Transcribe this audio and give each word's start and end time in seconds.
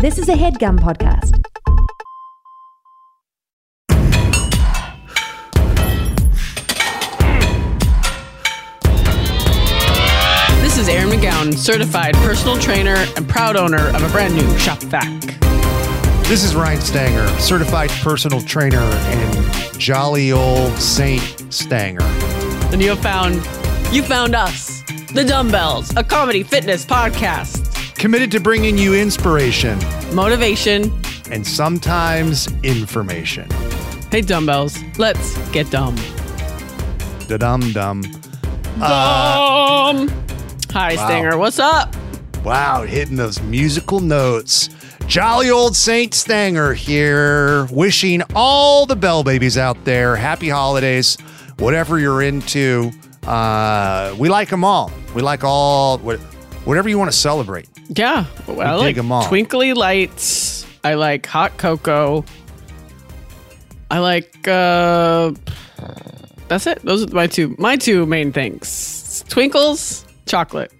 This 0.00 0.16
is 0.16 0.30
a 0.30 0.32
headgum 0.32 0.78
podcast. 0.78 1.36
This 10.62 10.78
is 10.78 10.88
Erin 10.88 11.10
McGowan, 11.10 11.54
certified 11.54 12.14
personal 12.14 12.56
trainer 12.56 12.94
and 13.14 13.28
proud 13.28 13.56
owner 13.56 13.88
of 13.88 14.02
a 14.02 14.08
brand 14.08 14.34
new 14.34 14.58
Shop 14.58 14.78
Vac. 14.84 15.20
This 16.28 16.44
is 16.44 16.56
Ryan 16.56 16.80
Stanger, 16.80 17.28
certified 17.38 17.90
personal 18.02 18.40
trainer 18.40 18.78
and 18.78 19.78
jolly 19.78 20.32
old 20.32 20.72
Saint 20.78 21.44
Stanger. 21.52 22.00
And 22.72 22.80
you 22.80 22.88
have 22.88 23.02
found, 23.02 23.34
you 23.94 24.02
found 24.02 24.34
us, 24.34 24.82
the 25.12 25.26
Dumbbells, 25.26 25.94
a 25.94 26.02
comedy 26.02 26.42
fitness 26.42 26.86
podcast, 26.86 27.69
Committed 28.00 28.30
to 28.32 28.40
bringing 28.40 28.78
you 28.78 28.94
inspiration 28.94 29.78
motivation. 30.14 30.90
and 31.30 31.46
sometimes 31.46 32.48
information. 32.62 33.48
Hey, 34.10 34.22
Dumbbells, 34.22 34.78
let's 34.98 35.36
get 35.50 35.70
dumb. 35.70 35.94
Da 37.28 37.36
dum 37.36 37.72
dum. 37.72 38.02
Dumb. 38.80 40.08
Hi, 40.72 40.96
Stanger. 40.96 41.36
What's 41.38 41.58
up? 41.58 41.94
Wow, 42.42 42.84
hitting 42.84 43.16
those 43.16 43.40
musical 43.42 44.00
notes. 44.00 44.70
Jolly 45.06 45.50
old 45.50 45.76
Saint 45.76 46.14
Stanger 46.14 46.72
here, 46.72 47.66
wishing 47.66 48.22
all 48.34 48.86
the 48.86 48.96
bell 48.96 49.22
babies 49.22 49.58
out 49.58 49.84
there 49.84 50.16
happy 50.16 50.48
holidays, 50.48 51.18
whatever 51.58 51.98
you're 51.98 52.22
into. 52.22 52.90
Uh, 53.26 54.14
we 54.18 54.28
like 54.28 54.48
them 54.48 54.64
all. 54.64 54.90
We 55.14 55.20
like 55.22 55.44
all, 55.44 55.98
what- 55.98 56.18
whatever 56.64 56.88
you 56.88 56.98
want 56.98 57.10
to 57.12 57.16
celebrate. 57.16 57.68
Yeah, 57.92 58.24
well, 58.46 58.60
I 58.60 58.74
like 58.84 58.96
'em 58.96 59.10
all. 59.10 59.26
twinkly 59.26 59.72
lights. 59.74 60.64
I 60.84 60.94
like 60.94 61.26
hot 61.26 61.56
cocoa. 61.58 62.24
I 63.90 63.98
like. 63.98 64.46
uh 64.46 65.32
That's 66.48 66.66
it. 66.66 66.82
Those 66.82 67.04
are 67.04 67.14
my 67.14 67.26
two 67.26 67.54
my 67.58 67.76
two 67.76 68.06
main 68.06 68.32
things: 68.32 69.24
twinkles, 69.28 70.04
chocolate. 70.26 70.72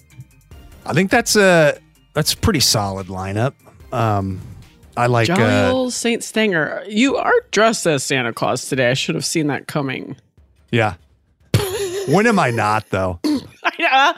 I 0.86 0.92
think 0.92 1.10
that's 1.10 1.34
a 1.36 1.78
that's 2.14 2.32
a 2.32 2.36
pretty 2.36 2.60
solid 2.60 3.08
lineup. 3.08 3.54
Um, 3.92 4.40
I 4.96 5.06
like 5.06 5.26
Jolly 5.26 5.42
uh, 5.42 5.72
old 5.72 5.92
Saint 5.92 6.22
Stanger. 6.22 6.84
You 6.88 7.16
are 7.16 7.34
dressed 7.50 7.86
as 7.86 8.04
Santa 8.04 8.32
Claus 8.32 8.68
today. 8.68 8.90
I 8.90 8.94
should 8.94 9.16
have 9.16 9.24
seen 9.24 9.48
that 9.48 9.66
coming. 9.66 10.16
yeah. 10.70 10.94
when 12.08 12.26
am 12.26 12.38
I 12.38 12.50
not 12.50 12.88
though? 12.90 13.18
I, 13.64 14.14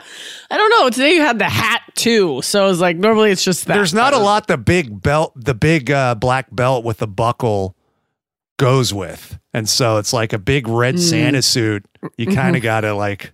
I 0.51 0.57
don't 0.57 0.69
know. 0.69 0.89
Today 0.89 1.13
you 1.15 1.21
had 1.21 1.39
the 1.39 1.49
hat 1.49 1.81
too, 1.95 2.41
so 2.41 2.69
it's 2.69 2.79
like 2.79 2.97
normally 2.97 3.31
it's 3.31 3.43
just 3.43 3.65
that. 3.65 3.75
There's 3.75 3.93
not 3.93 4.13
a 4.13 4.17
lot 4.19 4.47
the 4.47 4.57
big 4.57 5.01
belt, 5.01 5.33
the 5.35 5.53
big 5.53 5.91
uh, 5.91 6.15
black 6.15 6.47
belt 6.51 6.83
with 6.85 6.97
the 6.99 7.07
buckle 7.07 7.75
goes 8.57 8.93
with, 8.93 9.39
and 9.53 9.67
so 9.67 9.97
it's 9.97 10.13
like 10.13 10.31
a 10.33 10.39
big 10.39 10.65
Mm. 10.65 10.77
red 10.79 10.99
Santa 10.99 11.41
suit. 11.41 11.85
You 12.17 12.27
Mm-hmm. 12.27 12.35
kind 12.35 12.55
of 12.55 12.61
gotta 12.61 12.93
like, 12.93 13.33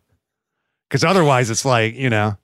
because 0.90 1.04
otherwise 1.04 1.50
it's 1.50 1.66
like 1.66 1.96
you 1.96 2.10
know, 2.10 2.38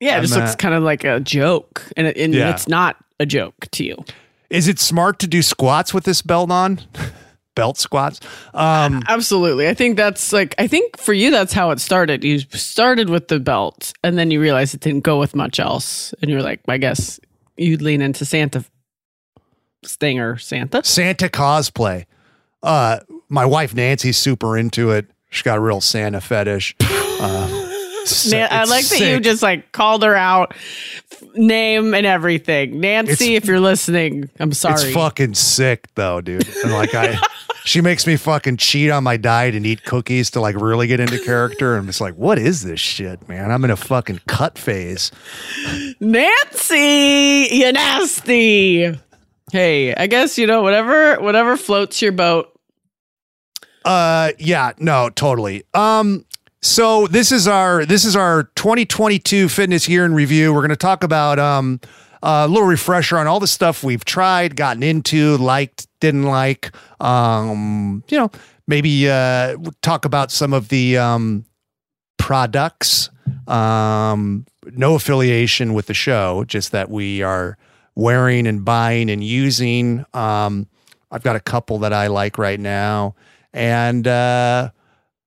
Yeah, 0.00 0.18
it 0.18 0.22
just 0.22 0.34
looks 0.36 0.52
uh, 0.52 0.56
kind 0.56 0.74
of 0.74 0.82
like 0.82 1.04
a 1.04 1.20
joke, 1.20 1.82
and, 1.96 2.06
and 2.06 2.34
Yeah. 2.34 2.50
it's 2.50 2.68
not 2.68 2.96
a 3.18 3.26
joke 3.26 3.54
to 3.72 3.84
you. 3.84 4.04
is 4.50 4.68
it 4.68 4.78
smart 4.78 5.18
to 5.20 5.26
do 5.26 5.42
squats 5.42 5.92
with 5.94 6.04
this 6.04 6.22
belt 6.22 6.50
on? 6.50 6.80
belt 7.56 7.78
squats. 7.78 8.20
Um, 8.54 9.02
Absolutely. 9.08 9.68
I 9.68 9.74
think 9.74 9.96
that's 9.96 10.32
like 10.32 10.54
I 10.58 10.68
think 10.68 10.96
for 10.96 11.12
you 11.12 11.32
that's 11.32 11.52
how 11.52 11.72
it 11.72 11.80
started. 11.80 12.22
You 12.22 12.38
started 12.38 13.10
with 13.10 13.26
the 13.26 13.40
belt 13.40 13.92
and 14.04 14.16
then 14.16 14.30
you 14.30 14.40
realized 14.40 14.74
it 14.74 14.80
didn't 14.80 15.02
go 15.02 15.18
with 15.18 15.34
much 15.34 15.58
else. 15.58 16.14
And 16.22 16.30
you're 16.30 16.42
like, 16.42 16.60
I 16.68 16.78
guess 16.78 17.18
you'd 17.56 17.82
lean 17.82 18.00
into 18.00 18.24
Santa 18.24 18.64
Stinger 19.82 20.36
Santa. 20.36 20.84
Santa 20.84 21.28
cosplay. 21.28 22.06
Uh, 22.62 23.00
my 23.28 23.44
wife 23.44 23.74
Nancy's 23.74 24.16
super 24.16 24.56
into 24.56 24.92
it. 24.92 25.06
She's 25.30 25.42
got 25.42 25.58
a 25.58 25.60
real 25.60 25.80
Santa 25.80 26.20
fetish. 26.20 26.76
Uh, 27.18 27.48
I 28.06 28.62
it's 28.62 28.70
like 28.70 28.84
that 28.86 29.00
you 29.00 29.20
just 29.20 29.42
like 29.42 29.72
called 29.72 30.02
her 30.02 30.14
out, 30.14 30.54
f- 30.54 31.22
name 31.34 31.94
and 31.94 32.06
everything. 32.06 32.80
Nancy, 32.80 33.34
if 33.34 33.46
you're 33.46 33.58
listening, 33.58 34.30
I'm 34.38 34.52
sorry. 34.52 34.74
It's 34.74 34.94
fucking 34.94 35.34
sick 35.34 35.88
though, 35.94 36.20
dude. 36.20 36.46
And 36.62 36.72
like 36.72 36.94
I, 36.94 37.18
she 37.66 37.80
makes 37.80 38.06
me 38.06 38.16
fucking 38.16 38.56
cheat 38.58 38.92
on 38.92 39.02
my 39.02 39.16
diet 39.16 39.56
and 39.56 39.66
eat 39.66 39.82
cookies 39.82 40.30
to 40.30 40.40
like 40.40 40.54
really 40.54 40.86
get 40.86 41.00
into 41.00 41.18
character. 41.18 41.76
And 41.76 41.88
it's 41.88 42.00
like, 42.00 42.14
what 42.14 42.38
is 42.38 42.62
this 42.62 42.78
shit, 42.78 43.28
man? 43.28 43.50
I'm 43.50 43.64
in 43.64 43.70
a 43.70 43.76
fucking 43.76 44.20
cut 44.28 44.56
phase. 44.56 45.10
Nancy, 45.98 47.48
you 47.50 47.72
nasty. 47.72 48.96
Hey, 49.50 49.94
I 49.94 50.06
guess 50.06 50.38
you 50.38 50.46
know 50.46 50.62
whatever 50.62 51.20
whatever 51.20 51.56
floats 51.56 52.00
your 52.00 52.12
boat. 52.12 52.52
Uh, 53.84 54.30
yeah, 54.38 54.72
no, 54.78 55.10
totally. 55.10 55.64
Um, 55.74 56.24
so 56.62 57.08
this 57.08 57.32
is 57.32 57.48
our 57.48 57.84
this 57.84 58.04
is 58.04 58.14
our 58.14 58.44
2022 58.54 59.48
fitness 59.48 59.88
year 59.88 60.04
in 60.04 60.14
review. 60.14 60.52
We're 60.54 60.60
going 60.60 60.70
to 60.70 60.76
talk 60.76 61.02
about 61.02 61.40
um 61.40 61.80
a 62.28 62.48
little 62.48 62.66
refresher 62.66 63.18
on 63.18 63.26
all 63.26 63.38
the 63.40 63.46
stuff 63.46 63.84
we've 63.84 64.04
tried, 64.04 64.56
gotten 64.56 64.82
into, 64.82 65.36
liked, 65.36 65.86
didn't 66.00 66.24
like. 66.24 66.74
Um, 67.00 68.02
you 68.08 68.18
know, 68.18 68.30
maybe 68.66 69.08
uh 69.08 69.56
talk 69.82 70.04
about 70.04 70.30
some 70.32 70.52
of 70.52 70.68
the 70.68 70.98
um 70.98 71.44
products. 72.18 73.10
Um, 73.48 74.46
no 74.72 74.94
affiliation 74.94 75.74
with 75.74 75.86
the 75.86 75.94
show, 75.94 76.44
just 76.44 76.72
that 76.72 76.90
we 76.90 77.22
are 77.22 77.56
wearing 77.94 78.46
and 78.46 78.64
buying 78.64 79.10
and 79.10 79.22
using. 79.22 80.04
Um, 80.14 80.66
I've 81.10 81.22
got 81.22 81.36
a 81.36 81.40
couple 81.40 81.78
that 81.80 81.92
I 81.92 82.08
like 82.08 82.38
right 82.38 82.58
now, 82.58 83.14
and 83.52 84.06
uh, 84.06 84.70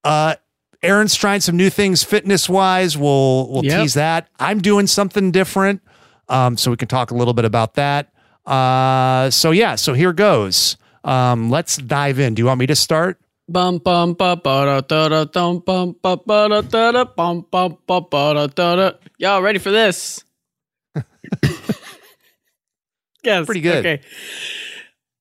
uh, 0.04 0.36
Erin's 0.84 1.16
trying 1.16 1.40
some 1.42 1.56
new 1.58 1.70
things 1.70 2.04
fitness 2.04 2.50
wise. 2.50 2.98
We'll 2.98 3.50
we'll 3.50 3.66
Yep. 3.66 3.82
tease 3.82 3.94
that. 3.96 4.28
I'm 4.40 4.60
doing 4.62 4.88
something 4.88 5.32
different, 5.32 5.82
um, 6.30 6.56
so 6.58 6.72
we 6.72 6.78
can 6.78 6.88
talk 6.88 7.12
a 7.12 7.16
little 7.16 7.34
bit 7.34 7.46
about 7.46 7.74
that. 7.76 8.14
Uh, 8.46 9.30
so 9.30 9.52
yeah, 9.52 9.76
so 9.76 9.94
here 9.94 10.14
goes. 10.14 10.78
Um, 11.04 11.50
let's 11.50 11.78
dive 11.78 12.20
in. 12.20 12.34
Do 12.36 12.42
you 12.42 12.46
want 12.46 12.60
me 12.60 12.68
to 12.68 12.76
start? 12.76 13.20
Bum 13.48 13.80
bum 13.80 14.14
ba 14.14 14.36
ba 14.36 14.66
da 14.66 14.82
da 14.82 15.10
da 15.10 15.26
dum 15.26 15.60
bum 15.60 15.96
ba 16.02 16.18
ba 16.18 16.48
da 16.50 16.62
da 16.62 16.92
da 16.92 17.04
bum 17.06 17.46
bum 17.50 17.78
ba 17.88 18.02
ba 18.02 18.34
da 18.36 18.48
da 18.48 18.76
da. 18.76 18.92
Y'all 19.18 19.42
ready 19.42 19.58
for 19.60 19.72
this? 19.72 20.24
yes, 23.24 23.46
Pretty 23.46 23.62
good. 23.62 23.86
Okay. 23.86 24.02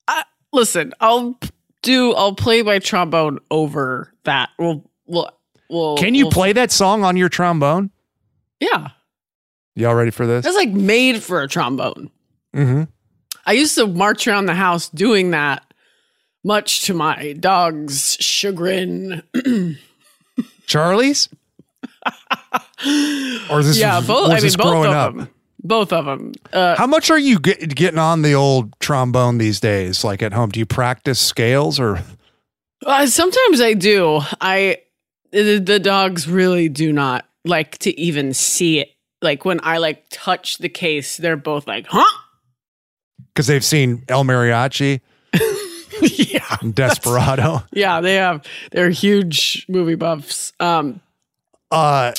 I, 0.07 0.25
listen, 0.53 0.93
I'll 1.01 1.39
do. 1.83 2.13
I'll 2.15 2.35
play 2.35 2.63
my 2.63 2.79
trombone 2.79 3.39
over 3.51 4.13
that. 4.25 4.51
We'll. 4.59 4.85
We'll. 5.07 5.31
we'll 5.71 5.97
Can 5.97 6.15
you 6.15 6.27
we'll- 6.27 6.33
play 6.33 6.53
that 6.53 6.71
song 6.71 7.05
on 7.05 7.17
your 7.17 7.29
trombone? 7.29 7.91
Yeah, 8.61 8.89
Y'all 9.79 9.95
ready 9.95 10.11
for 10.11 10.27
this? 10.27 10.45
that's 10.45 10.57
like 10.57 10.71
made 10.71 11.23
for 11.23 11.43
a 11.43 11.49
trombone. 11.49 12.11
Mm-hmm. 12.55 12.85
I 13.47 13.53
used 13.53 13.77
to 13.77 13.87
march 13.87 14.27
around 14.27 14.47
the 14.47 14.55
house 14.55 14.89
doing 14.89 15.31
that, 15.31 15.63
much 16.45 16.87
to 16.87 16.95
my 16.95 17.35
dog's 17.35 18.17
chagrin. 18.21 19.23
Charlie's? 20.67 21.29
or 23.51 23.61
is 23.61 23.69
this 23.69 23.79
yeah, 23.79 24.01
both. 24.01 24.31
was 24.31 24.43
I 24.43 24.47
mean, 24.47 24.53
both 24.57 24.67
growing 24.67 24.91
of 24.91 24.97
up? 24.97 25.17
them. 25.17 25.29
Both 25.63 25.93
of 25.93 26.05
them. 26.05 26.33
Uh, 26.53 26.77
How 26.77 26.87
much 26.87 27.11
are 27.11 27.19
you 27.19 27.39
get, 27.39 27.75
getting 27.75 27.99
on 27.99 28.23
the 28.23 28.35
old 28.35 28.79
trombone 28.81 29.39
these 29.39 29.61
days? 29.61 30.05
Like 30.05 30.23
at 30.23 30.33
home, 30.33 30.51
do 30.51 30.61
you 30.61 30.67
practice 30.67 31.19
scales 31.21 31.81
or? 31.81 32.03
Uh, 32.85 33.07
sometimes 33.07 33.61
I 33.61 33.75
do. 33.75 34.21
I 34.41 34.79
the, 35.31 35.59
the 35.59 35.79
dogs 35.79 36.29
really 36.29 36.69
do 36.69 36.93
not 36.93 37.27
like 37.45 37.79
to 37.79 37.99
even 37.99 38.35
see 38.35 38.81
it. 38.81 38.91
Like 39.23 39.45
when 39.45 39.61
I 39.63 39.79
like 39.79 40.05
touch 40.11 40.59
the 40.59 40.69
case, 40.69 41.17
they're 41.17 41.37
both 41.37 41.67
like, 41.67 41.87
"Huh?" 41.89 42.19
Because 43.35 43.47
they've 43.47 43.65
seen 43.65 44.05
El 44.09 44.25
Mariachi 44.25 45.01
yeah, 46.03 46.57
Desperado. 46.73 47.63
yeah. 47.73 48.01
They 48.01 48.15
have 48.15 48.45
they're 48.71 48.91
huge 48.91 49.65
movie 49.69 49.95
buffs. 49.97 50.53
Um, 50.61 51.01
Uh, 51.71 52.13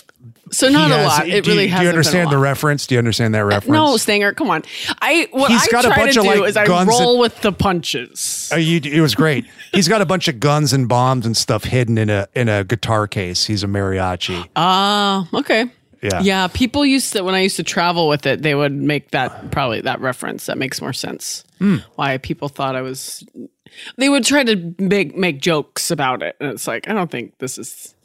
so 0.52 0.68
not 0.68 0.88
he 0.90 0.94
a 0.94 1.04
lot. 1.08 1.28
It 1.28 1.44
do, 1.44 1.52
really 1.52 1.68
has. 1.68 1.80
Do 1.80 1.84
you 1.84 1.90
understand 1.90 2.32
the 2.32 2.38
reference? 2.38 2.86
Do 2.88 2.96
you 2.96 3.00
understand 3.00 3.34
that 3.36 3.46
reference? 3.46 3.72
No, 3.74 3.98
Stanger, 3.98 4.34
come 4.34 4.50
on. 4.50 4.64
I 5.02 5.28
what 5.32 5.50
He's 5.52 5.64
I 5.68 5.72
got 5.72 5.86
a 5.86 5.88
try 5.88 5.98
bunch 5.98 6.14
to 6.16 6.20
of, 6.20 6.26
do 6.26 6.42
like, 6.42 6.50
is 6.50 6.58
I 6.58 6.66
roll 6.66 7.12
and- 7.14 7.20
with 7.22 7.42
the 7.42 7.52
punches. 7.52 8.50
Uh, 8.52 8.58
you, 8.58 8.82
it 8.84 9.00
was 9.02 9.16
great. 9.16 9.46
He's 9.74 9.88
got 9.88 10.02
a 10.02 10.06
bunch 10.06 10.28
of 10.28 10.40
guns 10.40 10.74
and 10.74 10.88
bombs 10.90 11.26
and 11.26 11.36
stuff 11.38 11.64
hidden 11.64 11.98
in 11.98 12.10
a 12.10 12.28
in 12.36 12.50
a 12.50 12.64
guitar 12.64 13.08
case. 13.08 13.46
He's 13.46 13.64
a 13.64 13.68
mariachi. 13.68 14.48
Ah, 14.56 15.28
okay. 15.34 15.66
Yeah. 16.02 16.22
Yeah, 16.22 16.48
people 16.48 16.86
used 16.86 17.14
to 17.14 17.24
when 17.24 17.36
I 17.36 17.42
used 17.42 17.58
to 17.58 17.64
travel 17.64 18.08
with 18.08 18.26
it, 18.26 18.42
they 18.42 18.56
would 18.56 18.72
make 18.74 19.12
that 19.12 19.52
probably 19.52 19.82
that 19.82 20.00
reference. 20.00 20.46
That 20.46 20.58
makes 20.58 20.82
more 20.82 20.94
sense. 20.94 21.44
Hmm. 21.60 21.78
Why 21.96 22.18
people 22.18 22.48
thought 22.50 22.76
I 22.76 22.82
was. 22.82 23.24
They 23.98 24.10
would 24.10 24.24
try 24.24 24.44
to 24.44 24.74
make 24.80 25.16
make 25.16 25.42
jokes 25.42 25.92
about 25.92 26.24
it, 26.24 26.36
and 26.40 26.50
it's 26.52 26.68
like 26.68 26.88
I 26.90 26.94
don't 26.94 27.12
think 27.12 27.38
this 27.40 27.58
is. 27.58 27.96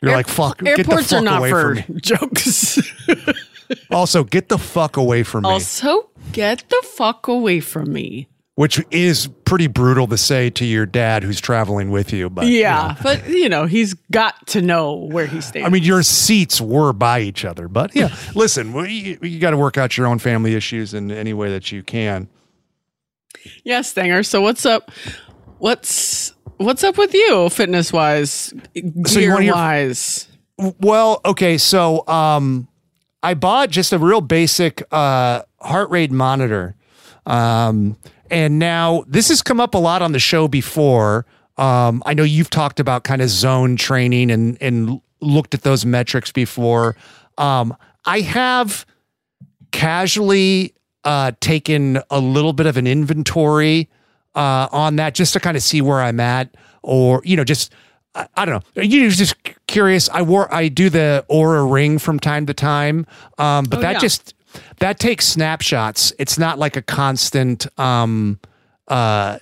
You're 0.00 0.12
Air- 0.12 0.16
like 0.18 0.28
fuck. 0.28 0.58
Get 0.58 0.76
the 0.76 0.82
Airports 0.92 1.10
fuck 1.10 1.20
are 1.20 1.24
not 1.24 1.48
for 1.48 1.74
jokes. 2.00 2.78
Also, 3.90 4.24
get 4.24 4.48
the 4.48 4.58
fuck 4.58 4.96
away 4.96 5.22
from 5.24 5.42
me. 5.42 5.50
also, 5.50 6.08
get 6.32 6.64
the 6.68 6.82
fuck 6.84 7.28
away 7.28 7.60
from 7.60 7.92
me. 7.92 8.28
Which 8.58 8.84
is 8.90 9.28
pretty 9.44 9.68
brutal 9.68 10.08
to 10.08 10.18
say 10.18 10.50
to 10.50 10.64
your 10.64 10.84
dad 10.84 11.22
who's 11.22 11.40
traveling 11.40 11.92
with 11.92 12.12
you. 12.12 12.28
But 12.28 12.46
you 12.46 12.58
Yeah, 12.58 12.88
know. 12.88 13.02
but 13.04 13.28
you 13.28 13.48
know, 13.48 13.66
he's 13.66 13.94
got 14.10 14.48
to 14.48 14.60
know 14.60 14.94
where 14.94 15.26
he 15.26 15.40
stands. 15.40 15.64
I 15.64 15.70
mean, 15.70 15.84
your 15.84 16.02
seats 16.02 16.60
were 16.60 16.92
by 16.92 17.20
each 17.20 17.44
other, 17.44 17.68
but 17.68 17.94
yeah, 17.94 18.12
listen, 18.34 18.74
you, 18.90 19.16
you 19.22 19.38
got 19.38 19.50
to 19.52 19.56
work 19.56 19.78
out 19.78 19.96
your 19.96 20.08
own 20.08 20.18
family 20.18 20.56
issues 20.56 20.92
in 20.92 21.12
any 21.12 21.32
way 21.32 21.50
that 21.50 21.70
you 21.70 21.84
can. 21.84 22.28
yes, 23.62 23.90
Stanger. 23.90 24.24
So 24.24 24.40
what's 24.40 24.66
up? 24.66 24.90
What's 25.58 26.32
what's 26.56 26.82
up 26.82 26.98
with 26.98 27.14
you, 27.14 27.48
fitness 27.50 27.92
wise, 27.92 28.52
So 29.06 29.20
gear 29.20 29.40
hear- 29.40 29.52
wise? 29.54 30.26
Well, 30.80 31.20
okay, 31.24 31.58
so 31.58 32.02
um, 32.08 32.66
I 33.22 33.34
bought 33.34 33.70
just 33.70 33.92
a 33.92 33.98
real 34.00 34.20
basic 34.20 34.82
uh, 34.90 35.42
heart 35.60 35.90
rate 35.90 36.10
monitor, 36.10 36.74
um, 37.24 37.96
and 38.30 38.58
now 38.58 39.04
this 39.06 39.28
has 39.28 39.42
come 39.42 39.60
up 39.60 39.74
a 39.74 39.78
lot 39.78 40.02
on 40.02 40.12
the 40.12 40.18
show 40.18 40.48
before. 40.48 41.26
Um, 41.56 42.02
I 42.06 42.14
know 42.14 42.22
you've 42.22 42.50
talked 42.50 42.78
about 42.80 43.04
kind 43.04 43.20
of 43.22 43.28
zone 43.28 43.76
training 43.76 44.30
and 44.30 44.56
and 44.60 45.00
looked 45.20 45.54
at 45.54 45.62
those 45.62 45.84
metrics 45.84 46.30
before. 46.32 46.96
Um, 47.36 47.76
I 48.04 48.20
have 48.20 48.86
casually 49.72 50.74
uh, 51.04 51.32
taken 51.40 52.00
a 52.10 52.20
little 52.20 52.52
bit 52.52 52.66
of 52.66 52.76
an 52.76 52.86
inventory 52.86 53.88
uh, 54.34 54.68
on 54.70 54.96
that 54.96 55.14
just 55.14 55.32
to 55.32 55.40
kind 55.40 55.56
of 55.56 55.62
see 55.62 55.80
where 55.80 56.00
I'm 56.00 56.20
at, 56.20 56.54
or 56.82 57.22
you 57.24 57.36
know, 57.36 57.44
just 57.44 57.72
I, 58.14 58.28
I 58.36 58.44
don't 58.44 58.64
know. 58.76 58.82
You 58.82 59.10
just 59.10 59.34
curious. 59.66 60.08
I 60.10 60.22
wore 60.22 60.52
I 60.54 60.68
do 60.68 60.90
the 60.90 61.24
Oura 61.30 61.70
ring 61.70 61.98
from 61.98 62.18
time 62.20 62.46
to 62.46 62.54
time, 62.54 63.06
um, 63.38 63.64
but 63.64 63.78
Oh, 63.78 63.82
that 63.82 63.94
yeah. 63.94 63.98
just 63.98 64.34
that 64.78 64.98
takes 64.98 65.26
snapshots. 65.26 66.12
It's 66.18 66.38
not 66.38 66.58
like 66.58 66.76
a 66.76 66.82
constant. 66.82 67.66
Um, 67.78 68.38
uh, 68.88 69.38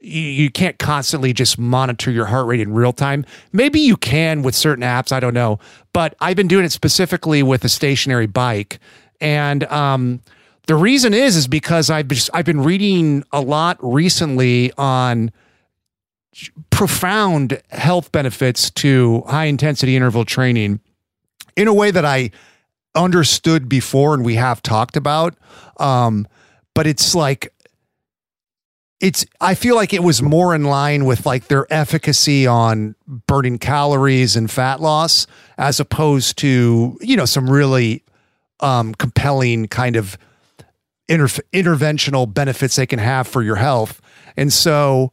you, 0.00 0.22
you 0.22 0.50
can't 0.50 0.78
constantly 0.78 1.32
just 1.32 1.58
monitor 1.58 2.10
your 2.10 2.26
heart 2.26 2.46
rate 2.46 2.60
in 2.60 2.72
real 2.72 2.92
time. 2.92 3.24
Maybe 3.52 3.80
you 3.80 3.96
can 3.96 4.42
with 4.42 4.54
certain 4.54 4.84
apps. 4.84 5.12
I 5.12 5.20
don't 5.20 5.34
know, 5.34 5.58
but 5.92 6.14
I've 6.20 6.36
been 6.36 6.48
doing 6.48 6.64
it 6.64 6.72
specifically 6.72 7.42
with 7.42 7.64
a 7.64 7.68
stationary 7.68 8.26
bike, 8.26 8.78
and 9.20 9.64
um, 9.64 10.20
the 10.66 10.74
reason 10.74 11.14
is 11.14 11.36
is 11.36 11.48
because 11.48 11.90
I've 11.90 12.08
just 12.08 12.30
I've 12.32 12.44
been 12.44 12.62
reading 12.62 13.24
a 13.32 13.40
lot 13.40 13.78
recently 13.80 14.72
on 14.78 15.32
profound 16.70 17.62
health 17.70 18.12
benefits 18.12 18.70
to 18.70 19.22
high 19.26 19.46
intensity 19.46 19.96
interval 19.96 20.24
training 20.24 20.80
in 21.56 21.66
a 21.66 21.72
way 21.72 21.90
that 21.90 22.04
I 22.04 22.30
understood 22.96 23.68
before 23.68 24.14
and 24.14 24.24
we 24.24 24.34
have 24.34 24.62
talked 24.62 24.96
about. 24.96 25.36
Um, 25.78 26.26
but 26.74 26.86
it's 26.86 27.14
like 27.14 27.52
it's 29.00 29.26
I 29.40 29.54
feel 29.54 29.76
like 29.76 29.92
it 29.92 30.02
was 30.02 30.22
more 30.22 30.54
in 30.54 30.64
line 30.64 31.04
with 31.04 31.26
like 31.26 31.48
their 31.48 31.66
efficacy 31.72 32.46
on 32.46 32.94
burning 33.06 33.58
calories 33.58 34.36
and 34.36 34.50
fat 34.50 34.80
loss 34.80 35.26
as 35.58 35.78
opposed 35.80 36.38
to, 36.38 36.98
you 37.00 37.16
know, 37.16 37.26
some 37.26 37.48
really 37.48 38.02
um 38.60 38.94
compelling 38.94 39.68
kind 39.68 39.96
of 39.96 40.16
inter- 41.08 41.42
interventional 41.52 42.32
benefits 42.32 42.76
they 42.76 42.86
can 42.86 42.98
have 42.98 43.28
for 43.28 43.42
your 43.42 43.56
health. 43.56 44.00
And 44.36 44.52
so 44.52 45.12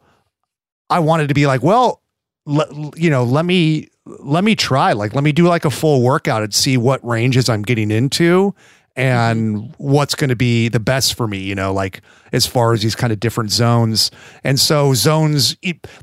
I 0.90 1.00
wanted 1.00 1.28
to 1.28 1.34
be 1.34 1.48
like, 1.48 1.64
well, 1.64 2.03
let, 2.46 2.98
you 2.98 3.10
know, 3.10 3.24
let 3.24 3.46
me 3.46 3.90
let 4.06 4.44
me 4.44 4.56
try. 4.56 4.94
Like, 4.94 5.14
let 5.14 5.24
me 5.24 5.32
do 5.32 5.48
like 5.48 5.66
a 5.66 5.70
full 5.70 6.02
workout 6.02 6.44
and 6.44 6.54
see 6.54 6.78
what 6.78 7.04
ranges 7.06 7.48
I'm 7.50 7.62
getting 7.62 7.90
into 7.90 8.54
and 8.96 9.74
what's 9.78 10.14
going 10.14 10.30
to 10.30 10.36
be 10.36 10.68
the 10.68 10.80
best 10.80 11.16
for 11.16 11.28
me. 11.28 11.40
You 11.40 11.56
know, 11.56 11.74
like 11.74 12.02
as 12.32 12.46
far 12.46 12.74
as 12.74 12.82
these 12.82 12.96
kind 12.96 13.14
of 13.14 13.20
different 13.20 13.52
zones. 13.52 14.12
And 14.44 14.60
so 14.60 14.94
zones, 14.94 15.56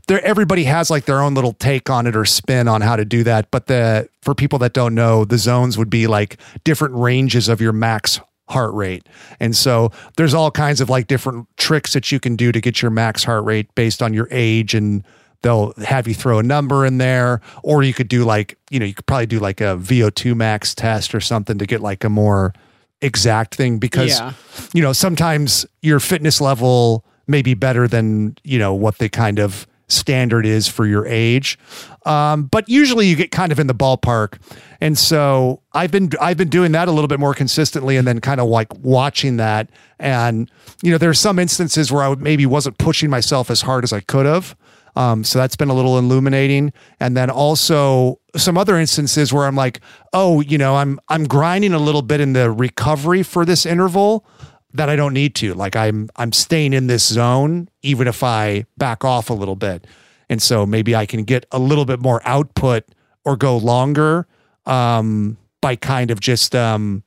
there 0.08 0.24
everybody 0.24 0.64
has 0.64 0.90
like 0.90 1.04
their 1.04 1.20
own 1.20 1.34
little 1.34 1.52
take 1.52 1.90
on 1.90 2.06
it 2.06 2.16
or 2.16 2.24
spin 2.24 2.68
on 2.68 2.80
how 2.80 2.96
to 2.96 3.04
do 3.04 3.22
that. 3.24 3.50
But 3.50 3.66
the 3.66 4.08
for 4.22 4.34
people 4.34 4.58
that 4.60 4.72
don't 4.72 4.94
know, 4.94 5.24
the 5.24 5.38
zones 5.38 5.76
would 5.76 5.90
be 5.90 6.06
like 6.06 6.40
different 6.64 6.94
ranges 6.94 7.48
of 7.48 7.60
your 7.60 7.72
max 7.72 8.20
heart 8.48 8.74
rate. 8.74 9.08
And 9.38 9.54
so 9.54 9.92
there's 10.16 10.34
all 10.34 10.50
kinds 10.50 10.80
of 10.80 10.90
like 10.90 11.06
different 11.06 11.46
tricks 11.56 11.92
that 11.92 12.10
you 12.10 12.18
can 12.18 12.34
do 12.34 12.50
to 12.50 12.60
get 12.60 12.82
your 12.82 12.90
max 12.90 13.22
heart 13.24 13.44
rate 13.44 13.72
based 13.74 14.02
on 14.02 14.12
your 14.12 14.26
age 14.30 14.74
and 14.74 15.04
they'll 15.42 15.72
have 15.78 16.06
you 16.06 16.14
throw 16.14 16.38
a 16.38 16.42
number 16.42 16.84
in 16.84 16.98
there 16.98 17.40
or 17.62 17.82
you 17.82 17.94
could 17.94 18.08
do 18.08 18.24
like, 18.24 18.58
you 18.70 18.78
know, 18.78 18.84
you 18.86 18.94
could 18.94 19.06
probably 19.06 19.26
do 19.26 19.38
like 19.38 19.60
a 19.60 19.76
VO2 19.76 20.34
max 20.36 20.74
test 20.74 21.14
or 21.14 21.20
something 21.20 21.58
to 21.58 21.66
get 21.66 21.80
like 21.80 22.04
a 22.04 22.08
more 22.10 22.52
exact 23.00 23.54
thing 23.54 23.78
because 23.78 24.18
Yeah. 24.18 24.32
you 24.74 24.82
know, 24.82 24.92
sometimes 24.92 25.64
your 25.80 26.00
fitness 26.00 26.40
level 26.40 27.04
may 27.26 27.40
be 27.42 27.54
better 27.54 27.88
than, 27.88 28.36
you 28.44 28.58
know, 28.58 28.74
what 28.74 28.98
the 28.98 29.08
kind 29.08 29.38
of 29.38 29.66
standard 29.88 30.46
is 30.46 30.68
for 30.68 30.86
your 30.86 31.06
age. 31.06 31.58
Um, 32.06 32.44
but 32.44 32.68
usually 32.68 33.06
you 33.06 33.16
get 33.16 33.30
kind 33.32 33.50
of 33.50 33.58
in 33.58 33.66
the 33.66 33.74
ballpark. 33.74 34.38
And 34.80 34.96
so 34.98 35.62
I've 35.72 35.90
been 35.90 36.10
I've 36.20 36.36
been 36.36 36.48
doing 36.48 36.72
that 36.72 36.86
a 36.88 36.92
little 36.92 37.08
bit 37.08 37.18
more 37.18 37.34
consistently 37.34 37.96
and 37.96 38.06
then 38.06 38.20
kind 38.20 38.40
of 38.40 38.48
like 38.48 38.68
watching 38.82 39.36
that. 39.38 39.68
And, 39.98 40.50
you 40.82 40.90
know, 40.92 40.98
there's 40.98 41.18
some 41.18 41.38
instances 41.38 41.90
where 41.90 42.02
I 42.04 42.14
maybe 42.14 42.46
wasn't 42.46 42.78
pushing 42.78 43.10
myself 43.10 43.50
as 43.50 43.62
hard 43.62 43.82
as 43.84 43.92
I 43.92 44.00
could 44.00 44.26
have. 44.26 44.54
Um, 44.96 45.24
so 45.24 45.38
that's 45.38 45.56
been 45.56 45.68
a 45.68 45.74
little 45.74 45.98
illuminating. 45.98 46.72
And 46.98 47.16
then 47.16 47.30
also 47.30 48.20
some 48.36 48.58
other 48.58 48.78
instances 48.78 49.32
where 49.32 49.46
I'm 49.46 49.56
like, 49.56 49.80
oh, 50.12 50.40
you 50.40 50.58
know, 50.58 50.76
I'm 50.76 51.00
I'm 51.08 51.24
grinding 51.24 51.72
a 51.72 51.78
little 51.78 52.02
bit 52.02 52.20
in 52.20 52.32
the 52.32 52.50
recovery 52.50 53.22
for 53.22 53.44
this 53.44 53.66
interval 53.66 54.26
that 54.72 54.88
I 54.88 54.96
don't 54.96 55.14
need 55.14 55.34
to. 55.36 55.54
Like 55.54 55.76
I'm 55.76 56.08
I'm 56.16 56.32
staying 56.32 56.72
in 56.72 56.86
this 56.86 57.06
zone 57.06 57.68
even 57.82 58.06
if 58.06 58.22
I 58.22 58.66
back 58.76 59.04
off 59.04 59.30
a 59.30 59.34
little 59.34 59.56
bit. 59.56 59.86
And 60.28 60.40
so 60.40 60.64
maybe 60.64 60.94
I 60.94 61.06
can 61.06 61.24
get 61.24 61.44
a 61.50 61.58
little 61.58 61.84
bit 61.84 62.00
more 62.00 62.20
output 62.24 62.84
or 63.24 63.36
go 63.36 63.56
longer 63.56 64.26
um 64.66 65.36
by 65.60 65.74
kind 65.76 66.10
of 66.10 66.20
just 66.20 66.54
um 66.54 67.02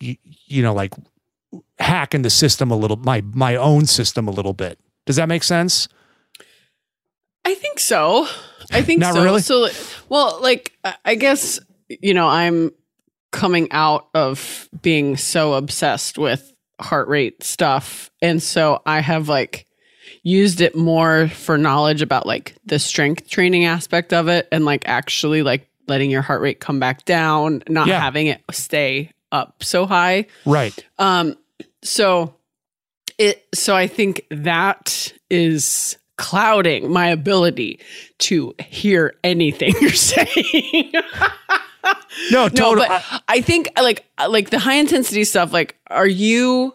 you, 0.00 0.16
you 0.46 0.62
know 0.62 0.74
like 0.74 0.92
hacking 1.78 2.22
the 2.22 2.30
system 2.30 2.70
a 2.70 2.76
little 2.76 2.96
my 2.96 3.22
my 3.32 3.56
own 3.56 3.86
system 3.86 4.26
a 4.28 4.30
little 4.30 4.52
bit. 4.52 4.78
Does 5.06 5.16
that 5.16 5.28
make 5.28 5.42
sense? 5.42 5.88
I 7.44 7.54
think 7.54 7.78
so. 7.78 8.26
I 8.72 8.82
think 8.82 9.00
Not 9.00 9.14
so. 9.14 9.22
really? 9.24 9.40
So, 9.42 9.68
well, 10.08 10.38
like, 10.40 10.72
I- 11.04 11.14
guess, 11.16 11.60
you 11.88 12.14
know, 12.14 12.26
I'm 12.26 12.72
coming 13.32 13.70
out 13.72 14.08
of 14.14 14.68
being 14.82 15.16
so 15.16 15.54
obsessed 15.54 16.16
with 16.18 16.52
heart 16.80 17.08
rate 17.08 17.42
stuff. 17.42 18.10
And 18.22 18.42
so 18.42 18.80
I 18.86 19.00
have 19.00 19.28
like 19.28 19.66
used 20.22 20.60
it 20.60 20.74
more 20.76 21.28
for 21.28 21.58
knowledge 21.58 22.00
about 22.02 22.26
like 22.26 22.54
the 22.64 22.78
strength 22.78 23.28
training 23.28 23.64
aspect 23.64 24.12
of 24.12 24.28
it 24.28 24.48
and 24.50 24.64
like 24.64 24.88
actually 24.88 25.42
like 25.42 25.68
letting 25.86 26.10
your 26.10 26.22
heart 26.22 26.40
rate 26.40 26.60
come 26.60 26.80
back 26.80 27.04
down, 27.04 27.62
not 27.68 27.86
Yeah. 27.88 28.00
having 28.00 28.28
it 28.28 28.40
stay 28.50 29.10
up 29.32 29.62
so 29.62 29.84
high. 29.86 30.26
Right. 30.46 30.74
Um, 30.98 31.36
so 31.82 32.34
it 33.18 33.44
so 33.54 33.76
I 33.76 33.86
think 33.86 34.24
that 34.30 35.12
is 35.28 35.96
clouding 36.16 36.90
my 36.92 37.08
ability 37.08 37.80
to 38.20 38.54
hear 38.60 39.14
anything 39.24 39.74
you're 39.80 39.90
saying. 39.92 40.92
No, 42.30 42.48
no, 42.54 42.76
but 42.76 43.02
I 43.28 43.40
think 43.40 43.68
like 43.80 44.04
like 44.28 44.50
the 44.50 44.58
high 44.58 44.74
intensity 44.74 45.24
stuff. 45.24 45.52
Like, 45.52 45.76
are 45.88 46.06
you 46.06 46.74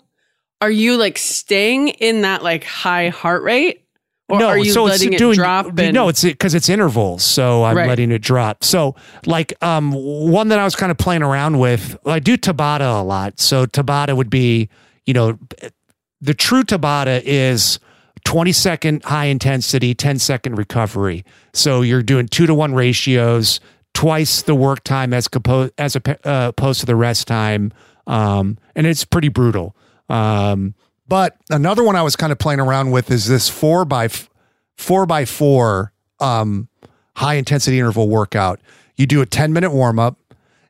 are 0.62 0.70
you 0.70 0.98
like 0.98 1.18
staying 1.18 1.90
in 1.90 2.22
that 2.22 2.44
like 2.44 2.64
high 2.64 3.10
heart 3.10 3.42
rate, 3.44 3.84
or 4.28 4.44
are 4.44 4.58
you 4.58 4.74
letting 4.84 5.14
it 5.14 5.34
drop? 5.34 5.80
And, 5.80 5.94
no, 5.94 6.10
it's 6.10 6.24
because 6.24 6.54
it's 6.54 6.70
intervals, 6.70 7.24
so 7.24 7.64
I'm 7.64 7.78
Right. 7.78 7.88
letting 7.88 8.12
it 8.12 8.22
drop. 8.22 8.64
So, 8.64 8.96
like, 9.26 9.54
um, 9.64 9.94
one 9.94 10.50
that 10.50 10.60
I 10.60 10.64
was 10.66 10.76
kind 10.76 10.92
of 10.92 10.98
playing 10.98 11.24
around 11.24 11.58
with, 11.58 11.98
I 12.06 12.20
do 12.20 12.38
Tabata 12.38 13.00
a 13.00 13.04
lot. 13.04 13.40
So 13.40 13.66
Tabata 13.66 14.16
would 14.16 14.30
be, 14.30 14.70
you 15.06 15.14
know, 15.14 15.40
the 16.22 16.34
true 16.36 16.64
Tabata 16.64 17.22
is 17.24 17.80
20 18.30 18.52
second 18.52 19.04
high 19.06 19.26
intensity, 19.26 19.96
10 19.96 20.20
second 20.20 20.56
recovery. 20.56 21.26
So 21.52 21.82
you're 21.82 22.04
doing 22.04 22.28
two 22.28 22.46
to 22.46 22.54
one 22.54 22.76
ratios, 22.76 23.60
twice 23.96 24.44
the 24.44 24.54
work 24.54 24.84
time 24.84 25.16
as 25.16 25.28
compo- 25.28 25.72
as 25.80 25.96
a, 25.96 26.30
uh, 26.30 26.50
opposed 26.50 26.80
to 26.82 26.86
the 26.86 26.96
rest 26.96 27.28
time, 27.28 27.74
um, 28.06 28.60
and 28.76 28.86
it's 28.86 29.04
pretty 29.04 29.30
brutal. 29.30 29.76
Um, 30.10 30.76
but 31.08 31.38
another 31.50 31.84
one 31.84 31.96
I 31.96 32.04
was 32.04 32.16
kind 32.16 32.32
of 32.32 32.38
playing 32.38 32.60
around 32.60 32.92
with 32.92 33.10
is 33.10 33.28
this 33.28 33.50
four 33.50 33.84
by 33.84 34.06
f- 34.06 34.30
four 34.78 35.08
by 35.08 35.26
four 35.26 35.92
um, 36.20 36.68
high 37.16 37.34
intensity 37.34 37.80
interval 37.80 38.10
workout. 38.10 38.62
You 38.96 39.08
do 39.08 39.24
a 39.24 39.26
10 39.26 39.54
minute 39.54 39.72
warm 39.72 39.98
up 39.98 40.20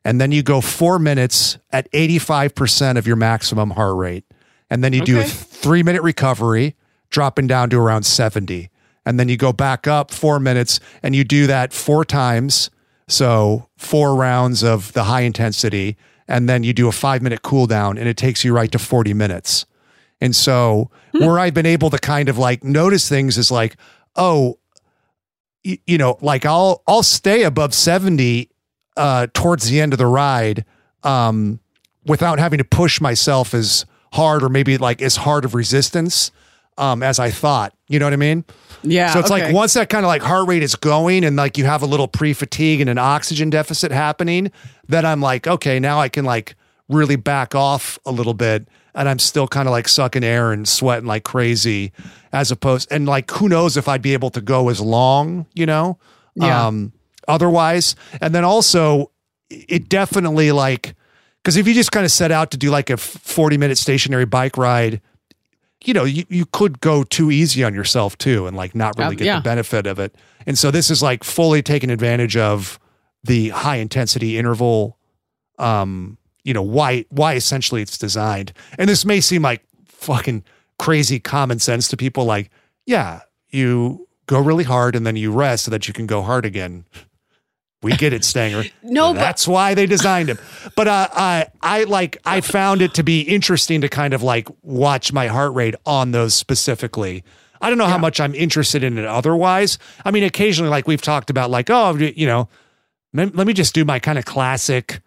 and 0.02 0.18
then 0.18 0.32
you 0.32 0.42
go 0.42 0.62
four 0.62 0.98
minutes 0.98 1.58
at 1.72 1.92
85% 1.92 2.96
of 2.96 3.06
your 3.06 3.16
maximum 3.16 3.72
heart 3.72 3.98
rate. 3.98 4.24
And 4.70 4.82
then 4.82 4.94
you 4.94 5.02
do 5.02 5.20
a 5.20 5.24
three 5.24 5.82
minute 5.82 6.00
recovery, 6.00 6.74
dropping 7.10 7.46
down 7.46 7.70
to 7.70 7.78
around 7.78 8.04
70. 8.04 8.70
And 9.04 9.18
then 9.18 9.28
you 9.28 9.36
go 9.36 9.52
back 9.52 9.86
up 9.86 10.10
four 10.10 10.38
minutes 10.40 10.78
and 11.02 11.14
you 11.16 11.24
do 11.24 11.46
that 11.46 11.72
four 11.72 12.04
times. 12.04 12.70
So 13.08 13.68
four 13.76 14.14
rounds 14.14 14.62
of 14.62 14.92
the 14.92 15.04
high 15.04 15.22
intensity. 15.22 15.96
and 16.28 16.48
then 16.48 16.62
you 16.62 16.72
do 16.72 16.86
a 16.86 16.92
five 16.92 17.22
minute 17.22 17.42
cool 17.42 17.66
down 17.66 17.98
and 17.98 18.06
it 18.08 18.16
takes 18.16 18.44
you 18.44 18.54
right 18.54 18.70
to 18.70 18.78
40 18.78 19.12
minutes. 19.14 19.66
And 20.20 20.36
so 20.36 20.90
where 21.12 21.40
I've 21.40 21.54
been 21.54 21.66
able 21.66 21.90
to 21.90 21.98
kind 21.98 22.28
of 22.28 22.38
like 22.38 22.62
notice 22.62 23.08
things 23.08 23.36
is 23.36 23.50
like, 23.50 23.76
oh, 24.14 24.58
you, 25.64 25.78
you 25.88 25.98
know, 25.98 26.18
like 26.20 26.46
I'll 26.46 26.82
I'll 26.86 27.02
stay 27.02 27.42
above 27.42 27.74
70 27.74 28.48
uh 28.96 29.26
towards 29.34 29.68
the 29.68 29.80
end 29.80 29.92
of 29.92 29.98
the 29.98 30.06
ride 30.06 30.64
um 31.02 31.58
without 32.06 32.38
having 32.38 32.58
to 32.58 32.64
push 32.64 33.00
myself 33.00 33.52
as 33.52 33.84
hard 34.12 34.42
or 34.44 34.48
maybe 34.48 34.78
like 34.78 35.02
as 35.02 35.16
hard 35.16 35.44
of 35.44 35.54
resistance 35.54 36.30
um 36.80 37.02
as 37.02 37.20
I 37.20 37.30
thought. 37.30 37.72
You 37.86 37.98
know 37.98 38.06
what 38.06 38.14
I 38.14 38.16
mean? 38.16 38.44
Yeah. 38.82 39.12
So 39.12 39.20
it's 39.20 39.30
okay. 39.30 39.44
like 39.44 39.54
once 39.54 39.74
that 39.74 39.88
kind 39.88 40.04
of 40.04 40.08
like 40.08 40.22
heart 40.22 40.48
rate 40.48 40.62
is 40.62 40.74
going 40.74 41.24
and 41.24 41.36
like 41.36 41.58
you 41.58 41.64
have 41.64 41.82
a 41.82 41.86
little 41.86 42.08
pre 42.08 42.32
fatigue 42.32 42.80
and 42.80 42.90
an 42.90 42.98
oxygen 42.98 43.50
deficit 43.50 43.92
happening, 43.92 44.50
then 44.88 45.04
I'm 45.04 45.20
like, 45.20 45.46
okay, 45.46 45.78
now 45.78 46.00
I 46.00 46.08
can 46.08 46.24
like 46.24 46.56
really 46.88 47.16
back 47.16 47.54
off 47.54 47.98
a 48.04 48.10
little 48.10 48.34
bit 48.34 48.66
and 48.94 49.08
I'm 49.08 49.20
still 49.20 49.46
kind 49.46 49.68
of 49.68 49.72
like 49.72 49.86
sucking 49.86 50.24
air 50.24 50.50
and 50.50 50.66
sweating 50.66 51.06
like 51.06 51.22
crazy 51.22 51.92
as 52.32 52.50
opposed 52.50 52.90
and 52.90 53.06
like 53.06 53.30
who 53.30 53.48
knows 53.48 53.76
if 53.76 53.86
I'd 53.86 54.02
be 54.02 54.14
able 54.14 54.30
to 54.30 54.40
go 54.40 54.70
as 54.70 54.80
long, 54.80 55.46
you 55.54 55.66
know? 55.66 55.98
Yeah. 56.34 56.66
Um 56.66 56.92
otherwise. 57.28 57.94
And 58.20 58.34
then 58.34 58.44
also 58.44 59.12
it 59.50 59.88
definitely 59.88 60.52
like 60.52 60.94
because 61.42 61.56
if 61.56 61.66
you 61.68 61.74
just 61.74 61.92
kind 61.92 62.04
of 62.04 62.10
set 62.10 62.32
out 62.32 62.50
to 62.52 62.56
do 62.56 62.70
like 62.70 62.90
a 62.90 62.96
40 62.96 63.58
minute 63.58 63.78
stationary 63.78 64.26
bike 64.26 64.56
ride, 64.56 65.00
you 65.84 65.94
know, 65.94 66.04
you, 66.04 66.24
you 66.28 66.46
could 66.46 66.80
go 66.80 67.04
too 67.04 67.30
easy 67.30 67.64
on 67.64 67.74
yourself 67.74 68.18
too 68.18 68.46
and 68.46 68.56
like 68.56 68.74
not 68.74 68.96
really 68.98 69.10
Um, 69.10 69.16
get 69.16 69.24
yeah. 69.24 69.36
the 69.36 69.42
benefit 69.42 69.86
of 69.86 69.98
it. 69.98 70.14
And 70.46 70.58
so 70.58 70.70
this 70.70 70.90
is 70.90 71.02
like 71.02 71.24
fully 71.24 71.62
taking 71.62 71.90
advantage 71.90 72.36
of 72.36 72.78
the 73.24 73.50
high 73.50 73.76
intensity 73.76 74.38
interval 74.38 74.96
um 75.58 76.16
you 76.42 76.54
know 76.54 76.62
why 76.62 77.04
why 77.10 77.34
essentially 77.34 77.82
it's 77.82 77.98
designed. 77.98 78.52
And 78.78 78.88
this 78.88 79.04
may 79.04 79.20
seem 79.20 79.42
like 79.42 79.62
fucking 79.86 80.42
crazy 80.78 81.20
common 81.20 81.58
sense 81.58 81.88
to 81.88 81.96
people 81.96 82.24
like 82.24 82.50
yeah, 82.86 83.20
you 83.50 84.08
go 84.26 84.40
really 84.40 84.64
hard 84.64 84.96
and 84.96 85.06
then 85.06 85.16
you 85.16 85.30
rest 85.32 85.64
so 85.64 85.70
that 85.70 85.86
you 85.86 85.94
can 85.94 86.06
go 86.06 86.22
hard 86.22 86.44
again. 86.46 86.84
We 87.82 87.96
get 87.96 88.12
it, 88.12 88.24
Stanger. 88.24 88.64
No, 88.82 89.12
but- 89.14 89.20
that's 89.20 89.48
why 89.48 89.74
they 89.74 89.86
designed 89.86 90.28
him. 90.28 90.38
But 90.76 90.86
uh, 90.88 91.08
I, 91.12 91.46
I 91.62 91.84
like, 91.84 92.18
I 92.24 92.40
found 92.42 92.82
it 92.82 92.94
to 92.94 93.02
be 93.02 93.22
interesting 93.22 93.80
to 93.80 93.88
kind 93.88 94.12
of 94.14 94.22
like 94.22 94.48
watch 94.62 95.12
my 95.12 95.28
heart 95.28 95.54
rate 95.54 95.74
on 95.86 96.10
those 96.12 96.34
specifically. 96.34 97.24
I 97.62 97.68
don't 97.68 97.78
know 97.78 97.86
how 97.86 97.98
much 97.98 98.20
I'm 98.20 98.34
interested 98.34 98.82
in 98.82 98.96
it 98.98 99.04
otherwise. 99.04 99.78
I 100.04 100.10
mean, 100.10 100.24
occasionally, 100.24 100.70
like 100.70 100.86
we've 100.86 101.02
talked 101.02 101.28
about, 101.30 101.50
like, 101.50 101.68
oh, 101.70 101.94
you 101.96 102.26
know, 102.26 102.48
let 103.12 103.34
me 103.46 103.52
just 103.52 103.74
do 103.74 103.84
my 103.84 103.98
kind 103.98 104.18
of 104.18 104.24
classic 104.24 105.00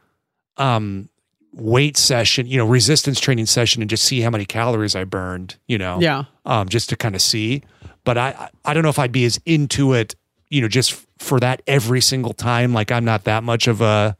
um 0.58 1.10
weight 1.56 1.98
session, 1.98 2.48
you 2.48 2.58
know, 2.58 2.65
resistance 2.65 3.20
training 3.20 3.46
session 3.46 3.82
and 3.84 3.89
just 3.89 4.03
see 4.03 4.22
how 4.22 4.30
many 4.32 4.46
calories 4.46 4.96
I 4.96 5.03
burned, 5.03 5.56
you 5.68 5.77
know 5.77 6.00
Yeah. 6.01 6.24
um, 6.46 6.68
just 6.70 6.89
to 6.89 6.96
kind 6.96 7.13
of 7.15 7.22
see. 7.22 7.62
But 8.03 8.18
I 8.18 8.50
I 8.65 8.74
don't 8.74 8.82
know 8.84 8.89
if 8.89 8.98
I'd 9.00 9.12
be 9.12 9.25
as 9.25 9.39
into 9.46 9.94
it, 9.94 10.15
you 10.50 10.62
know, 10.62 10.68
just 10.68 11.00
for 11.24 11.39
that 11.39 11.62
every 11.68 12.01
single 12.01 12.34
time. 12.34 12.74
Like 12.74 12.92
I'm 12.92 13.06
not 13.06 13.24
that 13.24 13.44
much 13.44 13.68
of 13.68 13.82
a, 13.82 14.15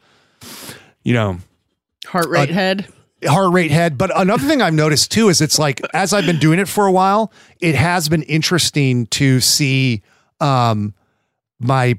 you 1.04 1.14
know, 1.14 1.38
Heart 2.08 2.30
rate 2.30 2.50
Uh, 2.50 2.54
head. 2.54 2.88
heart 3.26 3.54
rate 3.54 3.72
head. 3.72 3.98
But 3.98 4.12
another 4.20 4.46
thing 4.46 4.62
I've 4.62 4.74
noticed 4.74 5.12
too 5.12 5.30
is 5.30 5.40
it's 5.42 5.58
like 5.60 5.82
as 5.94 6.14
I've 6.14 6.26
been 6.26 6.40
doing 6.40 6.60
it 6.60 6.68
for 6.68 6.86
a 6.86 6.92
while, 6.92 7.32
it 7.62 7.76
has 7.76 8.10
been 8.10 8.24
interesting 8.24 9.06
to 9.08 9.40
see 9.40 10.02
um, 10.42 10.94
my 11.60 11.98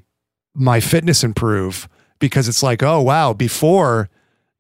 my 0.54 0.80
fitness 0.80 1.24
improve 1.24 1.88
because 2.18 2.48
it's 2.48 2.62
like, 2.62 2.82
oh 2.82 3.00
wow, 3.00 3.32
before 3.32 4.08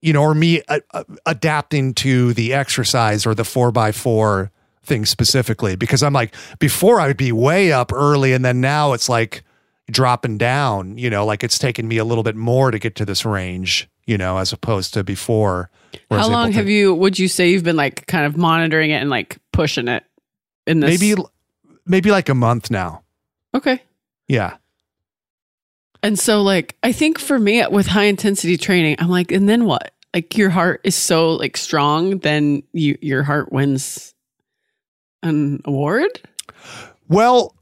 you 0.00 0.12
know, 0.12 0.20
or 0.22 0.34
me 0.34 0.60
uh, 0.68 0.80
uh, 0.92 1.02
adapting 1.24 1.94
to 1.94 2.34
the 2.34 2.52
exercise 2.52 3.24
or 3.24 3.34
the 3.34 3.44
four 3.44 3.72
by 3.72 3.90
four 3.90 4.50
thing 4.82 5.06
specifically 5.06 5.76
because 5.76 6.02
I'm 6.02 6.12
like 6.12 6.34
before 6.58 7.00
I 7.00 7.06
would 7.06 7.16
be 7.16 7.32
way 7.32 7.72
up 7.72 7.90
early 7.90 8.34
and 8.34 8.44
then 8.44 8.60
now 8.60 8.92
it's 8.92 9.08
like 9.08 9.42
dropping 9.90 10.38
down, 10.38 10.98
you 10.98 11.10
know, 11.10 11.26
like 11.26 11.44
it's 11.44 11.58
taken 11.58 11.86
me 11.86 11.98
a 11.98 12.04
little 12.04 12.24
bit 12.24 12.36
more 12.36 12.70
to 12.70 12.78
get 12.78 12.94
to 12.96 13.04
this 13.04 13.24
range, 13.24 13.88
you 14.06 14.16
know, 14.16 14.38
as 14.38 14.52
opposed 14.52 14.94
to 14.94 15.04
before. 15.04 15.70
How 16.10 16.28
long 16.28 16.48
to- 16.48 16.56
have 16.56 16.68
you, 16.68 16.94
would 16.94 17.18
you 17.18 17.28
say 17.28 17.50
you've 17.50 17.64
been 17.64 17.76
like 17.76 18.06
kind 18.06 18.26
of 18.26 18.36
monitoring 18.36 18.90
it 18.90 19.00
and 19.00 19.10
like 19.10 19.38
pushing 19.52 19.88
it 19.88 20.04
in 20.66 20.80
this? 20.80 21.00
maybe 21.00 21.20
maybe 21.86 22.10
like 22.10 22.28
a 22.28 22.34
month 22.34 22.70
now. 22.70 23.02
Okay. 23.54 23.82
Yeah. 24.26 24.56
And 26.02 26.18
so, 26.18 26.42
like, 26.42 26.76
I 26.82 26.92
think 26.92 27.18
for 27.18 27.38
me 27.38 27.66
with 27.66 27.86
high 27.86 28.04
intensity 28.04 28.58
training, 28.58 28.96
I'm 28.98 29.08
like, 29.08 29.32
and 29.32 29.48
then 29.48 29.64
what? 29.64 29.92
Like, 30.12 30.36
your 30.36 30.50
heart 30.50 30.82
is 30.84 30.94
so 30.94 31.30
like 31.32 31.56
strong, 31.56 32.18
then 32.18 32.62
you 32.72 32.98
your 33.00 33.22
heart 33.22 33.52
wins 33.52 34.14
an 35.22 35.62
award. 35.64 36.20
Well, 37.08 37.54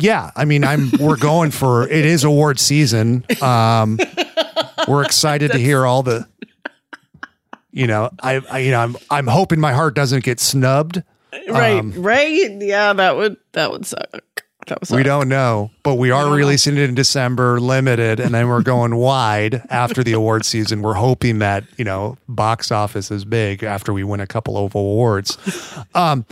yeah. 0.00 0.30
I 0.36 0.44
mean, 0.44 0.64
I'm 0.64 0.90
we're 1.00 1.16
going 1.16 1.50
for 1.50 1.88
it 1.88 2.04
is 2.04 2.24
award 2.24 2.58
season. 2.60 3.24
Um, 3.42 3.98
we're 4.88 5.04
excited 5.04 5.52
to 5.52 5.58
hear 5.58 5.84
all 5.86 6.02
the. 6.02 6.26
You 7.70 7.86
know, 7.86 8.10
I, 8.22 8.40
I 8.50 8.58
you 8.60 8.70
know 8.70 8.80
I'm 8.80 8.96
I'm 9.10 9.26
hoping 9.26 9.60
my 9.60 9.72
heart 9.72 9.94
doesn't 9.94 10.24
get 10.24 10.40
snubbed. 10.40 11.02
Right, 11.48 11.78
Um, 11.78 11.92
right. 12.00 12.50
Yeah, 12.58 12.94
that 12.94 13.16
would 13.16 13.36
that 13.52 13.70
would 13.70 13.84
suck. 13.84 14.44
That 14.66 14.80
would 14.80 14.88
suck. 14.88 14.96
We 14.96 15.02
don't 15.02 15.28
know, 15.28 15.70
but 15.82 15.96
we 15.96 16.10
are 16.10 16.30
releasing 16.34 16.78
it 16.78 16.88
in 16.88 16.94
December, 16.94 17.60
limited, 17.60 18.18
and 18.18 18.34
then 18.34 18.48
we're 18.48 18.62
going 18.62 18.96
wide 18.96 19.62
after 19.68 20.02
the 20.02 20.12
award 20.12 20.46
season. 20.46 20.80
We're 20.80 20.94
hoping 20.94 21.40
that 21.40 21.64
you 21.76 21.84
know 21.84 22.16
box 22.28 22.72
office 22.72 23.10
is 23.10 23.26
big 23.26 23.62
after 23.62 23.92
we 23.92 24.02
win 24.04 24.20
a 24.20 24.26
couple 24.26 24.56
of 24.56 24.74
awards. 24.74 25.36
Um, 25.94 26.24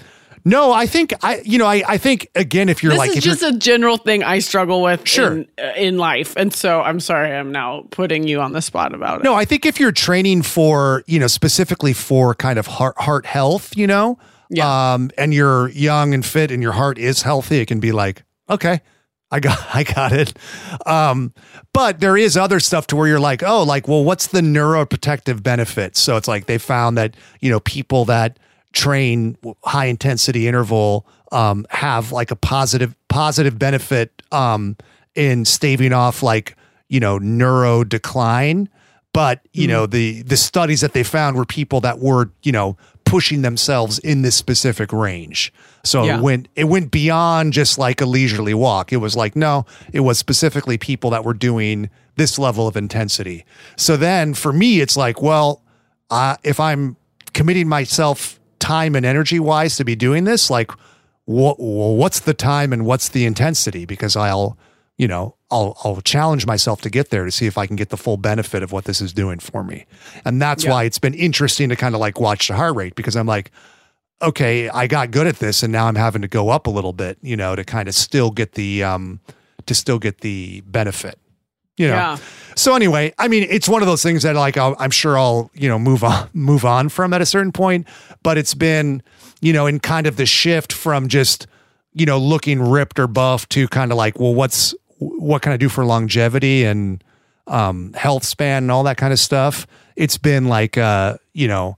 no, 0.44 0.72
I 0.72 0.86
think 0.86 1.14
I, 1.22 1.40
you 1.44 1.58
know, 1.58 1.66
I, 1.66 1.82
I 1.86 1.98
think 1.98 2.28
again, 2.34 2.68
if 2.68 2.82
you're 2.82 2.92
This 2.92 2.98
like, 2.98 3.16
is 3.16 3.24
just 3.24 3.42
a 3.42 3.56
general 3.56 3.96
thing 3.96 4.22
I 4.22 4.40
struggle 4.40 4.82
with 4.82 5.06
Sure. 5.08 5.32
in, 5.32 5.48
uh, 5.58 5.72
in 5.76 5.96
life, 5.98 6.34
and 6.36 6.52
so 6.52 6.80
I'm 6.82 7.00
sorry 7.00 7.32
I'm 7.32 7.50
now 7.52 7.86
putting 7.90 8.26
you 8.28 8.40
on 8.40 8.52
the 8.52 8.60
spot 8.62 8.94
about 8.94 9.20
it. 9.20 9.24
No, 9.24 9.34
I 9.34 9.44
think 9.44 9.64
if 9.66 9.80
you're 9.80 9.92
training 9.92 10.42
for, 10.42 11.02
you 11.06 11.18
know, 11.18 11.26
specifically 11.28 11.92
for 11.92 12.34
kind 12.34 12.58
of 12.58 12.66
heart 12.66 12.98
heart 12.98 13.26
health, 13.26 13.76
you 13.76 13.86
know, 13.86 14.18
Yeah. 14.50 14.92
um, 14.94 15.10
and 15.16 15.32
you're 15.32 15.68
young 15.70 16.12
and 16.14 16.24
fit 16.24 16.50
and 16.50 16.62
your 16.62 16.72
heart 16.72 16.98
is 16.98 17.22
healthy, 17.22 17.58
it 17.60 17.66
can 17.66 17.80
be 17.80 17.92
like, 17.92 18.22
okay, 18.50 18.80
I 19.30 19.40
got 19.40 19.58
I 19.74 19.82
got 19.82 20.12
it. 20.12 20.34
Um, 20.86 21.32
but 21.72 22.00
there 22.00 22.16
is 22.16 22.36
other 22.36 22.60
stuff 22.60 22.86
to 22.88 22.96
where 22.96 23.08
you're 23.08 23.18
like, 23.18 23.42
oh, 23.42 23.62
like, 23.62 23.88
well, 23.88 24.04
what's 24.04 24.26
the 24.28 24.40
neuroprotective 24.42 25.42
benefit? 25.42 25.96
So 25.96 26.16
it's 26.16 26.28
like 26.28 26.46
they 26.46 26.58
found 26.58 26.98
that, 26.98 27.16
you 27.40 27.50
know, 27.50 27.60
people 27.60 28.04
that 28.04 28.38
train 28.75 29.37
high 29.64 29.87
intensity 29.87 30.47
interval 30.47 31.07
um, 31.33 31.64
have 31.71 32.12
like 32.12 32.31
a 32.31 32.37
positive 32.37 32.95
positive 33.09 33.59
benefit 33.59 34.23
um, 34.33 34.76
in 35.14 35.45
staving 35.45 35.93
off 35.93 36.23
like 36.23 36.57
you 36.88 37.00
know 37.00 37.19
neuro 37.19 37.85
decline. 37.85 38.69
But 39.12 39.40
you 39.52 39.69
know 39.69 39.87
the 39.87 40.23
the 40.23 40.37
studies 40.37 40.81
that 40.81 40.93
they 40.93 41.04
found 41.04 41.37
were 41.37 41.45
people 41.47 41.81
that 41.83 42.00
were 42.00 42.31
you 42.43 42.50
know 42.52 42.76
pushing 43.04 43.43
themselves 43.43 43.99
in 44.00 44.23
this 44.23 44.35
specific 44.35 44.93
range. 44.93 45.52
So 45.85 46.04
Yeah. 46.04 46.19
it 46.19 46.23
went 46.23 46.49
it 46.57 46.64
went 46.64 46.90
beyond 46.90 47.52
just 47.52 47.78
like 47.78 48.00
a 48.00 48.07
leisurely 48.07 48.54
walk. 48.54 48.93
It 48.93 48.97
was 48.97 49.14
like 49.14 49.37
no 49.37 49.66
it 49.93 50.00
was 50.00 50.19
specifically 50.19 50.78
people 50.78 51.11
that 51.11 51.25
were 51.25 51.35
doing 51.35 51.90
this 52.16 52.38
level 52.38 52.66
of 52.66 52.76
intensity. 52.76 53.45
So 53.76 53.97
then 53.97 54.35
for 54.35 54.52
me 54.52 54.81
it's 54.81 54.97
like 54.97 55.23
well 55.23 55.62
uh, 56.11 56.37
if 56.43 56.59
i'm 56.61 56.97
committing 57.33 57.69
myself 57.69 58.38
time 58.64 58.94
and 58.97 59.04
energy 59.06 59.38
wise 59.40 59.76
to 59.76 59.85
be 59.85 59.94
doing 59.97 60.25
this 60.25 60.50
like 60.50 60.71
what 61.26 61.56
what's 61.59 62.21
the 62.21 62.35
time 62.35 62.73
and 62.73 62.85
what's 62.87 63.09
the 63.11 63.25
intensity 63.25 63.85
because 63.87 64.14
i'll 64.16 64.56
you 64.97 65.09
know 65.09 65.35
I'll 65.50 65.76
I'll 65.85 66.00
challenge 66.00 66.47
myself 66.47 66.80
to 66.80 66.90
get 66.90 67.11
there 67.11 67.25
to 67.25 67.30
see 67.30 67.47
if 67.47 67.56
I 67.56 67.66
can 67.68 67.76
get 67.76 67.90
the 67.90 67.97
full 67.97 68.16
benefit 68.16 68.62
of 68.64 68.73
what 68.73 68.85
this 68.87 69.00
is 69.00 69.12
doing 69.12 69.38
for 69.38 69.62
me. 69.62 69.87
And 70.25 70.42
that's 70.42 70.64
Yeah. 70.64 70.71
why 70.73 70.85
it's 70.85 70.99
been 70.99 71.14
interesting 71.14 71.68
to 71.68 71.76
kind 71.76 71.94
of 71.94 72.00
like 72.00 72.18
watch 72.18 72.49
the 72.49 72.54
heart 72.54 72.75
rate 72.75 72.94
because 72.97 73.14
I'm 73.14 73.26
like 73.28 73.52
okay, 74.23 74.68
I 74.68 74.87
got 74.87 75.11
good 75.12 75.26
at 75.28 75.37
this 75.37 75.62
and 75.62 75.71
now 75.73 75.87
I'm 75.87 75.94
having 75.97 76.23
to 76.23 76.28
go 76.28 76.49
up 76.49 76.66
a 76.66 76.71
little 76.71 76.92
bit, 76.92 77.18
you 77.23 77.37
know, 77.37 77.54
to 77.54 77.62
kind 77.64 77.88
of 77.88 77.94
still 77.94 78.30
get 78.33 78.52
the 78.52 78.83
um 78.83 79.21
to 79.66 79.75
still 79.75 79.99
get 80.00 80.23
the 80.23 80.62
benefit. 80.66 81.18
You 81.76 81.88
know. 81.88 81.95
Yeah. 81.95 82.19
So 82.57 82.76
anyway, 82.76 83.12
I 83.19 83.28
mean, 83.28 83.47
it's 83.50 83.69
one 83.69 83.83
of 83.83 83.88
those 83.88 84.02
things 84.02 84.23
that 84.23 84.37
like 84.37 84.57
I'll, 84.57 84.76
I'm 84.78 84.90
sure 84.90 85.19
I'll 85.19 85.50
you 85.54 85.69
know 85.69 85.78
move 85.78 86.04
on 86.04 86.28
move 86.35 86.64
on 86.64 86.88
from 86.88 87.12
at 87.12 87.21
a 87.21 87.26
certain 87.26 87.52
point, 87.52 87.87
but 88.23 88.38
it's 88.38 88.54
been 88.54 89.02
you 89.40 89.52
know 89.52 89.66
in 89.66 89.81
kind 89.81 90.07
of 90.07 90.16
the 90.16 90.26
shift 90.26 90.73
from 90.73 91.09
just 91.09 91.47
you 91.93 92.07
know 92.07 92.19
looking 92.19 92.61
ripped 92.61 92.99
or 92.99 93.07
buff 93.07 93.49
to 93.50 93.69
kind 93.69 93.90
of 93.90 93.97
like 93.99 94.19
well 94.19 94.35
what's 94.35 94.75
what 94.99 95.43
can 95.43 95.52
I 95.52 95.57
do 95.57 95.69
for 95.69 95.85
longevity 95.85 96.64
and 96.64 97.02
um, 97.47 97.93
health 97.93 98.25
span 98.25 98.64
and 98.64 98.71
all 98.71 98.85
that 98.85 98.97
kind 98.97 99.12
of 99.12 99.19
stuff. 99.19 99.66
It's 99.97 100.19
been 100.19 100.47
like 100.47 100.78
uh 100.78 101.16
you 101.33 101.49
know 101.49 101.76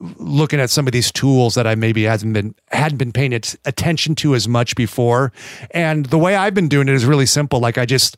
looking 0.00 0.60
at 0.60 0.70
some 0.70 0.86
of 0.86 0.92
these 0.92 1.12
tools 1.12 1.54
that 1.54 1.66
I 1.66 1.74
maybe 1.74 2.04
hasn't 2.04 2.32
been 2.32 2.54
hadn't 2.68 2.96
been 2.96 3.12
paying 3.12 3.34
attention 3.34 4.14
to 4.16 4.34
as 4.34 4.48
much 4.48 4.74
before. 4.74 5.32
And 5.72 6.06
the 6.06 6.18
way 6.18 6.36
I've 6.36 6.54
been 6.54 6.68
doing 6.68 6.88
it 6.88 6.94
is 6.94 7.04
really 7.04 7.26
simple. 7.26 7.60
Like 7.60 7.76
I 7.76 7.84
just 7.84 8.16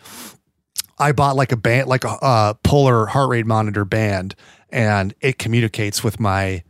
I 1.03 1.13
bought 1.13 1.37
like 1.37 1.53
a 1.53 1.57
band, 1.57 1.89
like 1.89 2.05
a 2.05 2.11
uh, 2.11 2.55
polar 2.63 3.07
heart 3.07 3.29
rate 3.29 3.47
monitor 3.47 3.85
band, 3.85 4.35
and 4.71 5.15
it 5.21 5.39
communicates 5.39 6.03
with 6.03 6.19
my 6.21 6.63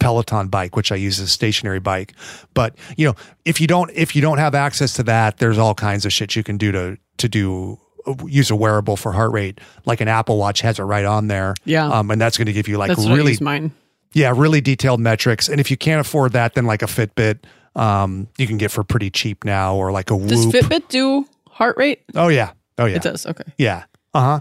Peloton 0.00 0.48
bike, 0.48 0.76
which 0.76 0.90
I 0.92 0.96
use 0.96 1.18
as 1.20 1.26
a 1.26 1.30
stationary 1.30 1.80
bike. 1.80 2.14
But 2.52 2.76
you 2.96 3.06
know, 3.06 3.14
if 3.44 3.60
you 3.60 3.66
don't 3.66 3.90
if 3.94 4.14
you 4.16 4.22
don't 4.22 4.38
have 4.38 4.54
access 4.54 4.94
to 4.94 5.02
that, 5.04 5.38
there's 5.38 5.58
all 5.58 5.74
kinds 5.74 6.04
of 6.04 6.12
shit 6.12 6.34
you 6.36 6.42
can 6.42 6.56
do 6.58 6.72
to 6.72 6.98
to 7.18 7.28
do 7.28 7.78
use 8.26 8.50
a 8.50 8.56
wearable 8.56 8.96
for 8.96 9.12
heart 9.12 9.32
rate, 9.32 9.60
like 9.86 10.00
an 10.02 10.08
Apple 10.08 10.36
Watch 10.36 10.60
has 10.60 10.78
it 10.78 10.82
right 10.82 11.06
on 11.06 11.28
there. 11.28 11.54
Yeah. 11.64 11.86
um, 11.88 12.10
and 12.10 12.20
that's 12.20 12.36
going 12.36 12.46
to 12.46 12.52
give 12.52 12.68
you 12.68 12.76
like 12.76 12.88
That's 12.88 13.06
really 13.06 13.38
mine. 13.40 13.72
yeah, 14.12 14.32
really 14.36 14.60
detailed 14.60 15.00
metrics. 15.00 15.48
And 15.48 15.58
if 15.58 15.70
you 15.70 15.78
can't 15.78 16.00
afford 16.02 16.32
that, 16.32 16.54
then 16.54 16.66
like 16.66 16.82
a 16.82 16.86
Fitbit, 16.86 17.44
um, 17.74 18.28
you 18.36 18.46
can 18.46 18.58
get 18.58 18.70
for 18.70 18.84
pretty 18.84 19.08
cheap 19.10 19.42
now, 19.44 19.74
or 19.76 19.90
like 19.90 20.10
a 20.10 20.18
Does 20.18 20.44
Whoop. 20.46 20.54
Fitbit 20.54 20.88
do 20.88 21.26
heart 21.48 21.78
rate? 21.78 22.02
oh 22.14 22.28
yeah, 22.28 22.52
oh 22.78 22.86
yeah, 22.86 22.96
It 22.96 23.02
does. 23.02 23.26
Okay. 23.26 23.44
yeah, 23.58 23.84
uh 24.12 24.20
huh. 24.20 24.40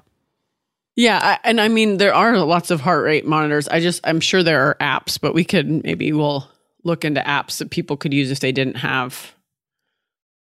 Yeah, 0.95 1.19
I, 1.21 1.39
and 1.43 1.59
I 1.59 1.69
mean 1.69 1.97
there 1.97 2.13
are 2.13 2.37
lots 2.37 2.69
of 2.69 2.81
heart 2.81 3.03
rate 3.03 3.25
monitors. 3.25 3.67
I 3.67 3.79
just 3.79 4.01
I'm 4.03 4.19
sure 4.19 4.43
there 4.43 4.67
are 4.67 4.75
apps, 4.79 5.19
but 5.19 5.33
we 5.33 5.43
could 5.43 5.83
maybe 5.83 6.11
we'll 6.13 6.47
look 6.83 7.03
into 7.03 7.21
apps 7.21 7.57
that 7.59 7.71
people 7.71 7.97
could 7.97 8.13
use 8.13 8.29
if 8.29 8.39
they 8.41 8.51
didn't 8.51 8.75
have 8.75 9.33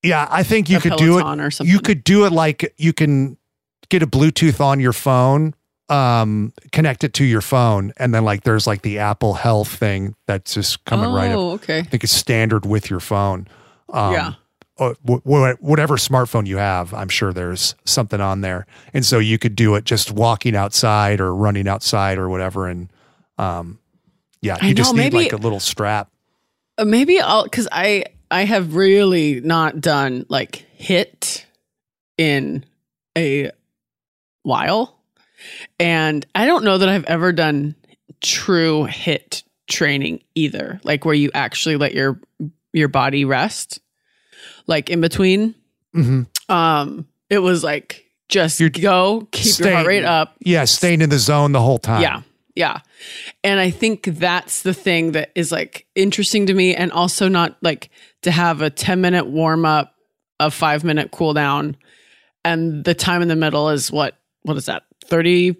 Yeah, 0.01 0.27
I 0.29 0.43
think 0.43 0.69
you 0.69 0.77
a 0.77 0.81
could 0.81 0.97
do 0.97 1.17
it. 1.17 1.21
Peloton 1.21 1.39
or 1.39 1.51
something. 1.51 1.71
You 1.73 1.79
could 1.79 2.03
do 2.03 2.25
it 2.25 2.33
like 2.33 2.73
you 2.77 2.91
can 2.91 3.37
get 3.89 4.03
a 4.03 4.07
Bluetooth 4.07 4.59
on 4.59 4.79
your 4.79 4.91
phone, 4.93 5.53
um, 5.89 6.51
connect 6.71 7.03
it 7.03 7.13
to 7.13 7.23
your 7.23 7.41
phone, 7.41 7.93
and 7.97 8.13
then 8.13 8.25
like 8.25 8.43
there's 8.43 8.67
like 8.67 8.81
the 8.81 8.99
Apple 8.99 9.35
Health 9.35 9.69
thing 9.69 10.15
that's 10.27 10.55
just 10.55 10.83
coming 10.85 11.05
oh, 11.05 11.15
right 11.15 11.31
up. 11.31 11.37
okay. 11.61 11.79
I 11.79 11.83
think 11.83 12.03
it's 12.03 12.13
standard 12.13 12.65
with 12.65 12.89
your 12.89 12.99
phone. 12.99 13.47
Um, 13.89 14.13
Yeah. 14.13 14.33
Uh, 14.79 14.93
wh- 15.07 15.21
wh- 15.23 15.61
whatever 15.63 15.97
smartphone 15.97 16.47
you 16.47 16.57
have, 16.57 16.93
I'm 16.95 17.09
sure 17.09 17.31
there's 17.31 17.75
something 17.85 18.19
on 18.19 18.41
there, 18.41 18.65
and 18.93 19.05
so 19.05 19.19
you 19.19 19.37
could 19.37 19.55
do 19.55 19.75
it 19.75 19.83
just 19.83 20.11
walking 20.11 20.55
outside 20.55 21.21
or 21.21 21.33
running 21.35 21.67
outside 21.67 22.17
or 22.17 22.27
whatever, 22.27 22.67
and 22.67 22.91
um, 23.37 23.77
yeah, 24.41 24.57
you 24.65 24.73
just 24.73 24.93
need 24.93 25.13
maybe- 25.13 25.17
like 25.17 25.33
a 25.33 25.37
little 25.37 25.59
strap. 25.59 26.09
Uh, 26.77 26.85
maybe 26.85 27.19
I'll 27.19 27.43
because 27.43 27.67
I 27.71 28.05
I 28.31 28.45
have 28.45 28.73
really 28.73 29.41
not 29.41 29.79
done 29.79 30.25
like 30.27 30.65
HIIT 30.79 31.45
in 32.17 32.65
a 33.15 33.51
while, 34.41 34.99
and 35.79 36.25
I 36.33 36.45
don't 36.47 36.63
know 36.63 36.79
that 36.79 36.89
I've 36.89 37.05
ever 37.05 37.31
done 37.31 37.75
true 38.21 38.87
HIIT 38.87 39.43
training 39.67 40.23
either. 40.33 40.81
Like 40.83 41.05
where 41.05 41.13
you 41.13 41.29
actually 41.35 41.77
let 41.77 41.93
your 41.93 42.19
your 42.73 42.87
body 42.87 43.23
rest, 43.23 43.79
like 44.67 44.89
in 44.89 45.01
between. 45.01 45.55
hmm 45.93 46.23
Um, 46.49 47.07
it 47.29 47.39
was 47.39 47.63
like 47.63 48.05
just 48.29 48.59
You're 48.59 48.69
go 48.69 49.27
keep 49.31 49.59
your 49.59 49.71
heart 49.73 49.87
rate 49.87 50.03
up. 50.05 50.35
Yeah, 50.39 50.65
staying 50.65 51.01
in 51.01 51.09
the 51.09 51.19
zone 51.19 51.51
the 51.51 51.61
whole 51.61 51.79
time. 51.79 52.01
Yeah. 52.01 52.21
Yeah. 52.55 52.79
And 53.43 53.59
I 53.59 53.71
think 53.71 54.03
that's 54.05 54.61
the 54.61 54.73
thing 54.75 55.13
that 55.13 55.31
is 55.33 55.51
like 55.51 55.87
interesting 55.95 56.45
to 56.47 56.53
me 56.53 56.75
and 56.75 56.91
also 56.91 57.27
not 57.27 57.57
like 57.63 57.89
to 58.21 58.31
have 58.31 58.61
a 58.61 58.69
10 58.69 59.01
minute 59.01 59.25
warm 59.25 59.65
up, 59.65 59.95
a 60.39 60.51
five 60.51 60.83
minute 60.83 61.09
cool 61.11 61.33
down. 61.33 61.75
And 62.45 62.83
the 62.83 62.93
time 62.93 63.21
in 63.23 63.27
the 63.27 63.35
middle 63.35 63.69
is 63.69 63.91
what, 63.91 64.15
what 64.43 64.55
is 64.57 64.67
that? 64.67 64.83
30, 65.05 65.55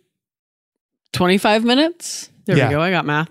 25 1.14 1.64
minutes? 1.64 2.30
There 2.46 2.58
Yeah. 2.58 2.68
we 2.68 2.74
go. 2.76 2.82
I 2.82 2.92
got 2.92 3.06
math. 3.06 3.30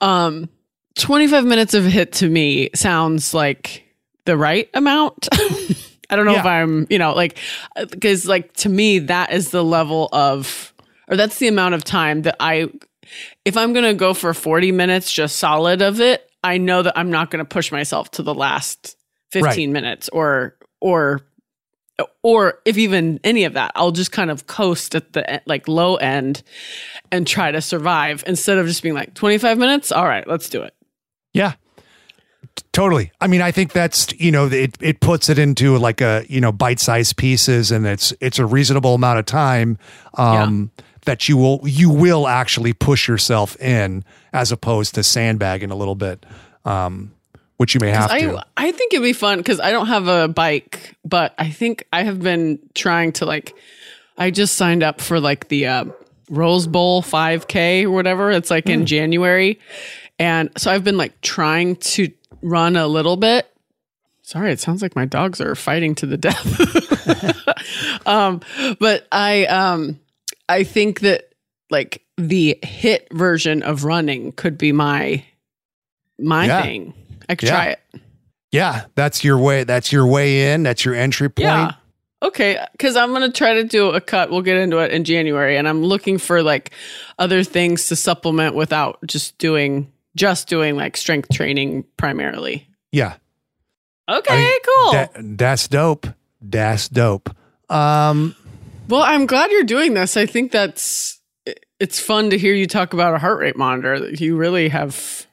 Um, 0.00 0.48
25 0.96 1.44
minutes 1.44 1.74
of 1.74 1.84
HIIT 1.84 2.12
to 2.18 2.28
me 2.28 2.70
sounds 2.74 3.32
like 3.34 3.81
the 4.24 4.36
right 4.36 4.68
amount. 4.74 5.28
I 6.10 6.16
don't 6.16 6.26
know 6.26 6.34
if 6.40 6.44
I'm, 6.44 6.86
you 6.90 6.98
know, 6.98 7.14
like, 7.14 7.38
uh, 7.76 7.86
because 7.86 8.26
like 8.26 8.52
to 8.58 8.68
me, 8.68 8.98
that 9.00 9.32
is 9.32 9.50
the 9.50 9.64
level 9.64 10.08
of, 10.12 10.74
or 11.08 11.16
that's 11.16 11.38
the 11.38 11.48
amount 11.48 11.74
of 11.74 11.84
time 11.84 12.22
that 12.22 12.36
I, 12.38 12.68
if 13.44 13.56
I'm 13.56 13.72
going 13.72 13.84
to 13.86 13.94
go 13.94 14.12
for 14.14 14.34
40 14.34 14.72
minutes 14.72 15.10
just 15.10 15.36
solid 15.36 15.80
of 15.82 16.00
it, 16.00 16.28
I 16.44 16.58
know 16.58 16.82
that 16.82 16.98
I'm 16.98 17.10
not 17.10 17.30
going 17.30 17.44
to 17.44 17.48
push 17.48 17.72
myself 17.72 18.10
to 18.12 18.22
the 18.22 18.34
last 18.34 18.96
15 19.32 19.44
Right. 19.44 19.68
minutes 19.72 20.08
or, 20.10 20.56
or, 20.80 21.22
or 22.22 22.58
if 22.64 22.76
even 22.78 23.20
any 23.24 23.44
of 23.44 23.54
that, 23.54 23.72
I'll 23.74 23.92
just 23.92 24.12
kind 24.12 24.30
of 24.30 24.46
coast 24.46 24.94
at 24.94 25.12
the 25.12 25.40
like 25.46 25.68
low 25.68 25.96
end 25.96 26.42
and 27.10 27.26
try 27.26 27.50
to 27.52 27.60
survive 27.60 28.24
instead 28.26 28.58
of 28.58 28.66
just 28.66 28.82
being 28.82 28.94
like 28.94 29.14
25 29.14 29.56
minutes. 29.58 29.92
All 29.92 30.04
right, 30.04 30.26
let's 30.26 30.48
do 30.48 30.62
it. 30.62 30.74
Yeah. 31.32 31.54
Totally. 32.72 33.12
I 33.20 33.26
mean, 33.26 33.42
I 33.42 33.50
think 33.50 33.72
that's 33.72 34.12
you 34.18 34.30
know 34.30 34.46
it 34.46 34.76
it 34.80 35.00
puts 35.00 35.28
it 35.28 35.38
into 35.38 35.76
like 35.76 36.00
a 36.00 36.24
you 36.28 36.40
know 36.40 36.52
bite 36.52 36.80
sized 36.80 37.16
pieces, 37.18 37.70
and 37.70 37.86
it's 37.86 38.14
it's 38.20 38.38
a 38.38 38.46
reasonable 38.46 38.94
amount 38.94 39.18
of 39.18 39.26
time 39.26 39.76
um, 40.14 40.70
that 41.04 41.28
you 41.28 41.36
will 41.36 41.60
you 41.64 41.90
will 41.90 42.26
actually 42.26 42.72
push 42.72 43.06
yourself 43.06 43.60
in 43.60 44.04
as 44.32 44.50
opposed 44.52 44.94
to 44.94 45.02
sandbagging 45.02 45.70
a 45.70 45.76
little 45.76 45.94
bit, 45.94 46.24
um, 46.64 47.12
which 47.58 47.74
you 47.74 47.80
may 47.80 47.90
have 47.90 48.10
I 48.10 48.20
to. 48.20 48.42
I 48.56 48.72
think 48.72 48.94
it'd 48.94 49.04
be 49.04 49.12
fun 49.12 49.36
because 49.38 49.60
I 49.60 49.70
don't 49.70 49.88
have 49.88 50.08
a 50.08 50.28
bike, 50.28 50.96
but 51.04 51.34
I 51.36 51.50
think 51.50 51.84
I 51.92 52.04
have 52.04 52.20
been 52.20 52.58
trying 52.74 53.12
to 53.12 53.26
like. 53.26 53.54
I 54.16 54.30
just 54.30 54.56
signed 54.56 54.82
up 54.82 55.02
for 55.02 55.20
like 55.20 55.48
the 55.48 55.66
uh, 55.66 55.84
Rose 56.30 56.66
Bowl 56.66 57.02
5K 57.02 57.84
or 57.84 57.90
whatever. 57.90 58.30
It's 58.30 58.50
like 58.50 58.64
Hmm. 58.64 58.72
in 58.72 58.86
January, 58.86 59.58
and 60.18 60.48
so 60.56 60.70
I've 60.70 60.84
been 60.84 60.96
like 60.96 61.20
trying 61.20 61.76
to 61.76 62.08
run 62.42 62.76
a 62.76 62.86
little 62.86 63.16
bit. 63.16 63.48
Sorry, 64.22 64.52
it 64.52 64.60
sounds 64.60 64.82
like 64.82 64.94
my 64.94 65.04
dogs 65.04 65.40
are 65.40 65.54
fighting 65.54 65.94
to 65.96 66.06
the 66.06 66.16
death. 66.16 66.46
um, 68.06 68.40
but 68.78 69.06
I 69.10 69.46
um 69.46 69.98
I 70.48 70.64
think 70.64 71.00
that 71.00 71.30
like 71.70 72.02
the 72.16 72.58
HIIT 72.62 73.12
version 73.12 73.62
of 73.62 73.84
running 73.84 74.32
could 74.32 74.58
be 74.58 74.72
my 74.72 75.24
my 76.18 76.46
Yeah. 76.46 76.62
thing. 76.62 76.94
I 77.28 77.34
could 77.34 77.48
Yeah. 77.48 77.54
try 77.54 77.66
it. 77.68 77.80
Yeah, 78.52 78.84
that's 78.94 79.24
your 79.24 79.38
way. 79.38 79.64
That's 79.64 79.90
your 79.92 80.06
way 80.06 80.52
in. 80.52 80.62
That's 80.62 80.84
your 80.84 80.94
entry 80.94 81.28
point. 81.30 81.46
Yeah. 81.46 81.72
Okay, 82.22 82.64
because 82.72 82.94
I'm 82.96 83.12
gonna 83.12 83.32
try 83.32 83.54
to 83.54 83.64
do 83.64 83.88
a 83.88 84.00
cut. 84.00 84.30
We'll 84.30 84.42
get 84.42 84.56
into 84.58 84.78
it 84.78 84.92
in 84.92 85.02
January, 85.04 85.56
and 85.56 85.66
I'm 85.68 85.82
looking 85.82 86.18
for 86.18 86.42
like 86.42 86.70
other 87.18 87.42
things 87.42 87.88
to 87.88 87.96
supplement 87.96 88.54
without 88.54 88.98
just 89.06 89.36
doing 89.38 89.90
just 90.16 90.48
doing 90.48 90.76
like 90.76 90.96
strength 90.96 91.28
training 91.32 91.84
primarily. 91.96 92.68
Yeah. 92.90 93.14
Okay, 94.08 94.58
cool. 94.66 94.92
That, 94.92 95.10
that's 95.38 95.68
dope. 95.68 96.06
That's 96.40 96.88
dope. 96.88 97.34
Um, 97.70 98.34
well, 98.88 99.02
I'm 99.02 99.26
glad 99.26 99.50
you're 99.50 99.64
doing 99.64 99.94
this. 99.94 100.16
I 100.16 100.26
think 100.26 100.52
that's 100.52 101.20
it's 101.82 101.98
fun 101.98 102.30
to 102.30 102.38
hear 102.38 102.54
you 102.54 102.66
talk 102.66 102.92
about 102.92 103.14
a 103.14 103.18
heart 103.18 103.40
rate 103.40 103.56
monitor. 103.56 104.10
You 104.10 104.36
really 104.36 104.68
have, 104.68 105.26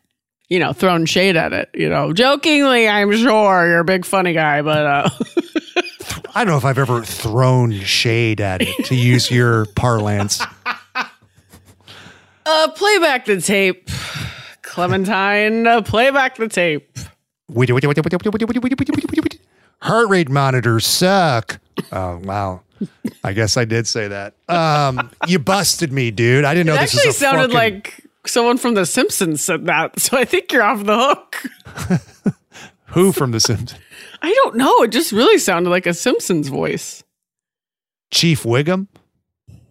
you 0.48 0.60
know, 0.60 0.74
thrown 0.74 1.06
shade 1.06 1.36
at 1.36 1.54
it. 1.54 1.70
You 1.74 1.90
know, 1.90 2.14
jokingly, 2.14 2.88
I'm 2.88 3.12
sure 3.12 3.68
you're 3.68 3.80
a 3.80 3.86
big 3.86 4.06
funny 4.06 4.34
guy, 4.34 4.62
but 4.62 4.86
uh, 4.86 5.10
I 6.36 6.44
don't 6.44 6.48
know 6.48 6.58
if 6.58 6.66
I've 6.66 6.78
ever 6.78 7.04
thrown 7.04 7.72
shade 7.82 8.42
at 8.42 8.62
it 8.62 8.86
to 8.86 8.96
use 8.96 9.30
your 9.30 9.66
parlance. 9.76 10.42
uh, 12.46 12.72
play 12.72 12.98
back 13.00 13.26
the 13.26 13.42
tape, 13.42 13.90
Clementine. 14.70 15.84
Play 15.84 16.12
back 16.12 16.36
the 16.38 16.48
tape. 16.48 16.98
Heart 19.82 20.10
rate 20.10 20.30
monitors 20.30 20.86
suck. 20.86 21.60
Oh 21.92 22.18
wow. 22.24 22.62
I 23.24 23.34
guess 23.34 23.58
I 23.58 23.66
did 23.66 23.88
say 23.88 24.08
that. 24.08 24.36
Um, 24.48 25.10
you 25.28 25.40
busted 25.40 25.92
me, 25.92 26.12
dude. 26.12 26.46
I 26.46 26.54
didn't 26.54 26.68
know 26.68 26.76
It 26.76 26.82
this 26.82 26.96
actually 26.96 27.08
was 27.08 27.16
a 27.16 27.20
sounded 27.20 27.42
fucking- 27.52 27.56
like 27.56 28.06
someone 28.26 28.58
from 28.58 28.74
The 28.76 28.86
Simpsons 28.86 29.42
said 29.42 29.66
that, 29.66 30.00
so 30.00 30.18
I 30.18 30.26
think 30.26 30.52
you're 30.52 30.64
off 30.64 30.84
the 30.86 30.98
hook. 30.98 32.04
who 32.88 33.12
from 33.12 33.32
The 33.32 33.40
Simpsons? 33.40 33.80
I 34.22 34.32
don't 34.44 34.56
know. 34.58 34.74
It 34.84 34.92
just 34.92 35.12
really 35.12 35.38
sounded 35.40 35.70
like 35.70 35.86
a 35.88 35.94
Simpsons 35.94 36.48
voice. 36.50 37.04
Chief 38.12 38.44
Wiggum. 38.44 38.88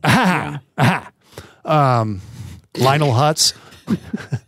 Ah, 0.05 0.61
ah. 0.79 1.11
Um, 1.65 2.21
Lionel 2.77 3.13
Hutz. 3.13 3.53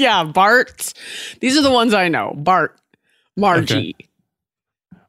yeah, 0.00 0.24
Bart. 0.24 0.92
These 1.40 1.56
are 1.58 1.62
the 1.62 1.70
ones 1.70 1.92
I 1.94 2.08
know. 2.08 2.32
Bart, 2.36 2.76
Margie. 3.36 3.94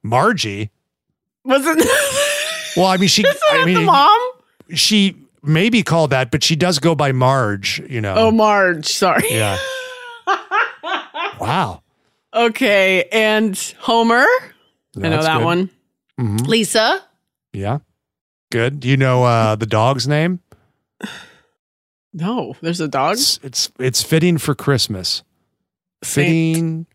Margie. 0.03 0.69
Wasn't 1.45 1.81
Well, 2.77 2.85
I 2.85 2.97
mean, 2.97 3.09
she. 3.09 3.25
I 3.25 3.33
that 3.33 3.59
the 3.65 3.73
mean, 3.75 3.85
mom? 3.85 4.17
she 4.73 5.15
may 5.43 5.69
be 5.69 5.83
called 5.83 6.11
that, 6.11 6.31
but 6.31 6.43
she 6.43 6.55
does 6.55 6.79
go 6.79 6.95
by 6.95 7.11
Marge. 7.11 7.81
You 7.89 7.99
know. 8.01 8.15
Oh, 8.15 8.31
Marge. 8.31 8.85
Sorry. 8.87 9.23
yeah. 9.29 9.57
Wow. 11.39 11.81
Okay, 12.33 13.05
and 13.11 13.57
Homer. 13.79 14.25
I 14.95 15.09
know 15.09 15.21
that 15.23 15.37
good. 15.39 15.43
one. 15.43 15.69
Mhm. 16.19 16.45
Lisa. 16.47 17.01
Yeah. 17.51 17.79
Good. 18.51 18.79
Do 18.79 18.87
you 18.87 18.95
know 18.95 19.23
uh, 19.23 19.55
the 19.55 19.65
dog's 19.65 20.07
name? 20.07 20.39
No, 22.13 22.55
there's 22.61 22.81
a 22.81 22.87
dog. 22.87 23.13
It's 23.13 23.39
it's 23.43 23.71
it's 23.79 24.03
fitting 24.03 24.37
for 24.37 24.53
Christmas. 24.55 25.23
Saint 26.03 26.27
Fitting. 26.55 26.85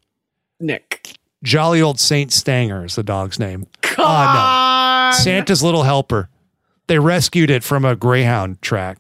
Nick. 0.60 1.16
Jolly 1.42 1.80
old 1.80 2.00
Saint 2.00 2.32
Stanger 2.32 2.84
is 2.84 2.96
the 2.96 3.02
dog's 3.02 3.38
name. 3.38 3.66
Come 3.82 4.04
Oh, 4.06 5.10
no. 5.12 5.16
Santa's 5.18 5.62
little 5.62 5.84
helper. 5.84 6.28
they 6.88 6.98
rescued 6.98 7.50
it 7.50 7.62
from 7.64 7.84
a 7.84 7.94
greyhound 7.96 8.60
track, 8.62 8.98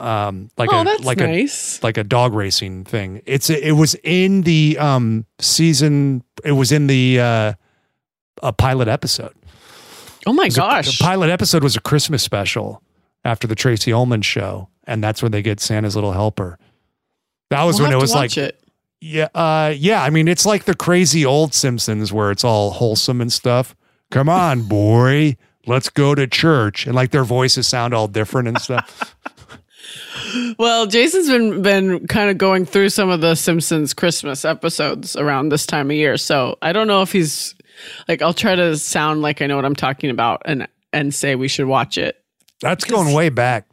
um, 0.00 0.50
like 0.58 0.70
oh, 0.72 0.80
a 0.80 0.84
that's 0.84 1.04
like 1.04 1.18
nice. 1.18 1.80
a 1.80 1.86
like 1.86 1.96
a 1.96 2.04
dog 2.04 2.34
racing 2.34 2.84
thing. 2.84 3.22
It's 3.26 3.48
it 3.50 3.72
was 3.72 3.94
in 4.02 4.42
the 4.42 4.76
um 4.78 5.26
season. 5.38 6.22
It 6.44 6.52
was 6.52 6.72
in 6.72 6.86
the 6.88 7.20
uh, 7.20 7.52
a 8.42 8.52
pilot 8.52 8.88
episode. 8.88 9.34
oh 10.26 10.32
my 10.32 10.46
was 10.46 10.56
a- 10.56 10.60
gosh. 10.60 10.98
the 10.98 11.04
pilot 11.04 11.30
episode 11.30 11.62
was 11.62 11.76
a 11.76 11.80
Christmas 11.80 12.22
special 12.22 12.82
after 13.24 13.46
the 13.46 13.54
Tracey 13.54 13.92
Ullman 13.92 14.22
show, 14.22 14.68
and 14.86 15.02
that's 15.02 15.22
when 15.22 15.32
they 15.32 15.42
get 15.42 15.60
Santa's 15.60 15.94
little 15.94 16.12
helper. 16.12 16.58
That 17.50 17.64
was 17.64 17.76
We'll 17.76 17.88
when 17.88 17.96
it 17.96 18.00
was 18.00 18.14
like 18.14 18.36
it. 18.36 18.60
yeah, 19.00 19.28
uh, 19.34 19.72
yeah. 19.76 20.02
I 20.02 20.10
mean, 20.10 20.28
it's 20.28 20.44
like 20.46 20.64
the 20.64 20.74
crazy 20.74 21.24
old 21.24 21.54
Simpsons 21.54 22.12
where 22.12 22.30
it's 22.30 22.44
all 22.44 22.70
wholesome 22.70 23.20
and 23.20 23.32
stuff. 23.32 23.76
Come 24.10 24.28
on, 24.28 24.62
boy, 24.68 25.36
let's 25.66 25.88
go 25.88 26.14
to 26.14 26.26
church, 26.26 26.86
and 26.86 26.94
like 26.94 27.10
their 27.10 27.24
voices 27.24 27.66
sound 27.68 27.94
all 27.94 28.08
different 28.08 28.48
and 28.48 28.60
stuff. 28.60 29.16
Well, 30.58 30.86
Jason's 30.86 31.28
been 31.28 31.62
been 31.62 32.06
kind 32.08 32.30
of 32.30 32.38
going 32.38 32.66
through 32.66 32.88
some 32.88 33.08
of 33.08 33.20
the 33.20 33.34
Simpsons 33.34 33.94
Christmas 33.94 34.44
episodes 34.44 35.14
around 35.16 35.50
this 35.50 35.64
time 35.66 35.90
of 35.90 35.96
year. 35.96 36.16
So 36.16 36.58
I 36.60 36.72
don't 36.72 36.88
know 36.88 37.02
if 37.02 37.12
he's 37.12 37.54
like 38.08 38.20
I'll 38.22 38.34
try 38.34 38.54
to 38.56 38.76
sound 38.76 39.22
like 39.22 39.40
I 39.40 39.46
know 39.46 39.56
what 39.56 39.64
I'm 39.64 39.76
talking 39.76 40.10
about 40.10 40.42
and 40.44 40.66
and 40.92 41.14
say 41.14 41.36
we 41.36 41.48
should 41.48 41.66
watch 41.66 41.96
it. 41.98 42.16
That's 42.60 42.84
going 42.84 43.14
way 43.14 43.28
back. 43.28 43.68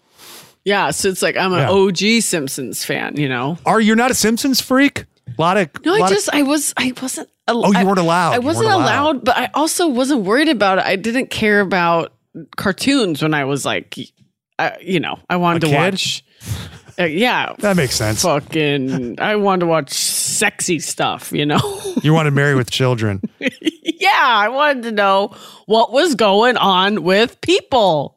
Yeah, 0.65 0.91
so 0.91 1.09
it's 1.09 1.21
like 1.21 1.35
I'm 1.37 1.51
an 1.53 1.59
Yeah. 1.59 1.69
OG 1.71 2.21
Simpsons 2.21 2.85
fan, 2.85 3.17
you 3.17 3.27
know. 3.27 3.57
Are 3.65 3.81
you 3.81 3.95
not 3.95 4.11
a 4.11 4.13
Simpsons 4.15 4.61
freak? 4.61 5.05
A 5.27 5.41
lot 5.41 5.57
of 5.57 5.69
No, 5.85 5.93
I 5.95 5.99
lot 5.99 6.11
of- 6.11 6.15
just 6.17 6.29
I 6.33 6.41
was 6.43 6.73
I 6.77 6.93
wasn't. 7.01 7.29
Allowed. 7.47 7.75
Oh, 7.75 7.79
you 7.81 7.85
weren't 7.85 7.99
allowed. 7.99 8.31
I 8.31 8.35
You 8.35 8.41
wasn't 8.41 8.67
weren't 8.67 8.81
allowed, 8.81 9.25
but 9.25 9.35
I 9.37 9.49
also 9.53 9.87
wasn't 9.89 10.21
worried 10.21 10.47
about 10.47 10.77
it. 10.77 10.85
I 10.85 10.95
didn't 10.95 11.29
care 11.29 11.59
about 11.59 12.13
cartoons 12.55 13.21
when 13.21 13.33
I 13.33 13.43
was 13.43 13.65
like, 13.65 13.99
uh, 14.59 14.71
you 14.81 15.01
know, 15.01 15.19
I 15.29 15.35
wanted 15.35 15.63
A 15.63 15.67
to 15.67 15.71
kid? 15.73 15.77
watch. 15.91 16.23
Uh, 16.97 17.03
yeah, 17.03 17.53
That 17.59 17.75
makes 17.75 17.95
sense. 17.95 18.21
fucking. 18.21 19.19
I 19.19 19.35
wanted 19.35 19.61
to 19.61 19.65
watch 19.65 19.91
sexy 19.91 20.79
stuff. 20.79 21.33
You 21.33 21.45
know. 21.45 21.59
You 22.01 22.13
wanted 22.13 22.33
Married 22.33 22.55
with 22.55 22.71
Children. 22.71 23.21
yeah, 23.39 24.09
I 24.13 24.47
wanted 24.49 24.83
to 24.83 24.91
know 24.91 25.35
what 25.65 25.91
was 25.91 26.15
going 26.15 26.55
on 26.55 27.03
with 27.03 27.41
people. 27.41 28.15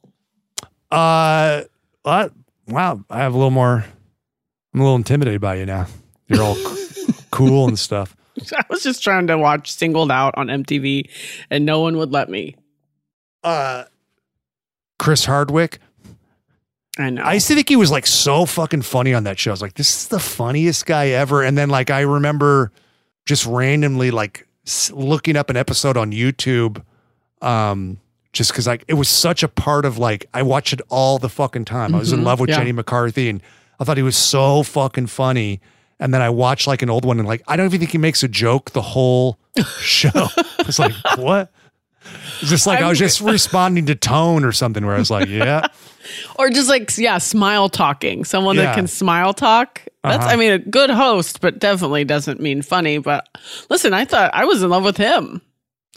Uh, 0.90 1.62
what? 2.06 2.32
Wow, 2.68 3.04
I 3.10 3.18
have 3.18 3.34
a 3.34 3.36
little 3.36 3.50
more. 3.50 3.84
I'm 4.72 4.80
a 4.80 4.82
little 4.82 4.96
intimidated 4.96 5.40
by 5.40 5.56
you 5.56 5.66
now. 5.66 5.86
You're 6.28 6.42
all 6.42 6.56
cool 7.30 7.66
and 7.66 7.78
stuff. 7.78 8.16
I 8.56 8.64
was 8.70 8.82
just 8.82 9.02
trying 9.02 9.26
to 9.26 9.38
watch 9.38 9.72
Singled 9.72 10.12
Out 10.12 10.34
on 10.36 10.46
MTV, 10.46 11.08
and 11.50 11.66
no 11.66 11.80
one 11.80 11.96
would 11.96 12.12
let 12.12 12.28
me. 12.28 12.54
Uh, 13.42 13.84
Chris 15.00 15.24
Hardwick. 15.24 15.80
I 16.98 17.10
know. 17.10 17.22
I 17.22 17.34
used 17.34 17.48
to 17.48 17.54
think 17.54 17.68
he 17.68 17.76
was 17.76 17.90
like 17.90 18.06
so 18.06 18.46
fucking 18.46 18.82
funny 18.82 19.12
on 19.12 19.24
that 19.24 19.38
show. 19.38 19.50
I 19.50 19.54
was 19.54 19.62
like, 19.62 19.74
this 19.74 20.02
is 20.02 20.08
the 20.08 20.20
funniest 20.20 20.86
guy 20.86 21.08
ever. 21.08 21.42
And 21.42 21.58
then 21.58 21.68
like 21.70 21.90
I 21.90 22.00
remember 22.02 22.72
just 23.26 23.46
randomly 23.46 24.10
like 24.10 24.46
looking 24.92 25.36
up 25.36 25.50
an 25.50 25.56
episode 25.56 25.96
on 25.96 26.12
YouTube, 26.12 26.82
um, 27.42 27.98
just 28.32 28.50
because 28.50 28.66
like 28.66 28.84
it 28.88 28.94
was 28.94 29.08
such 29.08 29.42
a 29.42 29.48
part 29.48 29.84
of 29.84 29.98
like 29.98 30.26
I 30.34 30.42
watched 30.42 30.72
it 30.72 30.80
all 30.88 31.18
the 31.18 31.28
fucking 31.28 31.64
time. 31.64 31.94
I 31.94 31.98
was 31.98 32.12
in 32.12 32.20
Mhm, 32.20 32.24
love 32.24 32.40
with 32.40 32.50
yeah. 32.50 32.58
Jenny 32.58 32.72
McCarthy, 32.72 33.28
and 33.28 33.42
I 33.80 33.84
thought 33.84 33.96
he 33.96 34.02
was 34.02 34.16
so 34.16 34.62
fucking 34.62 35.06
funny. 35.08 35.60
And 35.98 36.12
then 36.12 36.20
I 36.20 36.28
watched 36.28 36.66
like 36.66 36.82
an 36.82 36.90
old 36.90 37.04
one, 37.06 37.18
and 37.18 37.26
like 37.26 37.42
I 37.48 37.56
don't 37.56 37.66
even 37.66 37.78
think 37.80 37.92
he 37.92 37.98
makes 37.98 38.22
a 38.22 38.28
joke 38.28 38.72
the 38.72 38.82
whole 38.82 39.38
show. 39.80 40.28
it's 40.58 40.78
like 40.78 40.92
what? 41.16 41.50
It's 42.40 42.50
just 42.50 42.66
like 42.68 42.80
i 42.80 42.88
was 42.88 43.00
I'm- 43.00 43.06
just 43.08 43.20
responding 43.20 43.86
to 43.86 43.94
tone 43.96 44.44
or 44.44 44.52
something 44.52 44.84
where 44.86 44.94
I 44.94 44.98
was 44.98 45.10
like, 45.10 45.28
yeah. 45.28 45.66
or 46.38 46.50
just 46.50 46.68
like 46.68 46.96
yeah, 46.98 47.18
smile 47.18 47.68
talking. 47.68 48.24
Someone 48.24 48.56
Yeah. 48.56 48.62
that 48.64 48.74
can 48.76 48.86
smile 48.86 49.32
talk. 49.34 49.82
That's 50.04 50.18
Uh-huh. 50.24 50.34
I 50.34 50.36
mean 50.36 50.52
a 50.52 50.58
good 50.58 50.90
host, 50.90 51.40
but 51.40 51.58
definitely 51.58 52.04
doesn't 52.04 52.40
mean 52.40 52.62
funny. 52.62 52.98
But 52.98 53.26
listen, 53.70 53.92
I 53.92 54.04
thought 54.04 54.30
I 54.34 54.44
was 54.44 54.62
in 54.62 54.70
love 54.70 54.84
with 54.84 54.96
him. 54.98 55.40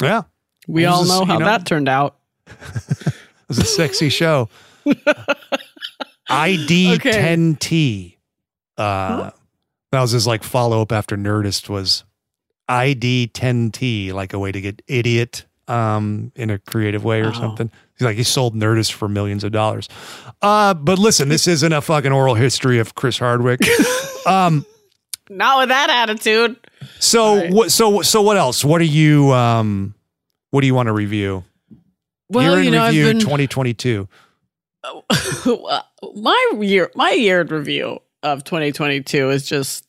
Yeah. 0.01 0.23
We 0.67 0.85
all 0.85 1.03
just, 1.03 1.09
know 1.19 1.25
how 1.25 1.33
you 1.33 1.39
know- 1.41 1.45
that 1.45 1.65
turned 1.67 1.89
out. 1.89 2.15
It 2.49 3.13
was 3.49 3.57
a 3.59 3.65
sexy 3.65 4.09
show. 4.09 4.49
ID 6.29 6.93
Okay. 6.95 7.11
10T. 7.35 8.15
Uh, 8.77 9.31
that 9.91 10.01
was 10.01 10.11
his 10.11 10.27
like 10.27 10.43
follow 10.43 10.81
up 10.81 10.91
after 10.91 11.17
Nerdist 11.17 11.67
was 11.69 12.03
ID 12.67 13.31
10T, 13.33 14.13
like 14.13 14.33
a 14.33 14.39
way 14.39 14.51
to 14.51 14.61
get 14.61 14.81
idiot 14.87 15.45
um, 15.67 16.31
in 16.35 16.49
a 16.49 16.59
creative 16.59 17.03
way 17.03 17.21
or 17.21 17.29
Oh. 17.29 17.33
something. 17.33 17.71
He's 17.97 18.05
like, 18.05 18.15
he 18.17 18.23
sold 18.23 18.55
Nerdist 18.55 18.93
for 18.93 19.09
millions 19.09 19.43
of 19.43 19.51
dollars. 19.51 19.89
Uh, 20.41 20.73
but 20.73 20.99
listen, 20.99 21.27
this 21.29 21.47
isn't 21.47 21.73
a 21.73 21.81
fucking 21.81 22.11
oral 22.13 22.35
history 22.35 22.79
of 22.79 22.95
Chris 22.95 23.17
Hardwick. 23.17 23.59
um, 24.25 24.65
Not 25.29 25.59
with 25.59 25.69
that 25.69 25.89
attitude. 25.89 26.55
so 26.99 27.35
Right. 27.37 27.51
what? 27.51 27.71
So 27.71 28.01
so 28.03 28.21
what 28.21 28.37
else? 28.37 28.63
What 28.63 28.79
are 28.79 28.85
you? 28.85 29.33
Um, 29.33 29.95
what 30.51 30.61
do 30.61 30.67
you 30.67 30.73
want 30.75 30.87
to 30.87 30.93
review? 30.93 31.43
Well, 32.29 32.51
Year 32.51 32.59
in 32.59 32.65
you 32.65 32.71
know, 32.71 32.85
review 32.85 33.07
I've 33.07 33.13
been 33.13 33.19
2022. 33.21 34.07
my 36.15 36.51
year 36.61 36.89
my 36.95 37.11
year 37.11 37.41
in 37.41 37.47
review 37.47 37.99
of 38.23 38.43
2022 38.43 39.29
is 39.29 39.45
just 39.47 39.85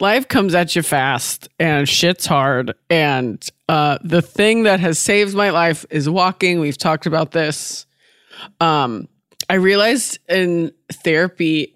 life 0.00 0.28
comes 0.28 0.54
at 0.54 0.76
you 0.76 0.82
fast 0.82 1.48
and 1.58 1.88
shit's 1.88 2.26
hard. 2.26 2.74
And 2.90 3.42
uh 3.68 3.98
the 4.04 4.20
thing 4.22 4.64
that 4.64 4.80
has 4.80 4.98
saved 4.98 5.34
my 5.34 5.50
life 5.50 5.86
is 5.90 6.10
walking. 6.10 6.60
We've 6.60 6.76
talked 6.76 7.06
about 7.06 7.30
this. 7.32 7.86
Um 8.60 9.08
i 9.48 9.54
realized 9.54 10.18
in 10.28 10.72
therapy 10.92 11.74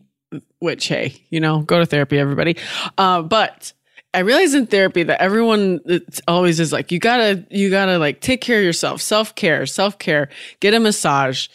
which 0.58 0.88
hey 0.88 1.14
you 1.30 1.40
know 1.40 1.62
go 1.62 1.78
to 1.78 1.86
therapy 1.86 2.18
everybody. 2.18 2.56
Uh 2.98 3.22
but 3.22 3.72
I 4.12 4.20
realized 4.20 4.54
in 4.54 4.66
therapy 4.66 5.02
that 5.04 5.20
everyone 5.22 5.80
it's 5.84 6.20
always 6.26 6.58
is 6.58 6.72
like 6.72 6.90
you 6.90 6.98
gotta 6.98 7.46
you 7.50 7.70
gotta 7.70 7.98
like 7.98 8.20
take 8.20 8.40
care 8.40 8.58
of 8.58 8.64
yourself, 8.64 9.00
self 9.00 9.34
care, 9.34 9.66
self 9.66 9.98
care, 9.98 10.28
get 10.60 10.74
a 10.74 10.80
massage, 10.80 11.48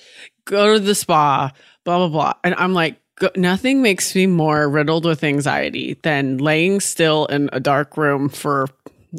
go 0.46 0.74
to 0.74 0.80
the 0.80 0.96
spa, 0.96 1.52
blah 1.84 1.98
blah 1.98 2.08
blah. 2.08 2.34
And 2.44 2.56
I'm 2.56 2.74
like, 2.74 3.00
go, 3.20 3.30
nothing 3.36 3.82
makes 3.82 4.16
me 4.16 4.28
more 4.28 4.70
riddled 4.70 5.06
with 5.06 5.24
anxiety 5.24 6.00
than 6.04 6.38
laying 6.38 6.80
still 6.80 7.26
in 7.26 7.50
a 7.52 7.60
dark 7.60 7.98
room 7.98 8.30
for 8.30 8.68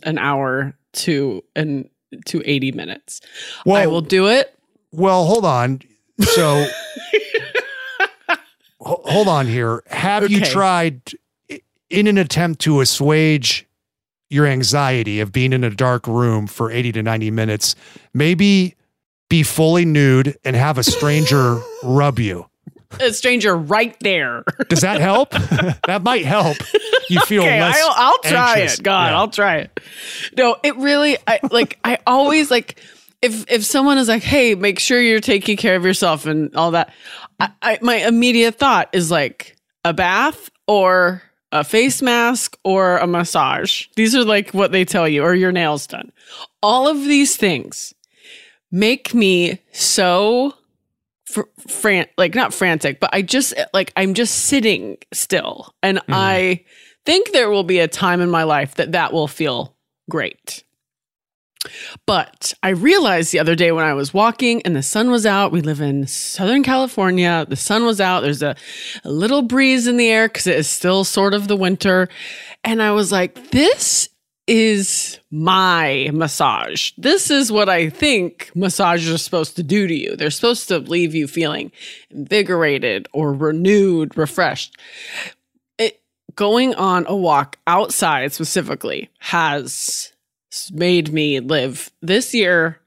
an 0.04 0.18
hour 0.18 0.74
to 0.92 1.42
and 1.54 1.88
to 2.26 2.42
80 2.44 2.72
minutes. 2.72 3.20
Well, 3.66 3.76
I 3.76 3.86
will 3.86 4.00
do 4.00 4.28
it. 4.28 4.56
Well, 4.92 5.26
hold 5.26 5.44
on. 5.44 5.80
So, 6.20 6.66
ho- 8.80 9.02
hold 9.04 9.28
on 9.28 9.46
here. 9.46 9.82
Have 9.88 10.30
you 10.30 10.40
tried, 10.40 11.02
in 11.90 12.06
an 12.06 12.18
attempt 12.18 12.60
to 12.62 12.80
assuage 12.80 13.66
your 14.28 14.46
anxiety 14.46 15.20
of 15.20 15.30
being 15.32 15.52
in 15.52 15.62
a 15.64 15.70
dark 15.70 16.06
room 16.06 16.46
for 16.46 16.70
80 16.70 16.92
to 16.92 17.02
90 17.02 17.30
minutes, 17.30 17.76
maybe 18.12 18.74
be 19.28 19.42
fully 19.42 19.84
nude 19.84 20.36
and 20.44 20.56
have 20.56 20.78
a 20.78 20.82
stranger 20.82 21.60
rub 21.82 22.18
you? 22.18 22.46
A 23.00 23.12
stranger 23.12 23.56
right 23.56 23.96
there. 24.00 24.44
Does 24.68 24.80
that 24.80 25.00
help? 25.00 25.30
that 25.86 26.02
might 26.02 26.24
help. 26.24 26.56
You 27.08 27.20
feel 27.20 27.42
okay, 27.42 27.60
less. 27.60 27.76
I'll, 27.80 27.92
I'll 27.94 28.18
try 28.18 28.58
anxious. 28.60 28.78
it. 28.78 28.82
God, 28.82 29.10
Yeah. 29.10 29.18
I'll 29.18 29.28
try 29.28 29.56
it. 29.58 29.80
No, 30.36 30.56
it 30.62 30.76
really, 30.76 31.18
I 31.26 31.40
like, 31.50 31.78
I 31.84 31.98
always 32.06 32.50
like, 32.50 32.80
if 33.22 33.50
if 33.50 33.64
someone 33.64 33.96
is 33.98 34.08
like, 34.08 34.22
"Hey, 34.22 34.54
make 34.54 34.78
sure 34.78 35.00
you're 35.00 35.20
taking 35.20 35.56
care 35.56 35.74
of 35.74 35.84
yourself" 35.84 36.26
and 36.26 36.54
all 36.54 36.72
that, 36.72 36.92
I, 37.40 37.50
I 37.62 37.78
my 37.80 37.96
immediate 37.96 38.56
thought 38.56 38.90
is 38.92 39.10
like 39.10 39.56
a 39.84 39.94
bath 39.94 40.50
or 40.66 41.22
a 41.52 41.64
face 41.64 42.02
mask 42.02 42.56
or 42.64 42.98
a 42.98 43.06
massage. 43.06 43.86
These 43.96 44.14
are 44.14 44.24
like 44.24 44.50
what 44.50 44.72
they 44.72 44.84
tell 44.84 45.08
you, 45.08 45.22
or 45.22 45.34
your 45.34 45.52
nails 45.52 45.86
done. 45.86 46.12
All 46.62 46.88
of 46.88 47.04
these 47.04 47.36
things 47.36 47.94
make 48.70 49.14
me 49.14 49.60
so 49.72 50.54
fr- 51.24 51.42
fran- 51.68 52.08
like 52.18 52.34
not 52.34 52.52
frantic, 52.52 53.00
but 53.00 53.10
I 53.12 53.22
just 53.22 53.54
like 53.72 53.92
I'm 53.96 54.14
just 54.14 54.46
sitting 54.46 54.98
still, 55.12 55.74
and 55.82 55.98
mm-hmm. 55.98 56.14
I 56.14 56.64
think 57.04 57.32
there 57.32 57.50
will 57.50 57.64
be 57.64 57.78
a 57.78 57.88
time 57.88 58.20
in 58.20 58.30
my 58.30 58.42
life 58.42 58.74
that 58.76 58.92
that 58.92 59.12
will 59.12 59.28
feel 59.28 59.76
great. 60.10 60.64
But 62.06 62.54
I 62.62 62.70
realized 62.70 63.32
the 63.32 63.38
other 63.38 63.54
day 63.54 63.72
when 63.72 63.84
I 63.84 63.94
was 63.94 64.14
walking 64.14 64.62
and 64.62 64.74
the 64.74 64.82
sun 64.82 65.10
was 65.10 65.26
out, 65.26 65.52
we 65.52 65.60
live 65.60 65.80
in 65.80 66.06
Southern 66.06 66.62
California. 66.62 67.46
The 67.48 67.56
sun 67.56 67.84
was 67.84 68.00
out. 68.00 68.20
There's 68.20 68.42
a, 68.42 68.56
a 69.04 69.10
little 69.10 69.42
breeze 69.42 69.86
in 69.86 69.96
the 69.96 70.08
air 70.08 70.28
because 70.28 70.46
it 70.46 70.56
is 70.56 70.68
still 70.68 71.04
sort 71.04 71.34
of 71.34 71.48
the 71.48 71.56
winter. 71.56 72.08
And 72.64 72.82
I 72.82 72.92
was 72.92 73.12
like, 73.12 73.50
this 73.50 74.08
is 74.46 75.18
my 75.30 76.08
massage. 76.12 76.92
This 76.96 77.30
is 77.30 77.50
what 77.50 77.68
I 77.68 77.90
think 77.90 78.50
massages 78.54 79.12
are 79.12 79.18
supposed 79.18 79.56
to 79.56 79.62
do 79.62 79.86
to 79.86 79.94
you. 79.94 80.16
They're 80.16 80.30
supposed 80.30 80.68
to 80.68 80.78
leave 80.78 81.14
you 81.14 81.26
feeling 81.26 81.72
invigorated 82.10 83.08
or 83.12 83.32
renewed, 83.32 84.16
refreshed. 84.16 84.76
It 85.78 86.00
going 86.36 86.74
on 86.74 87.06
a 87.08 87.16
walk 87.16 87.58
outside 87.66 88.32
specifically 88.32 89.10
has 89.18 90.12
made 90.72 91.12
me 91.12 91.40
live 91.40 91.90
this 92.02 92.34
year 92.34 92.80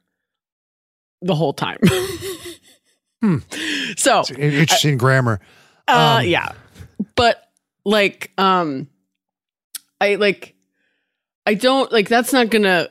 the 1.21 1.35
whole 1.35 1.53
time. 1.53 1.79
So 3.97 4.23
Interesting 4.37 4.97
grammar. 4.97 5.41
Uh, 5.87 6.21
yeah, 6.23 6.53
but 7.15 7.49
like, 7.83 8.31
um, 8.37 8.87
I 9.99 10.15
like, 10.15 10.55
I 11.45 11.55
don't 11.55 11.91
like. 11.91 12.07
That's 12.07 12.31
not 12.31 12.49
gonna 12.49 12.89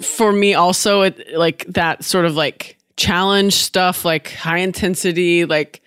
for 0.00 0.32
me. 0.32 0.54
Also, 0.54 1.02
it 1.02 1.34
like 1.34 1.64
that 1.68 2.04
sort 2.04 2.24
of 2.24 2.34
like 2.34 2.76
challenge 2.96 3.54
stuff, 3.54 4.04
like 4.04 4.32
high 4.32 4.58
intensity, 4.58 5.44
like 5.44 5.80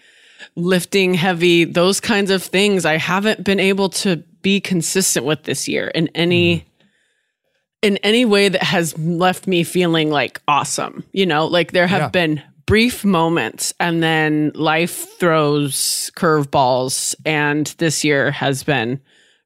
lifting 0.55 1.13
heavy, 1.13 1.65
those 1.65 1.99
kinds 1.99 2.31
of 2.31 2.41
things. 2.41 2.85
I 2.85 2.97
haven't 2.97 3.43
been 3.43 3.59
able 3.59 3.89
to 3.89 4.17
be 4.41 4.59
consistent 4.59 5.25
with 5.25 5.43
this 5.43 5.67
year 5.67 5.87
in 5.89 6.07
any. 6.15 6.65
In 7.85 7.97
any 7.97 8.25
way 8.25 8.49
that 8.49 8.63
has 8.63 8.97
left 8.97 9.45
me 9.47 9.63
feeling 9.63 10.09
like 10.09 10.41
awesome, 10.47 11.03
you 11.11 11.25
know, 11.25 11.45
like 11.45 11.71
there 11.71 11.85
have 11.87 12.01
Yeah. 12.01 12.09
been 12.09 12.41
brief 12.65 13.05
moments 13.05 13.73
and 13.79 14.01
then 14.01 14.51
life 14.55 15.19
throws 15.19 16.09
curveballs 16.15 17.13
and 17.23 17.67
this 17.77 18.03
year 18.03 18.31
has 18.31 18.63
been 18.63 18.99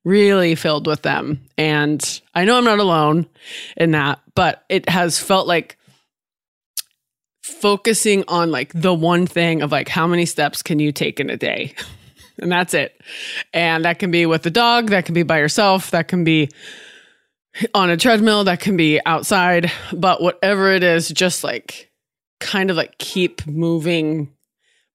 really 0.05 0.55
filled 0.55 0.87
with 0.87 1.01
them. 1.01 1.41
And 1.57 2.21
i 2.33 2.45
know 2.45 2.57
i'm 2.57 2.63
not 2.63 2.79
alone 2.79 3.27
in 3.75 3.91
that 3.91 4.21
but 4.35 4.63
it 4.69 4.87
has 4.87 5.19
felt 5.19 5.47
like 5.47 5.75
focusing 7.41 8.23
on 8.29 8.51
like 8.51 8.71
the 8.73 8.93
one 8.93 9.27
thing 9.27 9.61
of 9.61 9.71
like 9.71 9.89
how 9.89 10.07
many 10.07 10.25
steps 10.25 10.61
can 10.63 10.79
you 10.79 10.91
take 10.93 11.19
in 11.19 11.29
a 11.29 11.37
day? 11.37 11.73
And 12.41 12.49
that's 12.49 12.73
it. 12.73 13.01
And 13.53 13.83
that 13.83 13.99
can 13.99 14.11
be 14.11 14.25
with 14.25 14.43
the 14.43 14.49
dog 14.49 14.91
that 14.91 15.03
can 15.05 15.13
be 15.13 15.23
by 15.23 15.39
yourself 15.39 15.91
that 15.91 16.07
can 16.07 16.23
be 16.23 16.49
on 17.73 17.89
a 17.89 17.97
treadmill 17.97 18.43
that 18.43 18.59
can 18.59 18.77
be 18.77 18.99
outside 19.05 19.71
but 19.93 20.21
whatever 20.21 20.71
it 20.71 20.83
is 20.83 21.09
just 21.09 21.43
like 21.43 21.91
kind 22.39 22.69
of 22.69 22.77
like 22.77 22.97
keep 22.97 23.45
moving 23.47 24.31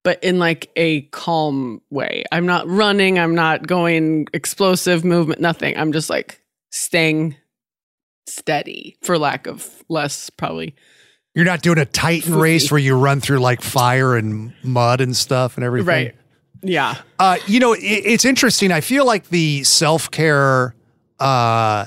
but 0.03 0.23
in 0.23 0.39
like 0.39 0.71
a 0.77 1.01
calm 1.03 1.81
way. 1.91 2.25
I'm 2.31 2.47
not 2.47 2.69
running 2.69 3.19
i'm 3.19 3.35
not 3.35 3.67
going 3.67 4.29
explosive 4.33 5.05
movement 5.05 5.41
nothing. 5.41 5.77
I'm 5.77 5.93
just 5.93 6.11
like 6.11 6.43
staying 6.71 7.37
steady 8.27 8.97
for 9.03 9.19
lack 9.19 9.47
of 9.47 9.85
less 9.89 10.31
probably. 10.31 10.75
You're 11.35 11.45
not 11.45 11.63
doing 11.63 11.79
a 11.79 11.87
Titan 11.87 12.37
race 12.37 12.71
where 12.71 12.79
you 12.79 12.97
run 12.97 13.21
through 13.21 13.39
like 13.39 13.61
fire 13.61 14.15
and 14.17 14.53
mud 14.63 15.01
and 15.01 15.17
stuff 15.17 15.57
and 15.57 15.65
everything. 15.65 15.87
right. 15.89 16.15
Yeah. 16.63 16.97
Uh, 17.19 17.39
you 17.47 17.61
know, 17.61 17.73
it, 17.73 17.81
it's 17.83 18.25
interesting. 18.25 18.71
I 18.71 18.81
feel 18.81 19.05
like 19.05 19.29
the 19.29 19.65
self 19.65 20.11
care 20.11 20.75
uh, 21.19 21.87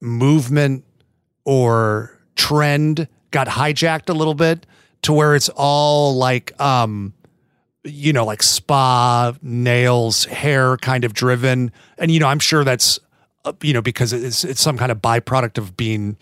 movement 0.00 0.84
or 1.44 2.18
trend 2.36 3.08
got 3.30 3.46
hijacked 3.46 4.08
a 4.08 4.12
little 4.12 4.34
bit 4.34 4.66
to 5.02 5.12
where 5.12 5.34
it's 5.34 5.48
all 5.50 6.14
like, 6.14 6.58
um, 6.60 7.14
you 7.84 8.12
know, 8.12 8.24
like 8.24 8.42
spa, 8.42 9.32
nails, 9.42 10.24
hair 10.26 10.76
kind 10.76 11.04
of 11.04 11.14
driven. 11.14 11.72
And, 11.98 12.10
you 12.10 12.20
know, 12.20 12.26
I'm 12.26 12.38
sure 12.38 12.64
that's, 12.64 12.98
uh, 13.44 13.52
you 13.62 13.72
know, 13.72 13.82
because 13.82 14.12
it's, 14.12 14.44
it's 14.44 14.60
some 14.60 14.76
kind 14.76 14.92
of 14.92 14.98
byproduct 14.98 15.58
of 15.58 15.76
being 15.76 16.16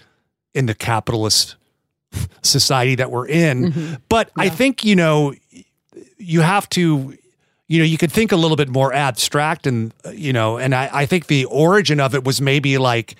in 0.54 0.66
the 0.66 0.74
capitalist 0.74 1.56
society 2.42 2.94
that 2.96 3.10
we're 3.10 3.28
in. 3.28 3.98
But 4.08 4.30
I 4.36 4.48
think, 4.48 4.84
you 4.84 4.96
know, 4.96 5.34
you 6.18 6.40
have 6.40 6.68
to 6.70 7.16
you 7.68 7.78
know 7.78 7.84
you 7.84 7.98
could 7.98 8.10
think 8.10 8.32
a 8.32 8.36
little 8.36 8.56
bit 8.56 8.68
more 8.68 8.92
abstract 8.92 9.66
and 9.66 9.94
uh, 10.04 10.10
you 10.10 10.32
know 10.32 10.56
and 10.56 10.74
i, 10.74 10.90
I 10.92 11.06
think 11.06 11.26
the 11.26 11.44
origin 11.46 12.00
of 12.00 12.14
it 12.14 12.24
was 12.24 12.40
maybe 12.40 12.78
like 12.78 13.14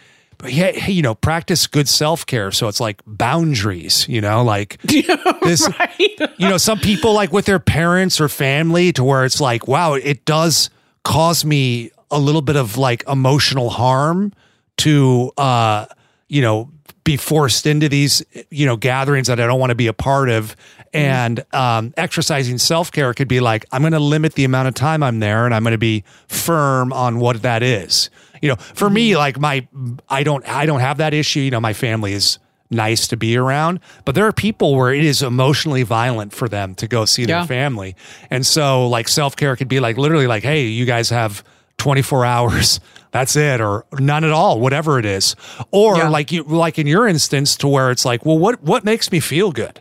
yeah, 0.47 0.73
hey, 0.73 0.93
you 0.93 1.03
know 1.03 1.15
practice 1.15 1.67
good 1.67 1.89
self-care. 1.89 2.53
So 2.53 2.69
it's 2.69 2.81
like 2.81 3.01
boundaries 3.07 4.09
you 4.09 4.21
know 4.21 4.43
like 4.43 4.81
this 5.43 5.69
right. 5.79 5.99
you 6.39 6.49
know 6.49 6.59
some 6.59 6.79
people 6.79 7.13
like 7.13 7.33
with 7.33 7.47
their 7.47 7.59
parents 7.59 8.21
or 8.21 8.29
family 8.29 8.93
to 8.93 9.05
where 9.05 9.25
it's 9.25 9.41
like 9.41 9.67
wow 9.67 9.95
it 9.95 10.25
does 10.25 10.71
cause 11.05 11.45
me 11.45 11.91
a 12.11 12.19
little 12.19 12.43
bit 12.43 12.57
of 12.57 12.77
like 12.77 13.05
emotional 13.09 13.71
harm 13.71 14.33
to 14.79 15.33
uh 15.37 15.87
you 16.29 16.43
know 16.43 16.71
be 17.05 17.17
forced 17.17 17.67
into 17.67 17.89
these 17.89 18.23
you 18.51 18.67
know 18.67 18.77
gatherings 18.77 19.29
that 19.29 19.41
I 19.41 19.47
don't 19.47 19.59
want 19.59 19.71
to 19.71 19.75
be 19.75 19.87
a 19.87 19.95
part 19.95 20.29
of 20.29 20.55
and 20.93 21.45
um 21.55 21.93
exercising 21.97 22.59
self-care 22.59 23.13
could 23.15 23.29
be 23.29 23.41
like 23.41 23.65
I'm 23.73 23.83
going 23.83 23.93
to 23.93 23.99
limit 24.01 24.35
the 24.35 24.45
amount 24.45 24.69
of 24.69 24.75
time 24.75 25.03
I'm 25.03 25.21
there 25.21 25.45
and 25.45 25.55
I'm 25.55 25.63
going 25.63 25.73
to 25.73 25.79
be 25.79 26.05
firm 26.29 26.93
on 26.93 27.19
what 27.21 27.43
that 27.43 27.63
is. 27.63 28.11
You 28.43 28.51
know 28.51 28.57
for 28.57 28.89
me 28.89 29.17
like 29.17 29.39
my 29.39 29.67
I 30.09 30.23
don't 30.23 30.47
I 30.49 30.67
don't 30.67 30.81
have 30.81 30.99
that 30.99 31.13
issue. 31.15 31.41
You 31.41 31.51
know 31.51 31.61
my 31.61 31.73
family 31.73 32.13
is 32.13 32.39
nice 32.71 33.09
to 33.09 33.17
be 33.17 33.35
around 33.37 33.81
but 34.05 34.15
there 34.15 34.27
are 34.27 34.33
people 34.33 34.75
where 34.77 34.93
it 34.93 35.03
is 35.03 35.23
emotionally 35.23 35.83
violent 35.83 36.35
for 36.35 36.49
them 36.51 36.75
to 36.75 36.87
go 36.87 37.05
see 37.07 37.25
their 37.25 37.37
Yeah. 37.39 37.47
family. 37.47 37.97
And 38.31 38.45
so 38.47 38.87
like 38.89 39.09
self-care 39.09 39.57
could 39.57 39.69
be 39.69 39.81
like 39.81 39.97
literally 39.97 40.27
like 40.27 40.43
hey 40.43 40.67
you 40.67 40.85
guys 40.85 41.09
have 41.11 41.43
24 41.79 42.25
hours 42.27 42.81
that's 43.11 43.37
it 43.37 43.61
or 43.63 43.87
none 43.99 44.23
at 44.23 44.33
all 44.33 44.61
whatever 44.61 44.99
it 44.99 45.07
is. 45.07 45.35
Or 45.71 45.97
Yeah. 45.97 46.09
like 46.11 46.31
you 46.31 46.43
like 46.45 46.79
in 46.79 46.87
your 46.87 47.09
instance 47.09 47.57
to 47.57 47.69
where 47.69 47.91
it's 47.91 48.05
like 48.05 48.25
well 48.27 48.39
what 48.39 48.63
what 48.63 48.85
makes 48.85 49.11
me 49.11 49.19
feel 49.21 49.51
good 49.51 49.81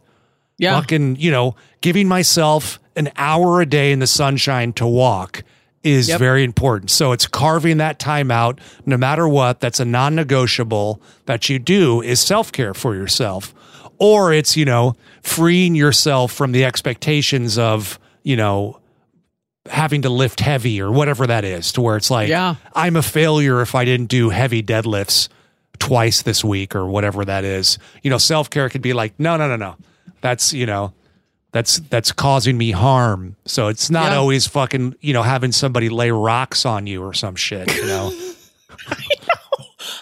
yeah 0.58 0.80
fucking 0.80 1.16
you 1.18 1.32
know 1.32 1.56
giving 1.82 2.08
myself 2.08 2.80
an 2.96 3.10
hour 3.18 3.62
a 3.62 3.66
day 3.66 3.92
in 3.92 4.00
the 4.00 4.08
sunshine 4.08 4.74
to 4.74 4.86
walk 4.88 5.44
is 5.84 6.10
Yep. 6.10 6.20
very 6.20 6.44
important 6.44 6.90
so 6.92 7.12
it's 7.12 7.28
carving 7.28 7.78
that 7.78 8.00
time 8.00 8.32
out 8.32 8.60
no 8.86 8.98
matter 8.98 9.28
what 9.28 9.60
that's 9.60 9.80
a 9.80 9.86
non-negotiable 9.86 11.02
that 11.26 11.50
you 11.50 11.60
do 11.60 12.02
is 12.02 12.20
self-care 12.20 12.74
for 12.74 12.96
yourself 12.96 13.54
or 14.00 14.34
it's 14.34 14.58
you 14.58 14.66
know 14.66 14.96
freeing 15.22 15.76
yourself 15.76 16.32
from 16.32 16.52
the 16.52 16.66
expectations 16.66 17.58
of 17.58 18.00
you 18.24 18.36
know 18.36 18.80
having 19.70 20.02
to 20.02 20.10
lift 20.10 20.40
heavy 20.40 20.82
or 20.82 20.92
whatever 20.92 21.28
that 21.28 21.44
is 21.44 21.72
to 21.74 21.82
where 21.82 21.98
it's 21.98 22.10
like 22.10 22.30
Yeah. 22.30 22.56
I'm 22.74 22.96
a 22.96 23.02
failure 23.04 23.62
if 23.62 23.76
I 23.76 23.84
didn't 23.86 24.08
do 24.08 24.30
heavy 24.30 24.64
deadlifts 24.64 25.28
twice 25.80 26.22
this 26.22 26.44
week 26.44 26.74
or 26.76 26.88
whatever 26.88 27.26
that 27.26 27.44
is. 27.44 27.78
You 28.02 28.10
know, 28.10 28.18
self-care 28.18 28.70
could 28.70 28.82
be 28.82 28.94
like, 28.94 29.14
no, 29.20 29.36
no, 29.38 29.48
no, 29.50 29.58
no. 29.58 29.76
That's, 30.22 30.54
you 30.54 30.66
know, 30.66 30.94
that's 31.52 31.78
that's 31.90 32.12
causing 32.12 32.58
me 32.58 32.72
harm. 32.72 33.36
So 33.46 33.68
it's 33.68 33.90
not 33.90 34.12
Yeah. 34.12 34.18
always 34.18 34.46
fucking, 34.48 34.96
you 35.02 35.14
know, 35.14 35.24
having 35.24 35.52
somebody 35.52 35.90
lay 35.90 36.12
rocks 36.12 36.66
on 36.66 36.88
you 36.88 37.02
or 37.04 37.14
some 37.14 37.36
shit, 37.36 37.74
you 37.76 37.86
know. 37.86 38.12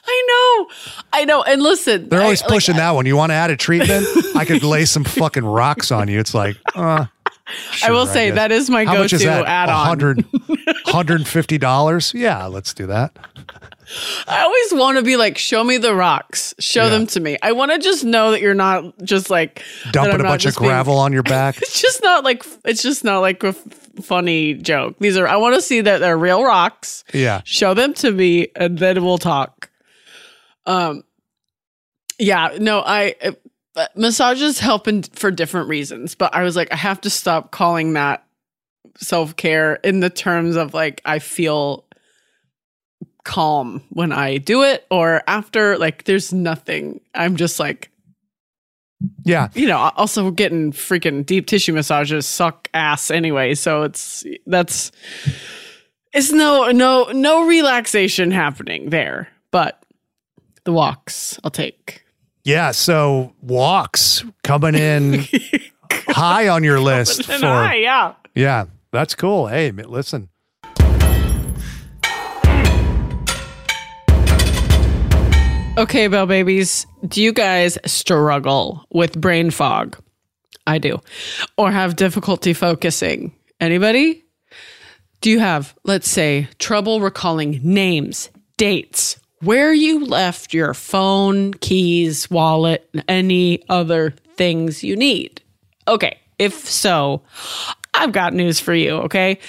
i 0.08 0.26
know 0.28 0.68
i 1.14 1.26
know 1.26 1.42
and 1.44 1.62
listen 1.62 2.08
They're 2.10 2.22
always 2.22 2.42
I- 2.42 2.46
like, 2.46 2.54
pushing 2.54 2.76
that 2.76 2.92
one. 2.92 3.06
You 3.06 3.16
want 3.18 3.32
to 3.32 3.34
add 3.36 3.50
a 3.52 3.58
treatment? 3.58 4.06
I 4.36 4.46
could 4.46 4.64
lay 4.64 4.86
some 4.86 5.04
fucking 5.04 5.44
rocks 5.46 5.92
on 5.92 6.08
you. 6.08 6.20
It's 6.20 6.34
like, 6.34 6.58
uh, 6.76 7.06
I 7.84 7.92
will 7.92 8.06
sure, 8.06 8.14
say 8.14 8.28
guess. 8.30 8.36
that 8.36 8.52
is 8.52 8.70
my 8.70 8.86
How 8.86 8.98
much 8.98 9.14
is 9.14 9.24
go-to 9.24 9.44
that? 9.44 9.46
add-on. 9.46 10.00
100 10.00 10.26
$150? 10.86 12.14
Yeah, 12.20 12.46
let's 12.46 12.74
do 12.74 12.88
that. 12.88 13.16
I 14.28 14.42
always 14.44 14.74
want 14.74 14.98
to 14.98 15.04
be 15.04 15.16
like, 15.18 15.38
show 15.38 15.64
me 15.64 15.78
the 15.78 15.94
rocks, 15.96 16.54
show 16.60 16.84
Yeah. 16.84 16.90
them 16.90 17.08
to 17.08 17.20
me. 17.20 17.38
I 17.42 17.52
want 17.52 17.72
to 17.72 17.78
just 17.80 18.04
know 18.04 18.32
that 18.32 18.42
you're 18.42 18.54
not 18.54 18.98
just 19.04 19.30
like 19.30 19.64
Dumping 19.92 20.20
a 20.22 20.24
bunch 20.24 20.44
of 20.44 20.50
just 20.50 20.60
being- 20.60 20.70
gravel 20.70 20.98
on 20.98 21.14
your 21.14 21.24
back. 21.24 21.58
it's 21.62 21.82
just 21.82 22.02
not 22.04 22.24
like 22.24 22.44
it's 22.66 22.82
just 22.84 23.04
not 23.04 23.20
like 23.20 23.44
a 23.44 23.48
f- 23.50 23.64
funny 24.04 24.54
joke. 24.56 24.96
These 25.00 25.18
are 25.18 25.28
I 25.28 25.36
want 25.38 25.56
to 25.56 25.62
see 25.62 25.82
that 25.82 26.00
they're 26.00 26.18
real 26.18 26.44
rocks. 26.44 27.04
Yeah. 27.14 27.42
Show 27.46 27.74
them 27.74 27.94
to 27.96 28.12
me, 28.12 28.48
and 28.56 28.78
then 28.80 29.04
we'll 29.04 29.18
talk. 29.18 29.70
Um, 30.66 31.04
yeah, 32.20 32.58
no, 32.60 32.80
I 32.86 33.16
uh, 33.76 33.86
massages 33.96 34.60
help 34.60 34.88
in, 34.88 35.04
for 35.04 35.32
different 35.32 35.70
reasons, 35.70 36.16
but 36.16 36.34
I 36.34 36.44
was 36.44 36.56
like, 36.56 36.72
I 36.72 36.76
have 36.76 37.02
to 37.02 37.10
stop 37.10 37.52
calling 37.52 37.94
that 37.94 38.26
self 38.98 39.36
care 39.36 39.76
in 39.76 40.00
the 40.00 40.10
terms 40.10 40.56
of 40.56 40.74
like 40.74 41.02
I 41.06 41.20
feel 41.20 41.85
calm 43.26 43.84
when 43.90 44.14
I 44.14 44.38
do 44.38 44.64
it 44.64 44.86
or 44.90 45.22
after. 45.28 45.78
Like, 45.78 46.06
there's 46.06 46.32
nothing. 46.32 47.02
I'm 47.14 47.36
just 47.36 47.60
like, 47.60 47.92
Yeah. 49.26 49.50
you 49.54 49.68
know, 49.68 49.78
also 49.98 50.32
getting 50.32 50.72
freaking 50.72 51.26
deep 51.26 51.48
tissue 51.48 51.74
massages 51.74 52.26
suck 52.26 52.70
ass 52.74 53.12
anyway. 53.12 53.54
So 53.56 53.84
it's 53.84 54.24
that's 54.48 54.92
it's 56.14 56.32
no 56.32 56.72
no 56.72 57.10
no 57.12 57.46
relaxation 57.46 58.32
happening 58.32 58.90
there. 58.92 59.28
But 59.52 59.84
the 60.64 60.72
walks 60.72 61.38
I'll 61.44 61.52
take. 61.52 62.04
Yeah, 62.44 62.72
so 62.72 63.34
walks 63.42 64.24
coming 64.44 64.76
in 64.76 65.26
high 66.10 66.48
on 66.48 66.64
your 66.64 66.80
list 66.80 67.28
And 67.30 67.42
for 67.42 67.48
I, 67.48 67.76
yeah. 67.76 68.14
Yeah, 68.36 68.66
that's 68.92 69.16
cool. 69.16 69.48
Hey, 69.48 69.72
listen. 69.72 70.30
Okay, 75.78 76.08
Bell 76.08 76.26
Babies, 76.26 76.88
do 77.06 77.22
you 77.22 77.34
guys 77.34 77.78
struggle 77.86 78.86
with 78.92 79.20
brain 79.20 79.52
fog? 79.52 79.98
I 80.66 80.78
do. 80.78 81.02
Or 81.58 81.70
have 81.70 81.98
difficulty 81.98 82.54
focusing? 82.54 83.36
Anybody? 83.60 84.24
Do 85.20 85.30
you 85.30 85.40
have, 85.40 85.76
let's 85.84 86.10
say, 86.10 86.48
trouble 86.60 87.02
recalling 87.02 87.60
names, 87.62 88.30
dates, 88.58 89.20
where 89.42 89.74
you 89.74 90.06
left 90.06 90.54
your 90.54 90.74
phone, 90.74 91.54
keys, 91.56 92.32
wallet, 92.32 92.90
any 93.10 93.62
other 93.68 94.12
things 94.38 94.82
you 94.82 94.96
need? 94.96 95.42
Okay, 95.90 96.18
If 96.40 96.54
so, 96.54 97.22
I've 97.94 98.12
got 98.12 98.34
news 98.34 98.60
for 98.60 98.74
you, 98.74 98.92
okay? 99.08 99.40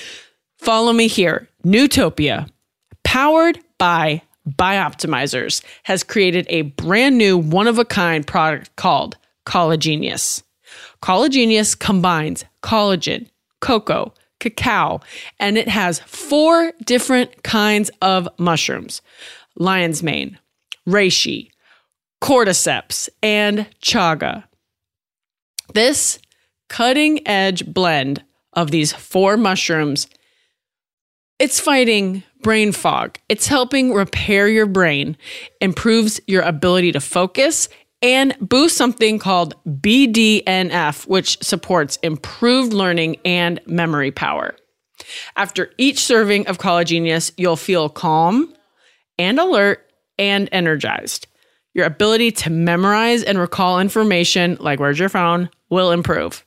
Follow 0.59 0.93
me 0.93 1.07
here. 1.09 1.49
Newtopia, 1.65 2.49
powered 3.05 3.59
by 3.79 4.23
Bioptimizers, 4.49 5.63
has 5.85 6.03
created 6.03 6.47
a 6.49 6.63
brand 6.63 7.19
new 7.19 7.37
one 7.37 7.67
of 7.67 7.79
a 7.79 7.85
kind 7.85 8.27
product 8.27 8.75
called 8.77 9.17
Collagenius. 9.47 10.43
Collagenius 11.03 11.79
combines 11.79 12.45
collagen, 12.63 13.29
cocoa, 13.61 14.13
cacao, 14.41 15.01
and 15.39 15.57
it 15.57 15.69
has 15.69 16.01
four 16.01 16.73
different 16.85 17.43
kinds 17.43 17.91
of 18.03 18.29
mushrooms 18.39 19.03
lion's 19.59 20.03
mane, 20.03 20.39
reishi, 20.87 21.49
cordyceps, 22.23 23.09
and 23.23 23.67
chaga. 23.83 24.45
This 25.73 26.19
cutting 26.69 27.27
edge 27.27 27.65
blend 27.67 28.23
of 28.53 28.71
these 28.71 28.93
four 28.93 29.37
mushrooms 29.37 30.09
it's 31.39 31.61
fighting 31.61 32.23
brain 32.47 32.71
fog. 32.71 33.19
It's 33.29 33.49
helping 33.49 33.93
repair 33.93 34.47
your 34.47 34.67
brain, 34.67 35.17
improves 35.61 36.21
your 36.29 36.43
ability 36.43 36.93
to 36.93 37.01
focus, 37.01 37.69
and 38.03 38.37
boosts 38.41 38.79
something 38.79 39.19
called 39.19 39.57
BDNF, 39.67 41.09
which 41.09 41.43
supports 41.43 41.99
improved 42.05 42.73
learning 42.73 43.17
and 43.25 43.59
memory 43.67 44.13
power. 44.13 44.55
After 45.35 45.73
each 45.77 45.99
serving 45.99 46.47
of 46.47 46.59
Collagenius, 46.59 47.33
you'll 47.37 47.57
feel 47.57 47.89
calm 47.89 48.55
and 49.19 49.41
alert 49.41 49.85
and 50.17 50.49
energized. 50.53 51.27
Your 51.75 51.87
ability 51.87 52.31
to 52.31 52.51
memorize 52.51 53.25
and 53.25 53.41
recall 53.41 53.81
information, 53.81 54.57
like 54.61 54.79
where's 54.79 55.01
your 55.01 55.09
phone, 55.09 55.51
will 55.69 55.91
improve. 55.91 56.45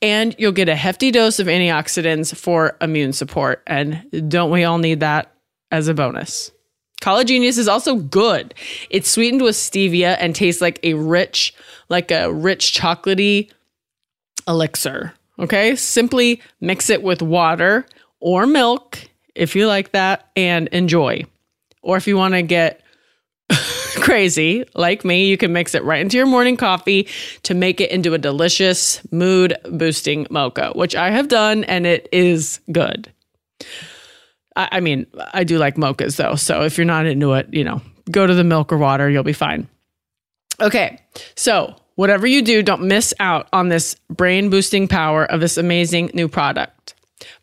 And 0.00 0.32
you'll 0.38 0.52
get 0.52 0.68
a 0.68 0.76
hefty 0.76 1.10
dose 1.10 1.40
of 1.40 1.48
antioxidants 1.48 2.36
for 2.36 2.76
immune 2.80 3.12
support. 3.12 3.64
And 3.66 4.28
don't 4.28 4.52
we 4.52 4.62
all 4.62 4.78
need 4.78 5.00
that 5.00 5.34
as 5.70 5.88
a 5.88 5.94
bonus? 5.94 6.50
Collagenius 7.00 7.58
is 7.58 7.68
also 7.68 7.96
good. 7.96 8.54
It's 8.90 9.10
sweetened 9.10 9.42
with 9.42 9.56
stevia 9.56 10.16
and 10.20 10.34
tastes 10.34 10.60
like 10.60 10.78
a 10.82 10.94
rich, 10.94 11.54
like 11.88 12.10
a 12.10 12.32
rich 12.32 12.78
chocolatey 12.78 13.50
elixir. 14.46 15.14
Okay. 15.38 15.74
Simply 15.76 16.42
mix 16.60 16.90
it 16.90 17.02
with 17.02 17.22
water 17.22 17.86
or 18.20 18.46
milk 18.46 18.98
if 19.34 19.56
you 19.56 19.66
like 19.66 19.92
that 19.92 20.28
and 20.36 20.68
enjoy. 20.68 21.24
Or 21.82 21.96
if 21.96 22.06
you 22.06 22.18
want 22.18 22.34
to 22.34 22.42
get 22.42 22.82
crazy 23.96 24.64
like 24.74 25.02
me, 25.02 25.26
you 25.26 25.38
can 25.38 25.54
mix 25.54 25.74
it 25.74 25.82
right 25.84 26.02
into 26.02 26.18
your 26.18 26.26
morning 26.26 26.58
coffee 26.58 27.08
to 27.44 27.54
make 27.54 27.80
it 27.80 27.90
into 27.90 28.12
a 28.12 28.18
delicious 28.18 29.00
mood 29.10 29.56
boosting 29.70 30.26
mocha, 30.28 30.72
which 30.74 30.94
I 30.94 31.10
have 31.10 31.28
done 31.28 31.64
and 31.64 31.86
it 31.86 32.06
is 32.12 32.60
good. 32.70 33.10
I, 34.60 34.68
I 34.72 34.80
mean, 34.80 35.06
I 35.32 35.44
do 35.44 35.58
like 35.58 35.76
mochas 35.76 36.16
though. 36.16 36.34
So 36.34 36.62
if 36.62 36.76
you're 36.76 36.84
not 36.84 37.06
into 37.06 37.32
it, 37.34 37.48
you 37.52 37.62
know, 37.64 37.80
go 38.10 38.26
to 38.26 38.34
the 38.34 38.44
milk 38.44 38.72
or 38.72 38.78
water, 38.78 39.08
you'll 39.08 39.22
be 39.22 39.32
fine. 39.32 39.68
Okay. 40.60 40.98
So 41.34 41.76
whatever 41.94 42.26
you 42.26 42.42
do, 42.42 42.62
don't 42.62 42.82
miss 42.82 43.14
out 43.20 43.48
on 43.52 43.68
this 43.68 43.94
brain 44.10 44.50
boosting 44.50 44.88
power 44.88 45.24
of 45.24 45.40
this 45.40 45.56
amazing 45.56 46.10
new 46.14 46.28
product. 46.28 46.94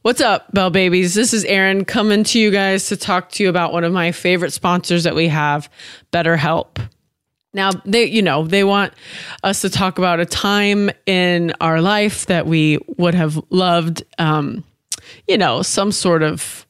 What's 0.05 0.21
up, 0.21 0.51
Bell 0.51 0.69
Babies? 0.69 1.15
This 1.15 1.33
is 1.33 1.43
Erin 1.45 1.83
coming 1.83 2.23
to 2.25 2.39
you 2.39 2.51
guys 2.51 2.89
to 2.89 2.95
talk 2.95 3.31
to 3.31 3.43
you 3.43 3.49
about 3.49 3.73
one 3.73 3.83
of 3.83 3.91
my 3.91 4.11
favorite 4.11 4.53
sponsors 4.53 5.03
that 5.03 5.15
we 5.15 5.29
have, 5.29 5.67
BetterHelp. 6.13 6.77
Now, 7.55 7.71
they, 7.85 8.05
you 8.05 8.21
know, 8.21 8.45
they 8.45 8.63
want 8.63 8.93
us 9.43 9.61
to 9.61 9.69
talk 9.71 9.97
about 9.97 10.19
a 10.19 10.25
time 10.27 10.91
in 11.07 11.55
our 11.59 11.81
life 11.81 12.27
that 12.27 12.45
we 12.45 12.77
would 12.99 13.15
have 13.15 13.43
loved, 13.49 14.03
um, 14.19 14.63
you 15.27 15.39
know, 15.39 15.63
some 15.63 15.91
sort 15.91 16.21
of 16.21 16.64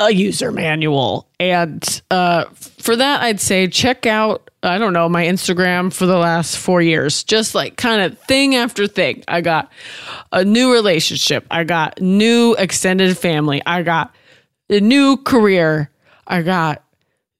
a 0.00 0.10
user 0.10 0.50
manual. 0.50 1.28
And 1.38 2.02
uh, 2.10 2.46
for 2.46 2.96
that, 2.96 3.22
I'd 3.22 3.38
say 3.38 3.68
check 3.68 4.06
out, 4.06 4.50
I 4.62 4.78
don't 4.78 4.94
know, 4.94 5.08
my 5.08 5.26
Instagram 5.26 5.92
for 5.92 6.06
the 6.06 6.16
last 6.16 6.56
four 6.56 6.80
years. 6.80 7.22
Just 7.22 7.54
like 7.54 7.76
kind 7.76 8.00
of 8.00 8.18
thing 8.20 8.56
after 8.56 8.86
thing. 8.88 9.22
I 9.28 9.42
got 9.42 9.70
a 10.32 10.42
new 10.42 10.72
relationship. 10.72 11.46
I 11.50 11.64
got 11.64 12.00
new 12.00 12.54
extended 12.58 13.16
family. 13.18 13.62
I 13.66 13.82
got 13.82 14.14
a 14.70 14.80
new 14.80 15.18
career. 15.18 15.90
I 16.26 16.42
got 16.42 16.82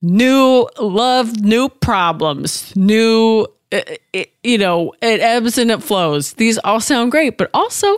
new 0.03 0.69
love, 0.79 1.41
new 1.41 1.67
problems, 1.67 2.75
new, 2.75 3.47
it, 3.71 4.01
it, 4.13 4.31
you 4.43 4.59
know, 4.59 4.93
it 5.01 5.19
ebbs 5.19 5.57
and 5.57 5.71
it 5.71 5.81
flows. 5.81 6.33
These 6.33 6.59
all 6.59 6.79
sound 6.79 7.11
great, 7.11 7.37
but 7.37 7.49
also 7.53 7.97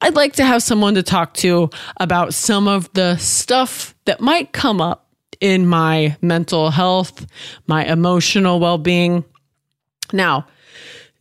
I'd 0.00 0.14
like 0.14 0.34
to 0.34 0.44
have 0.44 0.62
someone 0.62 0.94
to 0.94 1.02
talk 1.02 1.34
to 1.34 1.70
about 1.98 2.34
some 2.34 2.68
of 2.68 2.92
the 2.92 3.16
stuff 3.16 3.94
that 4.04 4.20
might 4.20 4.52
come 4.52 4.80
up 4.80 5.08
in 5.40 5.66
my 5.66 6.16
mental 6.20 6.70
health, 6.70 7.26
my 7.66 7.84
emotional 7.84 8.60
well 8.60 8.78
being. 8.78 9.24
Now, 10.12 10.46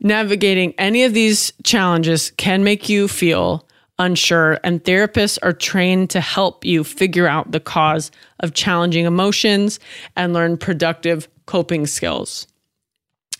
navigating 0.01 0.73
any 0.77 1.03
of 1.03 1.13
these 1.13 1.53
challenges 1.63 2.31
can 2.31 2.63
make 2.63 2.89
you 2.89 3.07
feel 3.07 3.65
unsure, 3.97 4.59
and 4.63 4.83
therapists 4.83 5.39
are 5.41 5.53
trained 5.53 6.09
to 6.09 6.19
help 6.19 6.65
you 6.65 6.83
figure 6.83 7.27
out 7.27 7.51
the 7.51 7.61
cause 7.61 8.11
of 8.41 8.53
challenging 8.53 9.05
emotions 9.05 9.79
and 10.17 10.33
learn 10.33 10.57
productive 10.57 11.29
coping 11.45 11.87
skills. 11.87 12.45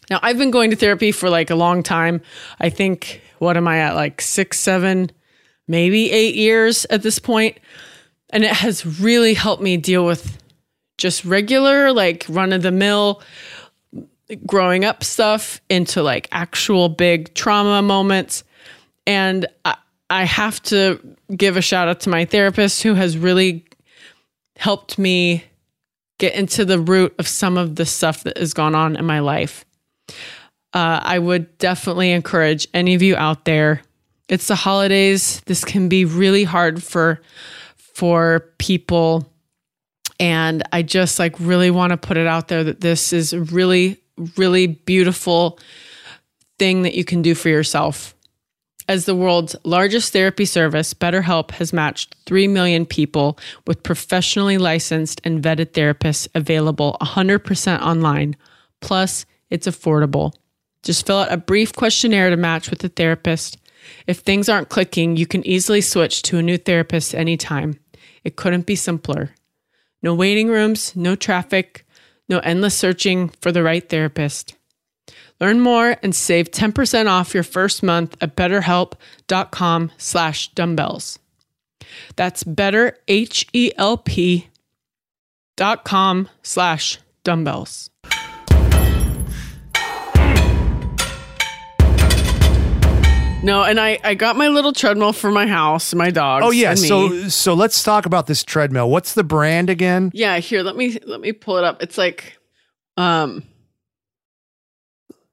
Now, 0.10 0.19
I've 0.21 0.38
been 0.38 0.52
going 0.52 0.69
to 0.69 0.76
therapy 0.76 1.12
for 1.12 1.30
like 1.30 1.50
a 1.50 1.56
long 1.56 1.84
time. 1.84 2.21
I 2.60 2.69
think, 2.69 3.21
what 3.39 3.58
am 3.58 3.67
I 3.67 3.80
at? 3.80 3.95
Like 3.95 4.21
six, 4.21 4.58
seven, 4.60 5.12
maybe 5.67 6.12
eight 6.12 6.36
years 6.36 6.86
at 6.89 7.04
this 7.04 7.19
point. 7.19 7.58
And 8.30 8.43
it 8.43 8.51
has 8.51 8.99
really 8.99 9.34
helped 9.34 9.62
me 9.62 9.78
deal 9.78 10.06
with 10.06 10.38
just 10.97 11.25
regular, 11.25 11.91
like 11.91 12.25
run 12.30 12.54
of 12.54 12.62
the 12.62 12.71
mill 12.71 13.21
growing 14.45 14.84
up 14.86 15.04
stuff 15.04 15.62
into 15.69 16.01
like 16.01 16.28
actual 16.32 16.89
big 16.89 17.34
trauma 17.36 17.82
moments. 17.82 18.43
And 19.06 19.45
I, 19.63 19.75
I 20.10 20.23
have 20.23 20.62
to 20.63 20.99
give 21.36 21.58
a 21.58 21.62
shout 21.62 21.88
out 21.88 21.99
to 22.01 22.10
my 22.10 22.25
therapist 22.25 22.84
who 22.84 22.93
has 22.95 23.17
really 23.17 23.65
helped 24.58 24.97
me 24.97 25.43
get 26.17 26.34
into 26.34 26.65
the 26.65 26.80
root 26.80 27.13
of 27.19 27.28
some 27.28 27.58
of 27.58 27.75
the 27.75 27.86
stuff 27.86 28.23
that 28.23 28.38
has 28.38 28.54
gone 28.54 28.73
on 28.73 28.95
in 28.95 29.06
my 29.06 29.19
life. 29.19 29.65
Uh, 30.73 30.99
I 31.04 31.19
would 31.19 31.58
definitely 31.58 32.12
encourage 32.12 32.67
any 32.73 32.95
of 32.95 33.01
you 33.01 33.15
out 33.15 33.45
there. 33.45 33.82
It's 34.27 34.47
the 34.47 34.55
holidays. 34.55 35.41
This 35.45 35.63
can 35.63 35.89
be 35.89 36.05
really 36.05 36.43
hard 36.43 36.83
for 36.83 37.21
for 37.78 38.51
people, 38.57 39.32
and 40.19 40.63
I 40.73 40.82
just 40.82 41.19
like 41.19 41.39
really 41.39 41.71
want 41.71 41.91
to 41.91 41.97
put 41.97 42.17
it 42.17 42.28
out 42.28 42.47
there 42.47 42.63
that 42.63 42.82
this 42.82 43.13
is 43.13 43.34
a 43.34 43.41
really, 43.41 44.01
really 44.36 44.67
beautiful 44.67 45.59
thing 46.57 46.82
that 46.84 46.95
you 46.95 47.05
can 47.05 47.21
do 47.21 47.36
for 47.36 47.49
yourself. 47.49 48.15
As 48.88 49.05
the 49.05 49.15
world's 49.15 49.55
largest 49.63 50.13
therapy 50.13 50.45
service, 50.45 50.93
BetterHelp 50.93 51.51
has 51.51 51.73
matched 51.73 52.15
3 52.28 52.47
million 52.47 52.86
people 52.86 53.39
with 53.65 53.82
professionally 53.82 54.59
licensed 54.59 55.19
and 55.23 55.43
vetted 55.43 55.71
therapists 55.71 56.28
available 56.36 56.95
100% 57.01 57.82
online. 57.82 58.36
Plus, 58.82 59.26
it's 59.49 59.67
affordable. 59.67 60.34
Just 60.84 61.07
fill 61.07 61.17
out 61.17 61.32
a 61.32 61.38
brief 61.38 61.73
questionnaire 61.73 62.30
to 62.30 62.38
match 62.38 62.69
with 62.69 62.84
a 62.84 62.89
therapist. 62.89 63.57
If 64.07 64.19
things 64.19 64.49
aren't 64.49 64.69
clicking, 64.69 65.17
you 65.17 65.25
can 65.25 65.45
easily 65.45 65.81
switch 65.81 66.21
to 66.23 66.38
a 66.38 66.43
new 66.43 66.57
therapist 66.57 67.15
anytime. 67.15 67.79
It 68.23 68.36
couldn't 68.36 68.65
be 68.65 68.75
simpler. 68.75 69.31
No 70.01 70.13
waiting 70.13 70.49
rooms, 70.49 70.95
no 70.95 71.15
traffic, 71.15 71.86
no 72.29 72.39
endless 72.39 72.75
searching 72.75 73.29
for 73.41 73.51
the 73.51 73.63
right 73.63 73.88
therapist. 73.88 74.55
Learn 75.39 75.59
more 75.59 75.97
and 76.01 76.15
save 76.15 76.51
10% 76.51 77.07
off 77.09 77.33
your 77.33 77.43
first 77.43 77.83
month 77.83 78.15
at 78.21 78.36
betterhelp.com 78.36 79.91
slash 79.97 80.47
dumbbells. 80.53 81.19
That's 82.15 82.43
better, 82.43 82.97
H 83.07 83.47
L 83.77 83.97
P 83.97 84.49
dot 85.57 85.86
com 85.86 86.29
slash 86.41 86.99
dumbbells. 87.23 87.89
No, 93.46 93.64
and 93.64 93.80
I, 93.80 94.00
I 94.04 94.16
got 94.16 94.36
my 94.36 94.48
little 94.48 94.74
treadmill 94.74 95.14
for 95.14 95.30
my 95.30 95.46
house, 95.46 95.93
my 95.93 96.10
dogs. 96.10 96.43
Oh 96.46 96.52
yeah, 96.52 96.74
so 96.74 97.28
so 97.30 97.54
let's 97.54 97.84
talk 97.84 98.06
about 98.06 98.26
this 98.28 98.43
treadmill. 98.43 98.89
What's 98.89 99.14
the 99.14 99.24
brand 99.24 99.70
again? 99.70 100.12
yeah, 100.14 100.39
here 100.39 100.64
let 100.64 100.76
me 100.76 100.98
let 101.06 101.22
me 101.22 101.32
pull 101.32 101.58
it 101.58 101.64
up. 101.64 101.82
It's 101.84 101.98
like, 101.98 102.38
um, 102.98 103.43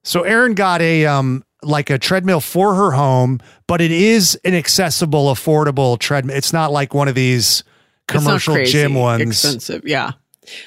So 0.05 0.23
Erin 0.23 0.55
got 0.55 0.83
a 0.83 1.07
um 1.07 1.45
like 1.63 1.91
a 1.91 1.99
treadmill 1.99 2.41
for 2.41 2.75
her 2.75 2.91
home, 2.91 3.41
but 3.67 3.81
it 3.81 3.93
is 3.93 4.39
an 4.45 4.55
accessible, 4.55 5.33
affordable 5.33 5.99
treadmill. 5.99 6.37
It's 6.37 6.53
not 6.53 6.71
like 6.73 6.93
one 6.93 7.09
of 7.09 7.15
these 7.15 7.65
commercial 8.09 8.55
crazy 8.55 8.73
gym 8.73 8.95
ones. 8.95 9.23
expensive. 9.23 9.87
Yeah, 9.87 10.13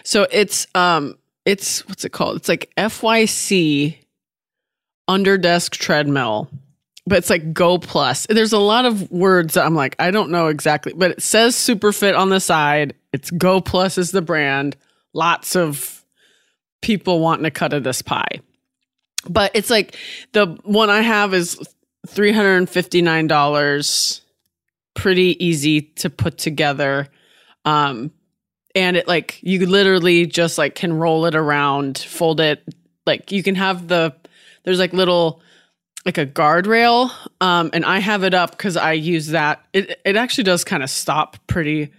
so 0.03 0.25
it's 0.31 0.65
um 0.73 1.17
it's 1.45 1.87
what's 1.87 2.05
it 2.05 2.11
called? 2.11 2.37
It's 2.37 2.49
like 2.49 2.71
FYC 2.77 3.97
under 5.07 5.37
desk 5.37 5.73
treadmill, 5.73 6.49
but 7.07 7.19
it's 7.19 7.29
like 7.29 7.53
Go 7.53 7.77
Plus. 7.77 8.25
There's 8.27 8.53
a 8.53 8.59
lot 8.59 8.85
of 8.85 9.11
words 9.11 9.57
I'm 9.57 9.75
like 9.75 9.95
I 9.99 10.11
don't 10.11 10.31
know 10.31 10.47
exactly, 10.47 10.93
but 10.93 11.11
it 11.11 11.21
says 11.21 11.55
SuperFit 11.55 12.17
on 12.17 12.29
the 12.29 12.39
side. 12.39 12.95
It's 13.13 13.31
Go 13.31 13.61
Plus 13.61 13.97
is 13.97 14.11
the 14.11 14.21
brand. 14.21 14.75
Lots 15.13 15.55
of 15.55 16.03
people 16.81 17.19
wanting 17.19 17.45
a 17.45 17.51
cut 17.51 17.73
of 17.73 17.83
this 17.83 18.01
pie. 18.01 18.41
But 19.27 19.51
it's 19.53 19.69
like 19.69 19.97
the 20.33 20.57
one 20.63 20.89
I 20.89 21.01
have 21.01 21.33
is 21.33 21.59
$359. 22.07 24.21
Pretty 24.93 25.45
easy 25.45 25.81
to 25.81 26.09
put 26.09 26.37
together. 26.37 27.07
Um 27.65 28.11
and 28.73 28.97
it 28.97 29.07
like 29.07 29.39
you 29.41 29.65
literally 29.65 30.25
just 30.25 30.57
like 30.57 30.75
can 30.75 30.93
roll 30.93 31.25
it 31.25 31.35
around, 31.35 31.97
fold 31.97 32.39
it. 32.39 32.63
Like 33.05 33.31
you 33.31 33.41
can 33.41 33.55
have 33.55 33.87
the 33.87 34.15
there's 34.63 34.79
like 34.79 34.93
little 34.93 35.41
like 36.05 36.17
a 36.17 36.25
guardrail 36.25 37.09
um 37.41 37.69
and 37.73 37.83
I 37.85 37.99
have 37.99 38.23
it 38.23 38.33
up 38.33 38.57
cuz 38.57 38.77
I 38.77 38.93
use 38.93 39.27
that. 39.27 39.63
It 39.73 39.99
it 40.05 40.15
actually 40.15 40.43
does 40.45 40.63
kind 40.63 40.83
of 40.83 40.89
stop 40.89 41.37
pretty 41.47 41.91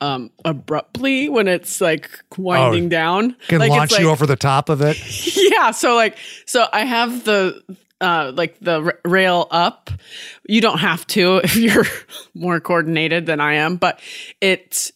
um 0.00 0.30
abruptly 0.44 1.28
when 1.28 1.48
it's 1.48 1.80
like 1.80 2.08
winding 2.36 2.86
Oh, 2.86 2.88
down. 2.88 3.36
Can 3.48 3.58
like, 3.58 3.70
launch 3.70 3.92
like- 3.92 4.00
you 4.00 4.10
over 4.10 4.26
the 4.26 4.36
top 4.36 4.68
of 4.68 4.80
it. 4.82 4.96
yeah 5.36 5.70
so 5.72 5.94
like 5.96 6.16
so 6.46 6.66
i 6.72 6.84
have 6.84 7.24
the 7.24 7.60
uh 8.00 8.30
like 8.36 8.56
the 8.60 8.80
r- 8.80 8.98
rail 9.04 9.48
up 9.50 9.90
you 10.48 10.60
don't 10.60 10.78
have 10.78 11.04
to 11.08 11.36
if 11.42 11.56
you're 11.56 11.84
more 12.34 12.60
coordinated 12.60 13.26
than 13.26 13.40
i 13.40 13.54
am 13.54 13.74
but 13.76 13.98
it's 14.40 14.92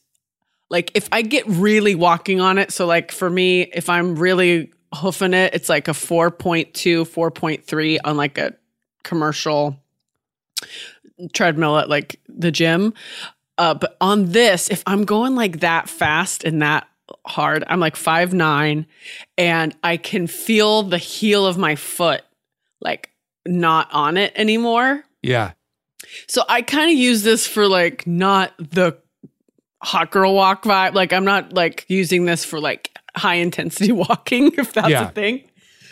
like 0.70 0.92
if 0.94 1.08
i 1.10 1.20
get 1.20 1.44
really 1.48 1.96
walking 1.96 2.40
on 2.40 2.58
it 2.58 2.70
so 2.70 2.86
like 2.86 3.10
for 3.10 3.28
me 3.28 3.62
if 3.62 3.88
i'm 3.88 4.14
really 4.14 4.70
hoofing 4.94 5.34
it 5.34 5.54
it's 5.54 5.68
like 5.68 5.88
a 5.88 5.92
4.2 5.92 6.72
4.3 6.72 7.98
on 8.04 8.16
like 8.16 8.38
a 8.38 8.54
commercial 9.02 9.78
treadmill 11.32 11.78
at 11.78 11.88
like 11.88 12.20
the 12.28 12.50
gym 12.50 12.94
uh 13.58 13.74
but 13.74 13.96
on 14.00 14.32
this 14.32 14.68
if 14.68 14.82
i'm 14.86 15.04
going 15.04 15.34
like 15.34 15.60
that 15.60 15.88
fast 15.88 16.44
and 16.44 16.62
that 16.62 16.86
hard 17.26 17.64
i'm 17.68 17.80
like 17.80 17.96
five 17.96 18.32
nine 18.32 18.86
and 19.36 19.76
I 19.82 19.96
can 19.96 20.26
feel 20.26 20.82
the 20.82 20.98
heel 20.98 21.46
of 21.46 21.58
my 21.58 21.76
foot 21.76 22.22
like 22.80 23.10
not 23.46 23.88
on 23.92 24.16
it 24.16 24.32
anymore. 24.36 25.04
Yeah. 25.22 25.52
So 26.28 26.42
I 26.48 26.62
kind 26.62 26.90
of 26.90 26.96
use 26.96 27.22
this 27.22 27.46
for 27.46 27.68
like 27.68 28.06
not 28.06 28.52
the 28.58 28.98
hot 29.82 30.10
girl 30.10 30.34
walk 30.34 30.64
vibe. 30.64 30.94
Like 30.94 31.12
I'm 31.12 31.24
not 31.24 31.52
like 31.52 31.86
using 31.88 32.24
this 32.24 32.44
for 32.44 32.60
like 32.60 32.90
high 33.16 33.34
intensity 33.36 33.92
walking 33.92 34.52
if 34.58 34.72
that's 34.72 34.88
Yeah. 34.88 35.08
a 35.08 35.12
thing. 35.12 35.42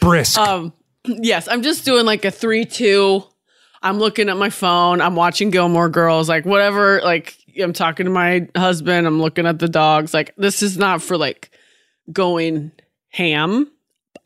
Brisk. 0.00 0.38
Um 0.38 0.72
yes, 1.06 1.48
I'm 1.48 1.62
just 1.62 1.84
doing 1.84 2.06
like 2.06 2.24
a 2.24 2.30
3 2.30 2.64
2. 2.64 3.22
I'm 3.82 3.98
looking 3.98 4.28
at 4.28 4.36
my 4.36 4.50
phone, 4.50 5.00
I'm 5.00 5.16
watching 5.16 5.50
Gilmore 5.50 5.88
Girls, 5.88 6.28
like 6.28 6.44
whatever 6.44 7.00
like 7.02 7.36
I'm 7.60 7.72
talking 7.72 8.04
to 8.04 8.10
my 8.10 8.46
husband, 8.56 9.06
I'm 9.06 9.20
looking 9.20 9.46
at 9.46 9.58
the 9.58 9.68
dogs. 9.68 10.14
Like 10.14 10.34
this 10.36 10.62
is 10.62 10.76
not 10.78 11.02
for 11.02 11.16
like 11.16 11.50
going 12.12 12.72
ham. 13.08 13.70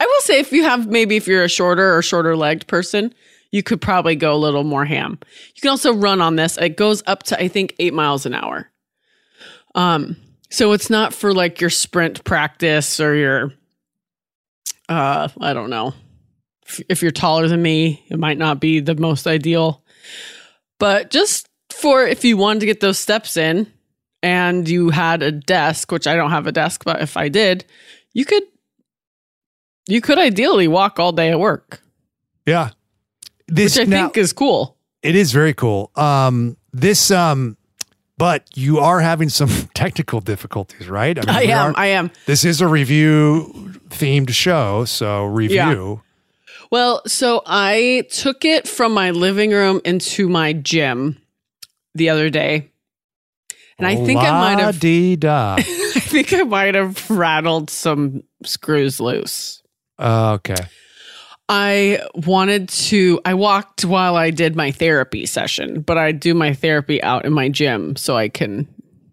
I 0.01 0.05
will 0.07 0.21
say 0.23 0.41
if 0.41 0.53
you 0.53 0.65
have 0.65 0.87
maybe 0.89 1.17
if 1.17 1.27
you're 1.29 1.45
a 1.45 1.49
shorter 1.49 1.97
or 1.97 2.03
shorter 2.03 2.37
legged 2.37 2.67
person, 2.67 3.15
you 3.53 3.63
could 3.63 3.81
probably 3.81 4.17
go 4.17 4.35
a 4.35 4.37
little 4.37 4.65
more 4.65 4.85
ham. 4.85 5.19
You 5.55 5.61
can 5.63 5.71
also 5.71 5.95
run 5.95 6.21
on 6.21 6.35
this. 6.37 6.59
It 6.59 6.77
goes 6.77 7.03
up 7.07 7.23
to 7.25 7.41
I 7.41 7.47
think 7.49 7.75
8 7.79 7.95
miles 7.95 8.27
an 8.27 8.35
hour. 8.35 8.71
Um 9.75 10.17
so 10.55 10.73
it's 10.73 10.89
not 10.89 11.13
for 11.13 11.35
like 11.35 11.61
your 11.61 11.71
sprint 11.71 12.23
practice 12.23 13.01
or 13.01 13.15
your 13.15 13.53
uh 14.89 15.29
I 15.41 15.53
don't 15.53 15.71
know. 15.71 15.95
If, 16.67 16.81
if 16.89 17.03
you're 17.03 17.11
taller 17.11 17.49
than 17.49 17.61
me, 17.61 18.05
it 18.09 18.19
might 18.19 18.39
not 18.39 18.61
be 18.61 18.81
the 18.81 18.95
most 18.95 19.27
ideal. 19.27 19.83
But 20.79 21.11
just 21.11 21.49
for 21.71 22.07
if 22.07 22.25
you 22.25 22.37
wanted 22.37 22.61
to 22.61 22.67
get 22.67 22.81
those 22.81 22.99
steps 22.99 23.37
in 23.37 23.67
and 24.23 24.69
you 24.69 24.91
had 24.91 25.23
a 25.23 25.33
desk, 25.33 25.91
which 25.93 26.07
I 26.07 26.15
don't 26.15 26.31
have 26.31 26.47
a 26.47 26.53
desk, 26.53 26.85
but 26.85 27.03
if 27.03 27.17
I 27.17 27.29
did, 27.29 27.65
you 28.13 28.25
could 28.25 28.45
you 29.89 30.01
could 30.01 30.19
ideally 30.19 30.69
walk 30.69 30.99
all 30.99 31.13
day 31.13 31.31
at 31.31 31.41
work, 31.41 31.83
yeah. 32.47 32.71
This 33.49 33.77
which 33.77 33.89
I 33.89 33.91
now, 33.91 34.03
think 34.05 34.17
is 34.17 34.33
cool. 34.33 34.79
it 35.03 35.17
is 35.17 35.33
very 35.33 35.53
cool. 35.53 35.91
Um 35.97 36.57
this 36.73 37.11
um 37.11 37.57
but 38.19 38.45
you 38.55 38.79
are 38.79 39.01
having 39.01 39.29
some 39.29 39.49
technical 39.75 40.21
difficulties, 40.21 40.89
right? 40.89 41.19
mean, 41.19 41.29
I 41.29 41.43
am. 41.45 41.71
are- 41.71 41.79
I 41.79 41.87
am. 41.87 42.11
this 42.27 42.45
is 42.45 42.61
a 42.61 42.67
review 42.69 43.73
themed 43.89 44.31
show, 44.31 44.85
so 44.85 45.25
review. 45.25 46.03
Well, 46.71 47.03
so 47.07 47.43
I 47.47 48.07
took 48.11 48.45
it 48.45 48.67
from 48.67 48.93
my 48.93 49.11
living 49.11 49.51
room 49.53 49.81
into 49.85 50.29
my 50.29 50.53
gym 50.53 51.21
the 51.95 52.11
other 52.11 52.31
day. 52.31 52.71
And 53.79 53.87
I 53.87 53.97
think 53.97 54.21
I 54.21 54.31
might 54.31 54.61
have 54.61 54.79
I 55.59 55.63
think 55.63 56.33
I 56.33 56.43
might 56.43 56.75
have 56.75 57.11
rattled 57.11 57.71
some 57.71 58.23
screws 58.45 59.01
loose. 59.01 59.63
Uh, 59.99 60.33
okay. 60.35 60.57
I 61.49 62.01
wanted 62.15 62.69
to 62.71 63.21
I 63.25 63.35
walked 63.35 63.85
while 63.85 64.17
I 64.17 64.31
did 64.31 64.57
my 64.57 64.71
therapy 64.71 65.27
session, 65.27 65.83
but 65.83 65.99
I 65.99 66.13
do 66.13 66.33
my 66.35 66.55
therapy 66.55 67.03
out 67.03 67.25
in 67.27 67.33
my 67.33 67.49
gym 67.51 67.97
so 67.97 68.17
I 68.17 68.29
can, 68.31 68.67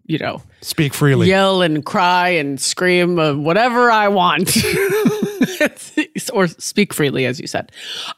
you 0.06 0.18
know, 0.18 0.42
Speak 0.62 0.94
freely. 0.94 1.28
yell 1.28 1.60
and 1.60 1.84
cry 1.84 2.30
and 2.30 2.58
scream 2.60 3.18
uh, 3.18 3.34
whatever 3.34 3.90
I 3.90 4.08
want. 4.08 4.56
or 6.32 6.46
speak 6.46 6.92
freely 6.92 7.26
as 7.26 7.40
you 7.40 7.46
said. 7.46 7.72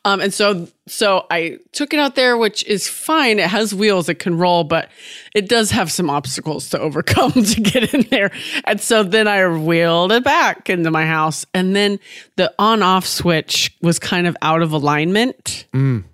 Um 0.05 0.21
and 0.21 0.33
so 0.33 0.69
so 0.87 1.27
I 1.31 1.59
took 1.73 1.93
it 1.93 2.01
out 2.01 2.15
there 2.15 2.37
which 2.37 2.65
is 2.67 2.89
fine. 2.89 3.39
It 3.39 3.49
has 3.49 3.75
wheels 3.75 4.09
it 4.09 4.19
can 4.19 4.37
roll, 4.39 4.65
but 4.65 4.89
it 5.35 5.49
does 5.49 5.71
have 5.71 5.91
some 5.91 6.11
obstacles 6.11 6.71
to 6.71 6.81
overcome 6.87 7.33
to 7.33 7.61
get 7.61 7.93
in 7.95 8.03
there. 8.11 8.31
And 8.65 8.81
so 8.81 9.03
then 9.03 9.29
I 9.29 9.47
wheeled 9.49 10.13
it 10.13 10.25
back 10.25 10.71
into 10.71 10.91
my 10.91 11.07
house 11.07 11.47
and 11.55 11.75
then 11.75 11.99
the 12.37 12.53
on 12.59 12.83
off 12.83 13.07
switch 13.07 13.77
was 13.83 13.99
kind 13.99 14.27
of 14.27 14.37
out 14.43 14.63
of 14.63 14.73
alignment. 14.73 15.67
Mm. 15.73 16.05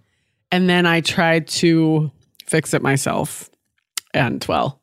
And 0.53 0.69
then 0.69 0.87
I 0.87 1.01
tried 1.01 1.47
to 1.49 2.11
fix 2.47 2.75
it 2.75 2.83
myself 2.83 3.49
and 4.13 4.45
well 4.49 4.81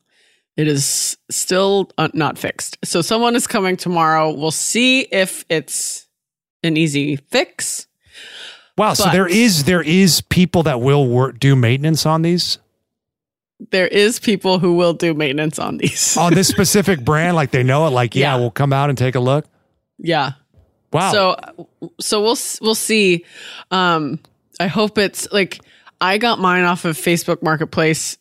it 0.57 0.67
is 0.67 1.17
still 1.29 1.91
uh, 1.99 2.09
not 2.13 2.37
fixed. 2.37 2.77
So 2.83 3.01
someone 3.01 3.35
is 3.35 3.45
coming 3.45 3.77
tomorrow. 3.77 4.31
We'll 4.31 4.51
see 4.51 5.01
if 5.01 5.45
it's 5.49 6.06
an 6.67 6.77
easy 6.77 7.15
fix. 7.15 7.87
Wow. 8.77 8.93
So 8.93 9.09
there 9.09 9.27
is 9.27 9.63
there 9.63 9.81
is 9.81 10.21
people 10.21 10.63
that 10.63 10.79
will 10.81 11.07
work, 11.07 11.39
do 11.39 11.55
maintenance 11.55 12.05
on 12.05 12.21
these 12.21 12.59
There 13.71 13.87
is 13.87 14.19
people 14.19 14.59
who 14.59 14.75
will 14.75 14.93
do 14.93 15.13
maintenance 15.15 15.57
on 15.57 15.77
these. 15.77 16.15
on 16.25 16.33
this 16.35 16.47
specific 16.55 17.03
brand. 17.03 17.35
Like 17.35 17.49
they 17.51 17.63
know 17.63 17.87
it. 17.87 17.91
Like 17.91 18.15
yeah, 18.15 18.33
Yeah. 18.35 18.39
we'll 18.39 18.51
come 18.51 18.71
out 18.73 18.89
and 18.89 18.97
take 18.97 19.15
a 19.15 19.19
look. 19.19 19.45
yeah. 19.97 20.33
Wow. 20.93 21.11
So 21.11 21.35
so 21.99 22.21
we'll 22.21 22.37
we'll 22.61 22.75
see. 22.75 23.25
Um 23.71 24.19
I 24.59 24.67
hope 24.67 24.97
it's 24.97 25.27
like 25.31 25.59
I 25.99 26.17
got 26.19 26.37
mine 26.39 26.63
off 26.63 26.85
of 26.85 26.95
Facebook 26.97 27.41
Marketplace. 27.41 28.17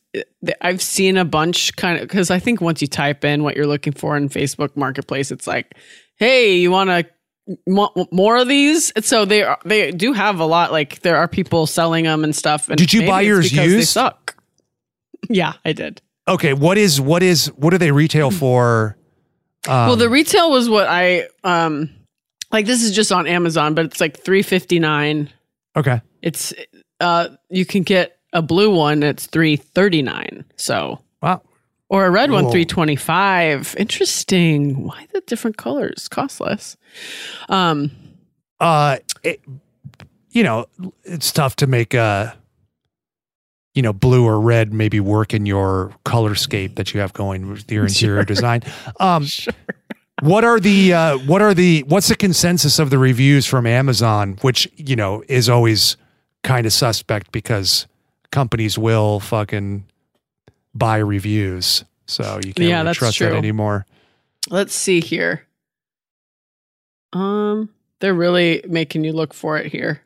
I've 0.63 0.81
seen 0.81 1.19
a 1.19 1.25
bunch 1.27 1.77
kind 1.77 1.97
of 2.01 2.09
because 2.09 2.31
I 2.31 2.39
think 2.39 2.61
once 2.63 2.81
you 2.81 2.89
type 2.89 3.25
in 3.25 3.43
what 3.43 3.55
you're 3.57 3.67
looking 3.67 3.93
for 3.93 4.17
in 4.17 4.31
Facebook 4.31 4.75
Marketplace, 4.75 5.31
it's 5.31 5.47
like, 5.47 5.75
hey, 6.17 6.57
you 6.57 6.71
want 6.71 6.89
to 6.89 7.07
more 7.67 8.37
of 8.37 8.49
these? 8.49 8.93
So 9.07 9.25
they 9.25 9.43
are, 9.43 9.59
they 9.65 9.93
do 9.93 10.13
have 10.13 10.41
a 10.41 10.45
lot. 10.47 10.73
Like 10.73 11.01
there 11.03 11.17
are 11.17 11.29
people 11.29 11.67
selling 11.67 12.05
them 12.05 12.25
and 12.25 12.35
stuff. 12.35 12.69
And 12.69 12.79
Did 12.79 12.93
you 12.93 13.07
buy 13.07 13.21
yours 13.23 13.51
because 13.51 13.71
They 13.71 13.77
used? 13.77 13.89
suck. 13.91 14.37
Yeah, 15.29 15.55
I 15.65 15.73
did. 15.73 16.01
okay. 16.29 16.53
What 16.53 16.79
is 16.79 17.01
what 17.01 17.23
is 17.23 17.47
what 17.57 17.71
do 17.71 17.79
they 17.79 17.91
retail 17.93 18.31
for? 18.31 18.97
Um, 19.69 19.87
well, 19.89 19.97
the 19.97 20.09
retail 20.09 20.51
was 20.51 20.69
what 20.69 20.87
I 20.89 21.29
um 21.43 21.91
like. 22.53 22.67
This 22.67 22.83
is 22.83 22.95
just 22.95 23.11
on 23.11 23.27
Amazon, 23.27 23.75
but 23.75 23.85
it's 23.87 24.01
like 24.01 24.23
three 24.23 24.43
fifty 24.43 24.79
nine. 24.79 25.31
okay. 25.77 26.01
It's 26.23 26.53
uh 27.01 27.29
you 27.51 27.65
can 27.67 27.83
get 27.83 28.19
a 28.33 28.43
blue 28.43 28.75
one. 28.75 29.03
It's 29.03 29.27
three 29.27 29.57
thirty 29.57 30.03
nine. 30.03 30.45
So. 30.57 31.01
Or 31.89 32.07
a 32.07 32.11
red 32.11 32.31
one, 32.33 32.45
325. 32.45 33.77
Interesting. 33.79 34.85
Why 34.85 35.07
the 35.13 35.21
different 35.23 35.57
colors? 35.57 36.09
Cost 36.09 36.41
less. 36.41 36.77
Um, 37.49 37.91
Uh, 38.59 38.97
it, 39.23 39.41
you 40.31 40.43
know, 40.43 40.67
it's 41.05 41.31
tough 41.31 41.57
to 41.57 41.67
make 41.67 41.95
a, 41.95 42.37
you 43.75 43.83
know, 43.83 43.93
blue 43.93 44.25
or 44.25 44.41
red 44.41 44.73
maybe 44.73 44.99
work 44.99 45.33
in 45.35 45.47
your 45.47 45.93
color 46.05 46.35
scape 46.35 46.75
that 46.77 46.93
you 46.95 47.01
have 47.01 47.13
going 47.13 47.49
with 47.51 47.71
your 47.71 47.85
interior 47.87 48.17
Sure. 48.19 48.25
design. 48.25 48.63
Um, 48.99 49.25
sure. 49.27 49.53
what 50.23 50.43
are 50.45 50.59
the 50.59 50.93
uh, 50.95 51.19
what 51.19 51.43
are 51.43 51.53
the 51.55 51.85
what's 51.87 52.09
the 52.09 52.17
consensus 52.17 52.79
of 52.79 52.89
the 52.91 52.99
reviews 52.99 53.47
from 53.47 53.67
Amazon, 53.67 54.39
which 54.41 54.67
you 54.77 54.97
know 54.97 55.23
is 55.29 55.49
always 55.49 55.97
kind 56.43 56.67
of 56.67 56.73
suspect 56.73 57.31
because 57.33 57.87
companies 58.33 58.79
will 58.79 59.21
fucking 59.21 59.85
buy 60.77 60.99
reviews, 60.99 61.85
so 62.07 62.41
you 62.45 62.53
can't 62.55 62.69
Yeah, 62.69 62.83
really 62.83 62.95
trust 62.95 63.19
that 63.19 63.33
anymore. 63.35 63.87
Let's 64.51 64.75
see 64.75 65.01
here. 65.01 65.43
Um, 67.13 67.71
they're 68.01 68.15
really 68.15 68.63
making 68.69 69.05
you 69.05 69.13
look 69.13 69.33
for 69.35 69.57
it 69.59 69.73
here. 69.73 70.03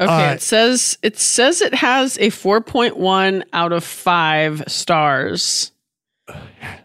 Okay, 0.00 0.30
Uh, 0.30 0.32
it 0.34 0.42
says 0.42 0.98
it 1.02 1.18
says 1.18 1.60
it 1.60 1.72
has 1.74 2.16
a 2.18 2.26
4.1 2.30 3.44
out 3.52 3.72
of 3.72 3.84
5 3.84 4.64
stars. 4.66 5.70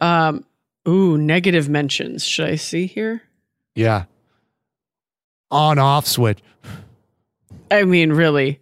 Um 0.02 0.46
ooh, 0.88 1.18
negative 1.18 1.68
mentions. 1.70 2.24
Should 2.26 2.48
I 2.50 2.56
see 2.56 2.86
here? 2.88 3.22
Yeah, 3.76 4.06
on 5.52 5.80
off 5.80 6.06
switch. 6.06 6.40
I 7.72 7.84
mean, 7.84 8.12
really. 8.12 8.60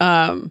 Um 0.00 0.50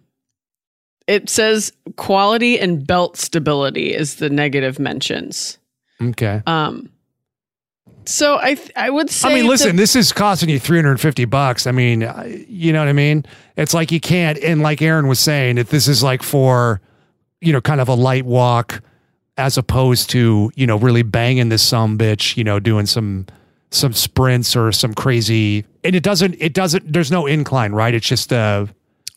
it 1.09 1.29
says 1.29 1.73
quality 1.95 2.59
and 2.59 2.85
belt 2.85 3.17
stability 3.17 3.93
is 3.93 4.15
the 4.15 4.29
negative 4.29 4.79
mentions. 4.79 5.57
Okay. 6.01 6.41
Um 6.45 6.89
so 8.05 8.39
I 8.41 8.55
th- 8.55 8.71
I 8.75 8.89
would 8.89 9.09
say 9.09 9.29
I 9.29 9.35
mean, 9.35 9.47
listen, 9.47 9.75
this 9.75 9.95
is 9.95 10.11
costing 10.11 10.49
you 10.49 10.59
350 10.59 11.25
bucks. 11.25 11.67
I 11.67 11.71
mean, 11.71 12.01
you 12.47 12.73
know 12.73 12.79
what 12.79 12.87
I 12.87 12.93
mean? 12.93 13.23
It's 13.55 13.73
like 13.73 13.91
you 13.91 13.99
can't, 13.99 14.39
and 14.39 14.61
like 14.61 14.81
Erin 14.81 15.07
was 15.07 15.19
saying, 15.19 15.59
if 15.59 15.69
this 15.69 15.87
is 15.87 16.01
like 16.01 16.23
for, 16.23 16.81
you 17.39 17.53
know, 17.53 17.61
kind 17.61 17.79
of 17.79 17.87
a 17.87 17.93
light 17.93 18.25
walk 18.25 18.81
as 19.37 19.59
opposed 19.59 20.09
to, 20.11 20.51
you 20.55 20.65
know, 20.65 20.77
really 20.77 21.03
banging 21.03 21.49
this 21.49 21.61
some 21.61 21.99
bitch, 21.99 22.35
you 22.35 22.43
know, 22.43 22.59
doing 22.59 22.87
some, 22.87 23.27
some 23.69 23.93
sprints 23.93 24.55
or 24.55 24.71
some 24.71 24.95
crazy, 24.95 25.65
and 25.83 25.95
it 25.95 26.01
doesn't, 26.01 26.35
it 26.39 26.55
doesn't, 26.55 26.91
there's 26.91 27.11
no 27.11 27.27
incline, 27.27 27.73
right? 27.73 27.93
It's 27.93 28.07
just 28.07 28.31
a 28.31 28.67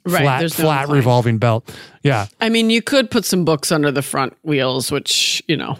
Right, 0.04 0.22
flat, 0.22 0.38
there's 0.40 0.58
no 0.58 0.64
flat 0.64 0.82
incline. 0.82 0.96
revolving 0.96 1.38
belt. 1.38 1.76
Yeah. 2.02 2.26
I 2.40 2.48
mean, 2.48 2.70
you 2.70 2.82
could 2.82 3.10
put 3.10 3.24
some 3.24 3.44
books 3.44 3.70
under 3.70 3.92
the 3.92 4.02
front 4.02 4.36
wheels, 4.42 4.90
which 4.90 5.42
you 5.46 5.56
know, 5.56 5.78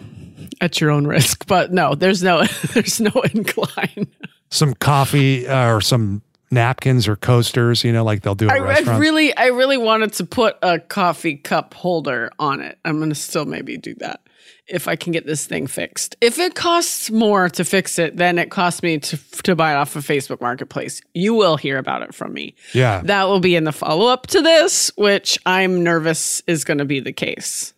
at 0.61 0.79
your 0.79 0.91
own 0.91 1.05
risk. 1.05 1.45
But 1.53 1.73
no, 1.73 1.93
there's 1.93 2.23
no, 2.23 2.43
there's 2.73 2.99
no 2.99 3.11
incline. 3.33 4.07
Some 4.49 4.73
coffee 4.75 5.47
uh, 5.47 5.69
or 5.71 5.81
some 5.81 6.21
napkins 6.51 7.07
or 7.07 7.15
coasters, 7.15 7.83
you 7.83 7.91
know, 7.91 8.03
like 8.03 8.21
they'll 8.21 8.35
do 8.35 8.49
I, 8.49 8.57
I 8.57 8.97
really, 8.97 9.35
I 9.35 9.47
really 9.47 9.77
wanted 9.77 10.13
to 10.13 10.25
put 10.25 10.57
a 10.61 10.79
coffee 10.79 11.35
cup 11.35 11.73
holder 11.73 12.31
on 12.39 12.61
it. 12.61 12.77
I'm 12.85 12.99
gonna 12.99 13.15
still 13.15 13.45
maybe 13.45 13.77
do 13.77 13.93
that 13.95 14.21
if 14.67 14.87
I 14.87 14.95
can 14.95 15.11
get 15.11 15.25
this 15.25 15.45
thing 15.45 15.67
fixed. 15.67 16.15
If 16.21 16.39
it 16.39 16.55
costs 16.55 17.11
more 17.11 17.49
to 17.49 17.65
fix 17.65 17.99
it 17.99 18.15
than 18.17 18.37
it 18.39 18.49
costs 18.49 18.81
me 18.81 18.97
to 18.99 19.17
to 19.43 19.55
buy 19.55 19.73
it 19.73 19.75
off 19.75 19.95
of 19.95 20.05
Facebook 20.05 20.39
Marketplace, 20.41 21.01
you 21.13 21.33
will 21.33 21.57
hear 21.57 21.77
about 21.77 22.01
it 22.01 22.13
from 22.15 22.33
me. 22.33 22.55
yeah. 22.73 23.01
That 23.03 23.25
will 23.25 23.39
be 23.41 23.55
in 23.55 23.65
the 23.65 23.71
follow 23.73 24.07
up 24.07 24.27
to 24.27 24.41
this, 24.41 24.91
which 24.95 25.37
I'm 25.45 25.83
nervous 25.83 26.41
is 26.47 26.63
going 26.63 26.77
to 26.79 26.85
be 26.85 26.99
the 27.01 27.11
case. 27.13 27.73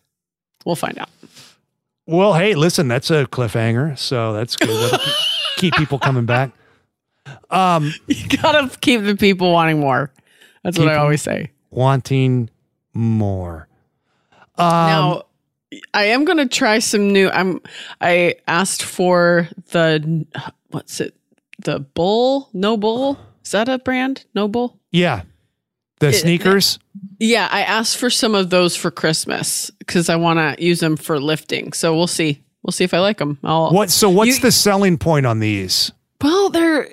We'll 0.64 0.76
find 0.76 0.98
out. 0.98 1.10
Well, 2.06 2.34
hey, 2.34 2.54
listen, 2.54 2.86
that's 2.86 3.10
a 3.10 3.26
cliffhanger, 3.26 3.98
so 3.98 4.32
that's 4.32 4.54
good. 4.56 5.00
Keep- 5.56 5.74
people 5.74 5.98
coming 5.98 6.24
back. 6.26 6.52
Um, 7.50 7.92
You 8.06 8.28
gotta 8.40 8.70
keep 8.78 9.02
the 9.02 9.16
people 9.16 9.50
wanting 9.52 9.80
more. 9.80 10.12
That's 10.62 10.78
what 10.78 10.86
I 10.88 10.94
always 10.96 11.22
say. 11.22 11.50
wanting 11.70 12.50
more. 12.94 13.66
Um, 14.56 14.68
now, 14.68 15.22
I 15.94 16.04
am 16.04 16.24
gonna 16.24 16.46
try 16.48 16.78
some 16.78 17.12
new. 17.12 17.28
I'm. 17.30 17.60
I 18.00 18.36
asked 18.46 18.82
for 18.82 19.48
the 19.72 20.24
what's 20.70 21.00
it? 21.00 21.14
The 21.64 21.80
Bull 21.80 22.48
NoBull. 22.54 23.18
Is 23.44 23.50
that 23.52 23.68
a 23.68 23.78
brand? 23.78 24.24
NoBull. 24.36 24.76
yeah, 24.92 25.22
the 26.00 26.08
It- 26.08 26.14
sneakers. 26.14 26.78
Yeah, 27.18 27.48
I 27.50 27.62
asked 27.62 27.96
for 27.96 28.10
some 28.10 28.34
of 28.34 28.50
those 28.50 28.76
for 28.76 28.90
Christmas 28.90 29.70
because 29.78 30.08
I 30.10 30.16
want 30.16 30.38
to 30.58 30.62
use 30.62 30.80
them 30.80 30.96
for 30.96 31.18
lifting. 31.18 31.72
So 31.72 31.96
we'll 31.96 32.06
see. 32.06 32.42
We'll 32.62 32.72
see 32.72 32.84
if 32.84 32.92
I 32.92 32.98
like 32.98 33.18
them. 33.18 33.38
I'll, 33.44 33.70
What? 33.70 33.90
So, 33.90 34.10
what's 34.10 34.36
You- 34.36 34.42
the 34.42 34.52
selling 34.52 34.98
point 34.98 35.24
on 35.24 35.38
these? 35.40 35.92
Well, 36.22 36.50
they're 36.50 36.88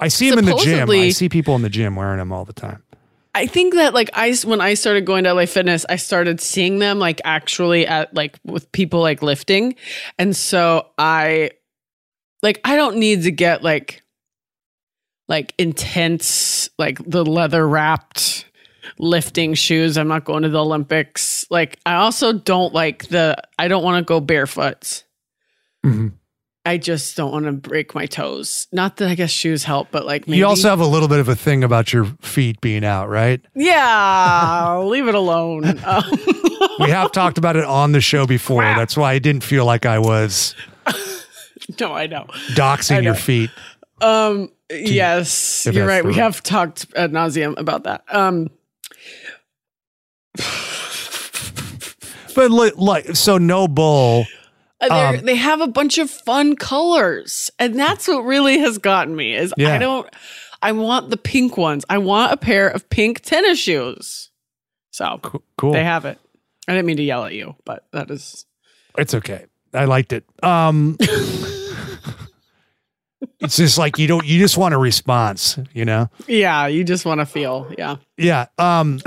I 0.00 0.08
see 0.08 0.28
them 0.30 0.38
in 0.40 0.44
the 0.44 0.56
gym. 0.56 0.90
I 0.90 1.10
see 1.10 1.28
people 1.28 1.54
in 1.56 1.62
the 1.62 1.68
gym 1.70 1.96
wearing 1.96 2.18
them 2.18 2.32
all 2.32 2.44
the 2.44 2.52
time. 2.52 2.82
I 3.34 3.46
think 3.46 3.74
that 3.74 3.94
like 3.94 4.10
I 4.14 4.34
when 4.44 4.60
I 4.60 4.74
started 4.74 5.04
going 5.06 5.24
to 5.24 5.32
LA 5.34 5.46
Fitness, 5.46 5.84
I 5.88 5.96
started 5.96 6.40
seeing 6.40 6.78
them 6.78 6.98
like 6.98 7.20
actually 7.24 7.86
at 7.86 8.12
like 8.14 8.38
with 8.44 8.70
people 8.72 9.00
like 9.00 9.22
lifting, 9.22 9.76
and 10.18 10.34
so 10.34 10.88
I 10.98 11.50
like 12.42 12.60
I 12.64 12.76
don't 12.76 12.96
need 12.96 13.22
to 13.24 13.30
get 13.30 13.62
like 13.62 14.02
like 15.28 15.54
intense 15.58 16.70
like 16.78 16.98
the 17.08 17.24
leather 17.24 17.68
wrapped 17.68 18.46
lifting 18.98 19.54
shoes. 19.54 19.96
I'm 19.98 20.08
not 20.08 20.24
going 20.24 20.42
to 20.42 20.48
the 20.48 20.60
Olympics. 20.62 21.44
Like 21.50 21.78
I 21.86 21.94
also 21.94 22.32
don't 22.32 22.72
like 22.74 23.08
the 23.08 23.36
I 23.58 23.68
don't 23.68 23.84
want 23.84 24.04
to 24.04 24.08
go 24.08 24.20
barefoot. 24.20 25.04
Mhm. 25.84 26.12
I 26.68 26.76
just 26.76 27.16
don't 27.16 27.32
want 27.32 27.46
to 27.46 27.52
break 27.52 27.94
my 27.94 28.04
toes. 28.04 28.68
Not 28.72 28.98
that 28.98 29.08
I 29.08 29.14
guess 29.14 29.30
shoes 29.30 29.64
help, 29.64 29.88
but 29.90 30.04
like 30.04 30.28
maybe 30.28 30.36
You 30.36 30.46
also 30.46 30.68
have 30.68 30.80
a 30.80 30.86
little 30.86 31.08
bit 31.08 31.18
of 31.18 31.26
a 31.26 31.34
thing 31.34 31.64
about 31.64 31.94
your 31.94 32.04
feet 32.20 32.60
being 32.60 32.84
out, 32.84 33.08
right? 33.08 33.40
Yeah, 33.54 34.78
leave 34.84 35.08
it 35.08 35.14
alone. 35.14 35.64
Um, 35.82 36.02
We 36.78 36.90
have 36.90 37.10
talked 37.12 37.38
about 37.38 37.56
it 37.56 37.64
on 37.64 37.92
the 37.92 38.00
show 38.02 38.26
before. 38.26 38.62
Wow. 38.62 38.76
That's 38.76 38.96
why 38.96 39.12
I 39.14 39.18
didn't 39.18 39.44
feel 39.44 39.64
like 39.64 39.86
I 39.86 39.98
was 39.98 40.54
no, 41.80 41.94
I 41.94 42.06
know. 42.06 42.26
doxing 42.54 42.98
I 42.98 43.00
your 43.00 43.14
feet. 43.14 43.50
Um, 44.02 44.50
yes, 44.70 45.66
you're 45.72 45.86
right. 45.86 46.04
We 46.04 46.14
have 46.14 46.42
talked 46.42 46.86
ad 46.94 47.12
nauseum 47.12 47.58
about 47.58 47.84
that. 47.84 48.02
Um, 48.14 48.50
But 52.34 52.52
li- 52.52 52.72
like, 52.76 53.16
so 53.16 53.36
NoBull. 53.38 54.26
Uh, 54.80 55.14
Um, 55.18 55.24
they 55.24 55.34
have 55.36 55.60
a 55.60 55.66
bunch 55.66 55.98
of 55.98 56.10
fun 56.10 56.56
colors, 56.56 57.50
and 57.58 57.78
that's 57.78 58.06
what 58.08 58.20
really 58.24 58.58
has 58.58 58.78
gotten 58.78 59.14
me. 59.16 59.34
Is 59.34 59.52
Yeah. 59.56 59.74
I 59.74 59.78
don't. 59.78 60.08
I 60.60 60.72
want 60.72 61.10
the 61.10 61.16
pink 61.16 61.56
ones. 61.56 61.84
I 61.88 61.98
want 61.98 62.32
a 62.32 62.36
pair 62.36 62.68
of 62.68 62.88
pink 62.90 63.20
tennis 63.20 63.58
shoes. 63.58 64.30
So 64.90 65.18
Co- 65.22 65.42
Cool. 65.56 65.72
they 65.72 65.84
have 65.84 66.04
it. 66.04 66.18
I 66.66 66.72
didn't 66.72 66.86
mean 66.86 66.96
to 66.96 67.02
yell 67.04 67.24
at 67.24 67.32
you, 67.34 67.54
but 67.64 67.86
that 67.92 68.10
is 68.10 68.44
It's 68.96 69.14
okay. 69.14 69.46
I 69.72 69.84
liked 69.84 70.12
it. 70.12 70.24
Um 70.42 70.96
It's 73.40 73.56
just 73.56 73.78
like 73.78 73.98
you 73.98 74.06
don't 74.08 74.24
you 74.26 74.38
just 74.40 74.56
want 74.56 74.74
a 74.74 74.78
response, 74.78 75.58
you 75.72 75.84
know? 75.84 76.08
yeah. 76.26 76.66
You 76.66 76.82
just 76.84 77.04
want 77.04 77.20
to 77.20 77.26
feel 77.26 77.72
yeah. 77.78 77.96
Yeah. 78.16 78.46
Um 78.58 79.00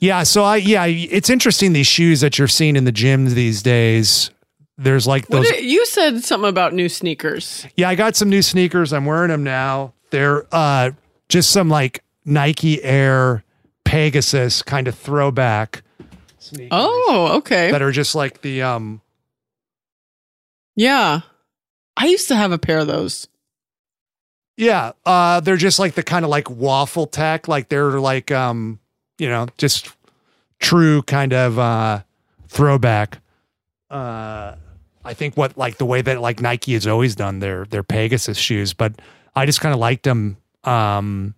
Yeah, 0.00 0.22
so 0.22 0.44
I 0.44 0.56
yeah, 0.56 0.86
it's 0.86 1.28
interesting 1.28 1.72
these 1.74 1.86
shoes 1.86 2.20
that 2.22 2.38
you're 2.38 2.48
seeing 2.48 2.74
in 2.76 2.84
the 2.84 2.92
gyms 2.92 3.30
these 3.34 3.62
days. 3.62 4.30
There's 4.82 5.06
like 5.06 5.26
those 5.28 5.46
did- 5.46 5.64
you 5.64 5.84
said 5.84 6.24
something 6.24 6.48
about 6.48 6.72
new 6.72 6.88
sneakers. 6.88 7.66
Yeah, 7.76 7.88
I 7.90 7.94
got 7.94 8.16
some 8.16 8.30
new 8.30 8.40
sneakers. 8.42 8.92
I'm 8.94 9.04
wearing 9.04 9.28
them 9.28 9.44
now. 9.44 9.92
They're 10.08 10.46
uh 10.50 10.92
just 11.28 11.50
some 11.50 11.68
like 11.68 12.02
Nike 12.24 12.82
Air 12.82 13.44
Pegasus 13.84 14.62
kind 14.62 14.88
of 14.88 14.94
throwback 14.94 15.82
sneakers 16.38 16.68
Oh, 16.72 17.32
okay. 17.38 17.70
that 17.70 17.82
are 17.82 17.92
just 17.92 18.14
like 18.14 18.40
the 18.40 18.62
um 18.62 19.02
Yeah. 20.76 21.20
I 21.96 22.06
used 22.06 22.28
to 22.28 22.34
have 22.36 22.50
a 22.52 22.58
pair 22.58 22.78
of 22.78 22.86
those. 22.86 23.28
Yeah, 24.56 24.92
uh, 25.06 25.40
they're 25.40 25.56
just 25.56 25.78
like 25.78 25.94
the 25.94 26.02
kind 26.02 26.24
of 26.24 26.30
like 26.30 26.48
waffle 26.50 27.06
tech, 27.06 27.48
like 27.48 27.68
they're 27.68 27.98
like 28.00 28.30
um, 28.30 28.78
you 29.18 29.28
know, 29.28 29.46
just 29.58 29.88
true 30.58 31.02
kind 31.02 31.32
of 31.32 31.58
uh 31.58 32.02
throwback. 32.48 33.18
Uh 33.90 34.54
I 35.04 35.14
think 35.14 35.36
what 35.36 35.56
like 35.56 35.78
the 35.78 35.86
way 35.86 36.02
that 36.02 36.20
like 36.20 36.40
Nike 36.40 36.74
has 36.74 36.86
always 36.86 37.14
done 37.14 37.38
their 37.38 37.64
their 37.64 37.82
Pegasus 37.82 38.38
shoes, 38.38 38.74
but 38.74 39.00
I 39.34 39.46
just 39.46 39.60
kind 39.60 39.72
of 39.72 39.80
liked 39.80 40.04
them 40.04 40.36
um 40.64 41.34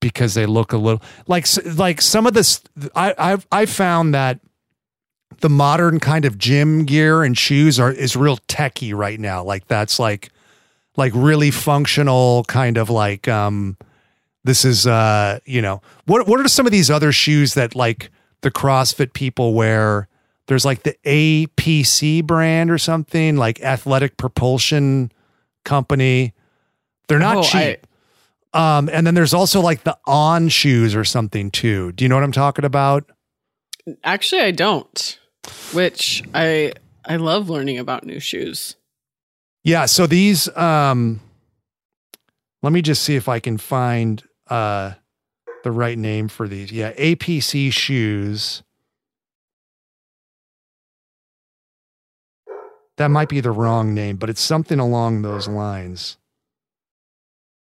because 0.00 0.34
they 0.34 0.46
look 0.46 0.72
a 0.72 0.76
little 0.76 1.02
like 1.26 1.46
like 1.76 2.00
some 2.00 2.26
of 2.26 2.34
this 2.34 2.60
I 2.94 3.14
I've 3.16 3.46
I 3.52 3.66
found 3.66 4.14
that 4.14 4.40
the 5.40 5.48
modern 5.48 6.00
kind 6.00 6.24
of 6.24 6.38
gym 6.38 6.84
gear 6.84 7.22
and 7.22 7.36
shoes 7.36 7.78
are 7.78 7.92
is 7.92 8.16
real 8.16 8.38
techy 8.48 8.92
right 8.92 9.20
now. 9.20 9.42
Like 9.44 9.68
that's 9.68 9.98
like 9.98 10.30
like 10.96 11.12
really 11.14 11.50
functional 11.50 12.44
kind 12.44 12.76
of 12.76 12.90
like 12.90 13.28
um 13.28 13.76
this 14.44 14.64
is 14.64 14.86
uh 14.86 15.38
you 15.44 15.62
know 15.62 15.82
what 16.06 16.26
what 16.26 16.40
are 16.40 16.48
some 16.48 16.66
of 16.66 16.72
these 16.72 16.90
other 16.90 17.12
shoes 17.12 17.54
that 17.54 17.74
like 17.74 18.10
the 18.40 18.50
CrossFit 18.50 19.12
people 19.12 19.54
wear 19.54 20.08
there's 20.50 20.64
like 20.64 20.82
the 20.82 20.96
APC 21.06 22.24
brand 22.26 22.72
or 22.72 22.76
something, 22.78 23.36
like 23.36 23.60
Athletic 23.60 24.16
Propulsion 24.16 25.12
Company. 25.64 26.34
They're 27.06 27.20
not 27.20 27.36
Oh, 27.36 27.42
cheap. 27.44 27.86
um, 28.52 28.88
and 28.92 29.06
then 29.06 29.14
there's 29.14 29.32
also 29.32 29.60
like 29.60 29.84
the 29.84 29.96
On 30.06 30.48
shoes 30.48 30.94
or 30.96 31.04
something 31.04 31.52
too. 31.52 31.92
Do 31.92 32.04
you 32.04 32.08
know 32.08 32.16
what 32.16 32.24
I'm 32.24 32.32
talking 32.32 32.64
about? 32.64 33.08
Actually, 34.02 34.42
I 34.42 34.50
don't. 34.50 35.18
Which 35.72 36.24
I 36.34 36.72
I 37.04 37.14
love 37.16 37.48
learning 37.48 37.78
about 37.78 38.04
new 38.04 38.18
shoes. 38.18 38.74
Yeah, 39.62 39.86
so 39.86 40.06
these 40.08 40.48
um 40.56 41.20
let 42.62 42.72
me 42.72 42.82
just 42.82 43.02
see 43.04 43.14
if 43.14 43.28
I 43.28 43.38
can 43.38 43.56
find 43.56 44.20
uh 44.48 44.94
the 45.62 45.70
right 45.70 45.96
name 45.96 46.26
for 46.28 46.48
these. 46.48 46.72
Yeah, 46.72 46.92
APC 46.94 47.72
shoes. 47.72 48.62
That 52.96 53.08
might 53.10 53.28
be 53.28 53.40
the 53.40 53.50
wrong 53.52 53.94
name, 53.94 54.16
but 54.16 54.28
it's 54.28 54.40
something 54.42 54.78
along 54.78 55.22
those 55.22 55.48
lines. 55.48 56.16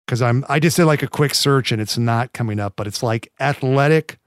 Cuz 0.06 0.22
I'm 0.22 0.44
I 0.48 0.58
just 0.58 0.76
did 0.76 0.86
like 0.86 1.02
a 1.02 1.08
quick 1.08 1.34
search 1.34 1.70
and 1.70 1.82
it's 1.82 1.98
not 1.98 2.32
coming 2.32 2.58
up, 2.58 2.74
but 2.76 2.86
it's 2.86 3.02
like 3.02 3.30
athletic 3.38 4.18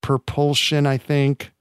propulsion, 0.00 0.86
I 0.86 0.96
think. 0.96 1.52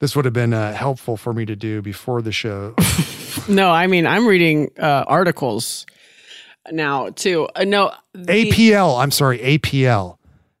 This 0.00 0.14
would 0.14 0.24
have 0.26 0.34
been 0.34 0.52
uh, 0.52 0.72
helpful 0.74 1.16
for 1.16 1.32
me 1.32 1.46
to 1.46 1.56
do 1.56 1.80
before 1.82 2.22
the 2.22 2.32
show. 2.32 2.74
No, 3.48 3.70
I 3.70 3.86
mean 3.86 4.06
I'm 4.06 4.26
reading 4.26 4.70
uh, 4.78 5.04
articles 5.06 5.86
now 6.72 7.10
too. 7.10 7.48
Uh, 7.54 7.62
no, 7.64 7.92
the- 8.12 8.50
APL, 8.50 8.98
I'm 9.00 9.12
sorry, 9.12 9.38
APL. 9.38 10.16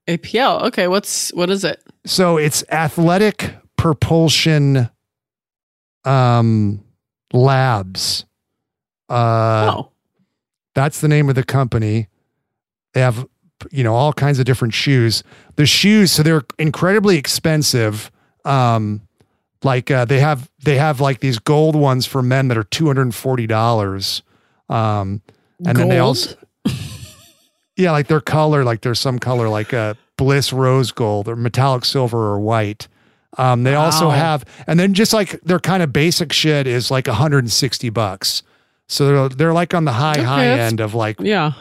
APL. 0.06 0.62
Okay, 0.64 0.86
what's 0.86 1.32
what 1.34 1.50
is 1.50 1.64
it? 1.64 1.82
So 2.04 2.36
it's 2.36 2.62
Athletic 2.70 3.54
Propulsion 3.76 4.90
um, 6.04 6.82
Labs. 7.32 8.24
Uh, 9.08 9.72
oh, 9.76 9.90
That's 10.74 11.00
the 11.00 11.08
name 11.08 11.28
of 11.28 11.34
the 11.34 11.44
company. 11.44 12.08
They 12.94 13.00
have, 13.00 13.26
you 13.70 13.84
know, 13.84 13.94
all 13.94 14.12
kinds 14.12 14.38
of 14.38 14.44
different 14.44 14.74
shoes. 14.74 15.22
The 15.56 15.66
shoes, 15.66 16.12
so 16.12 16.22
they're 16.22 16.44
incredibly 16.58 17.16
expensive. 17.16 18.10
Um, 18.44 19.02
like 19.62 19.90
uh, 19.90 20.04
they 20.04 20.20
have, 20.20 20.50
they 20.62 20.76
have 20.76 21.00
like 21.00 21.20
these 21.20 21.38
gold 21.38 21.76
ones 21.76 22.06
for 22.06 22.22
men 22.22 22.48
that 22.48 22.58
are 22.58 22.64
two 22.64 22.86
hundred 22.86 23.02
and 23.02 23.14
forty 23.14 23.46
dollars. 23.46 24.22
Um, 24.68 25.22
and 25.64 25.78
then 25.78 25.88
they 25.88 25.98
also, 25.98 26.36
yeah, 27.76 27.90
like 27.92 28.08
their 28.08 28.20
color, 28.20 28.64
like 28.64 28.82
there's 28.82 29.00
some 29.00 29.18
color 29.18 29.48
like 29.48 29.72
a 29.72 29.96
bliss 30.16 30.52
rose 30.52 30.92
gold 30.92 31.28
or 31.28 31.36
metallic 31.36 31.84
silver 31.84 32.18
or 32.18 32.38
white. 32.40 32.88
Um, 33.38 33.64
they 33.64 33.74
also 33.74 34.08
have, 34.10 34.44
and 34.66 34.80
then 34.80 34.94
just 34.94 35.12
like 35.12 35.40
their 35.42 35.58
kind 35.58 35.82
of 35.82 35.92
basic 35.92 36.32
shit 36.32 36.66
is 36.66 36.90
like 36.90 37.06
160 37.06 37.90
bucks. 37.90 38.42
So 38.88 39.06
they're, 39.06 39.28
they're 39.28 39.52
like 39.52 39.74
on 39.74 39.84
the 39.84 39.92
high, 39.92 40.12
Okay, 40.14 40.22
high 40.24 40.46
end 40.46 40.80
of 40.80 40.94
like 40.94 41.20
yeah. 41.20 41.52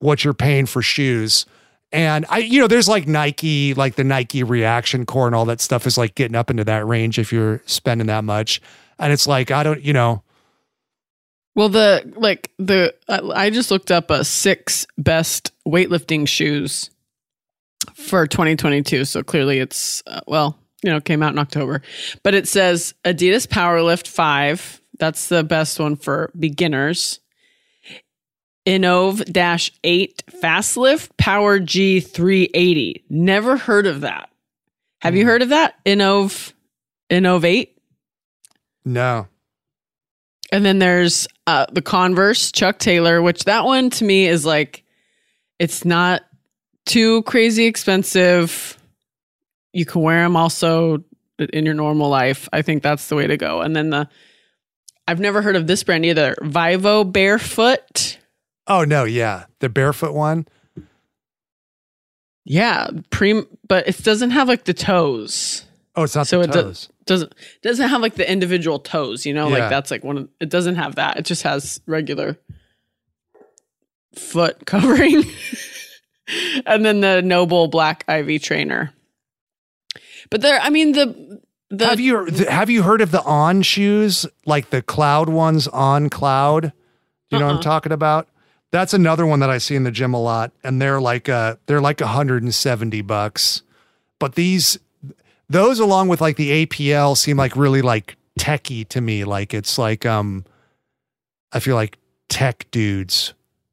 what 0.00 0.24
you're 0.24 0.34
paying 0.34 0.66
for 0.66 0.82
shoes. 0.82 1.46
And 1.92 2.26
I, 2.28 2.38
you 2.38 2.60
know, 2.60 2.66
there's 2.66 2.88
like 2.88 3.06
Nike, 3.06 3.72
like 3.74 3.94
the 3.94 4.02
Nike 4.04 4.42
Reaction 4.42 5.06
Core 5.06 5.26
and 5.26 5.34
all 5.34 5.44
that 5.46 5.60
stuff 5.60 5.86
is 5.86 5.96
like 5.96 6.14
getting 6.16 6.34
up 6.34 6.50
into 6.50 6.64
that 6.64 6.84
range 6.86 7.18
if 7.18 7.32
you're 7.32 7.62
spending 7.66 8.08
that 8.08 8.24
much. 8.24 8.60
And 8.98 9.12
it's 9.12 9.26
like, 9.28 9.50
I 9.52 9.62
don't, 9.62 9.80
you 9.80 9.92
know, 9.92 10.22
Well, 11.54 11.68
the 11.68 12.12
like 12.16 12.50
the 12.58 12.92
I 13.08 13.44
I 13.46 13.50
just 13.50 13.70
looked 13.70 13.92
up 13.92 14.10
a 14.10 14.24
six 14.24 14.86
best 14.98 15.52
weightlifting 15.66 16.26
shoes 16.26 16.90
for 17.94 18.26
2022. 18.26 19.04
So 19.04 19.22
clearly, 19.22 19.60
it's 19.60 20.02
uh, 20.08 20.20
well, 20.26 20.58
you 20.84 20.92
know, 20.92 21.00
came 21.00 21.22
out 21.22 21.32
in 21.32 21.38
October, 21.38 21.80
but 22.22 22.34
it 22.34 22.46
says 22.46 22.94
Adidas 23.04 23.46
Powerlift 23.46 24.06
Five. 24.06 24.82
That's 24.98 25.28
the 25.28 25.42
best 25.42 25.80
one 25.80 25.96
for 25.96 26.30
beginners. 26.38 27.20
Innov 28.66 29.24
Dash 29.30 29.72
Eight 29.82 30.22
Fast 30.40 30.76
Lift 30.76 31.16
Power 31.16 31.58
G 31.58 32.00
380. 32.00 33.04
Never 33.08 33.56
heard 33.56 33.86
of 33.86 34.02
that. 34.02 34.28
Have 35.00 35.16
you 35.16 35.24
heard 35.24 35.42
of 35.42 35.48
that? 35.50 35.82
Innov 35.84 36.52
Innov 37.10 37.44
Eight. 37.44 37.78
no. 38.84 39.26
And 40.52 40.64
then 40.64 40.78
there's 40.78 41.26
uh, 41.48 41.66
the 41.72 41.82
Converse 41.82 42.52
Chuck 42.52 42.78
Taylor, 42.78 43.20
which 43.20 43.44
that 43.44 43.64
one 43.64 43.90
to 43.90 44.04
me 44.04 44.28
is 44.28 44.46
like, 44.46 44.84
it's 45.58 45.84
not 45.84 46.22
too 46.86 47.22
crazy 47.22 47.64
expensive. 47.64 48.78
You 49.74 49.84
can 49.84 50.00
wear 50.02 50.22
them 50.22 50.36
also 50.36 51.04
in 51.52 51.64
your 51.66 51.74
normal 51.74 52.08
life. 52.08 52.48
I 52.52 52.62
think 52.62 52.82
that's 52.82 53.08
the 53.08 53.16
way 53.16 53.26
to 53.26 53.36
go. 53.36 53.60
And 53.60 53.74
then 53.74 53.90
the, 53.90 54.08
I've 55.08 55.20
never 55.20 55.42
heard 55.42 55.56
of 55.56 55.66
this 55.66 55.82
brand 55.82 56.06
either. 56.06 56.36
Vivo 56.42 57.04
Barefoot. 57.04 58.18
Oh, 58.66 58.84
no. 58.84 59.04
Yeah. 59.04 59.44
The 59.58 59.68
barefoot 59.68 60.14
one. 60.14 60.46
Yeah, 62.44 62.88
prem, 63.10 63.46
but 63.68 63.88
it 63.88 64.02
doesn't 64.02 64.30
have 64.30 64.48
like 64.48 64.64
the 64.64 64.74
toes. 64.74 65.64
Oh, 65.96 66.02
it's 66.02 66.14
not 66.14 66.26
So 66.26 66.42
the 66.42 66.48
it 66.48 66.52
do- 66.52 66.74
Doesn't 67.06 67.34
doesn't 67.62 67.88
have 67.88 68.00
like 68.02 68.16
the 68.16 68.30
individual 68.30 68.78
toes. 68.78 69.24
You 69.24 69.32
know, 69.32 69.48
Yeah. 69.48 69.58
like 69.60 69.70
that's 69.70 69.90
like 69.90 70.04
one. 70.04 70.18
Of, 70.18 70.28
it 70.40 70.50
doesn't 70.50 70.74
have 70.76 70.96
that. 70.96 71.16
It 71.18 71.24
just 71.24 71.42
has 71.42 71.80
regular 71.86 72.38
foot 74.14 74.66
covering, 74.66 75.22
and 76.66 76.84
then 76.84 77.00
the 77.00 77.22
NoBull 77.24 77.70
Black 77.70 78.04
Ivy 78.08 78.38
trainer. 78.38 78.92
But 80.30 80.40
there, 80.40 80.60
I 80.60 80.70
mean 80.70 80.92
the 80.92 81.40
the 81.70 81.86
have 81.86 82.00
you 82.00 82.24
have 82.48 82.70
you 82.70 82.82
heard 82.82 83.00
of 83.00 83.10
the 83.10 83.22
on 83.22 83.62
shoes? 83.62 84.26
Like 84.46 84.70
the 84.70 84.82
cloud 84.82 85.28
ones 85.28 85.66
on 85.68 86.08
cloud? 86.10 86.72
Do 87.30 87.36
you 87.36 87.38
know 87.38 87.46
what 87.46 87.50
i'm 87.52 87.56
Uh-uh. 87.58 87.62
talking 87.62 87.92
about? 87.92 88.28
That's 88.70 88.92
another 88.94 89.24
one 89.26 89.40
that 89.40 89.50
i 89.50 89.58
see 89.58 89.74
in 89.76 89.84
the 89.84 89.90
gym 89.90 90.14
a 90.14 90.20
lot 90.20 90.52
and 90.62 90.80
they're 90.80 91.00
like 91.00 91.28
uh 91.28 91.56
they're 91.66 91.80
like 91.80 92.00
170 92.00 93.00
bucks. 93.02 93.62
But 94.18 94.34
these 94.34 94.78
those 95.48 95.78
along 95.78 96.08
with 96.08 96.20
like 96.20 96.36
the 96.36 96.66
apl 96.66 97.16
seem 97.16 97.36
like 97.36 97.56
really 97.56 97.82
like 97.82 98.16
techy 98.38 98.84
to 98.86 99.00
me. 99.00 99.24
Like 99.24 99.54
it's 99.54 99.78
like 99.78 100.04
um 100.06 100.44
i 101.52 101.60
feel 101.60 101.76
like 101.76 101.98
tech 102.28 102.66
dudes 102.72 103.32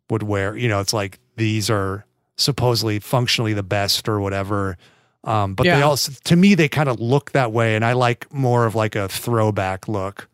would 0.09 0.21
wear 0.23 0.55
you 0.55 0.67
know 0.67 0.79
it's 0.81 0.93
like 0.93 1.19
these 1.37 1.69
are 1.69 2.05
supposedly 2.35 2.99
functionally 2.99 3.53
the 3.53 3.63
best 3.63 4.07
or 4.09 4.19
whatever 4.19 4.77
um, 5.23 5.53
but 5.53 5.63
they 5.63 5.81
also, 5.81 6.11
to 6.25 6.35
me, 6.35 6.55
they 6.55 6.67
kind 6.67 6.89
of 6.89 6.99
look 6.99 7.31
that 7.31 7.51
way, 7.51 7.75
and 7.75 7.85
I 7.85 7.93
like 7.93 8.31
more 8.33 8.65
of 8.65 8.75
like 8.75 8.95
a 8.95 9.07
throwback 9.07 9.87
look. 9.87 10.27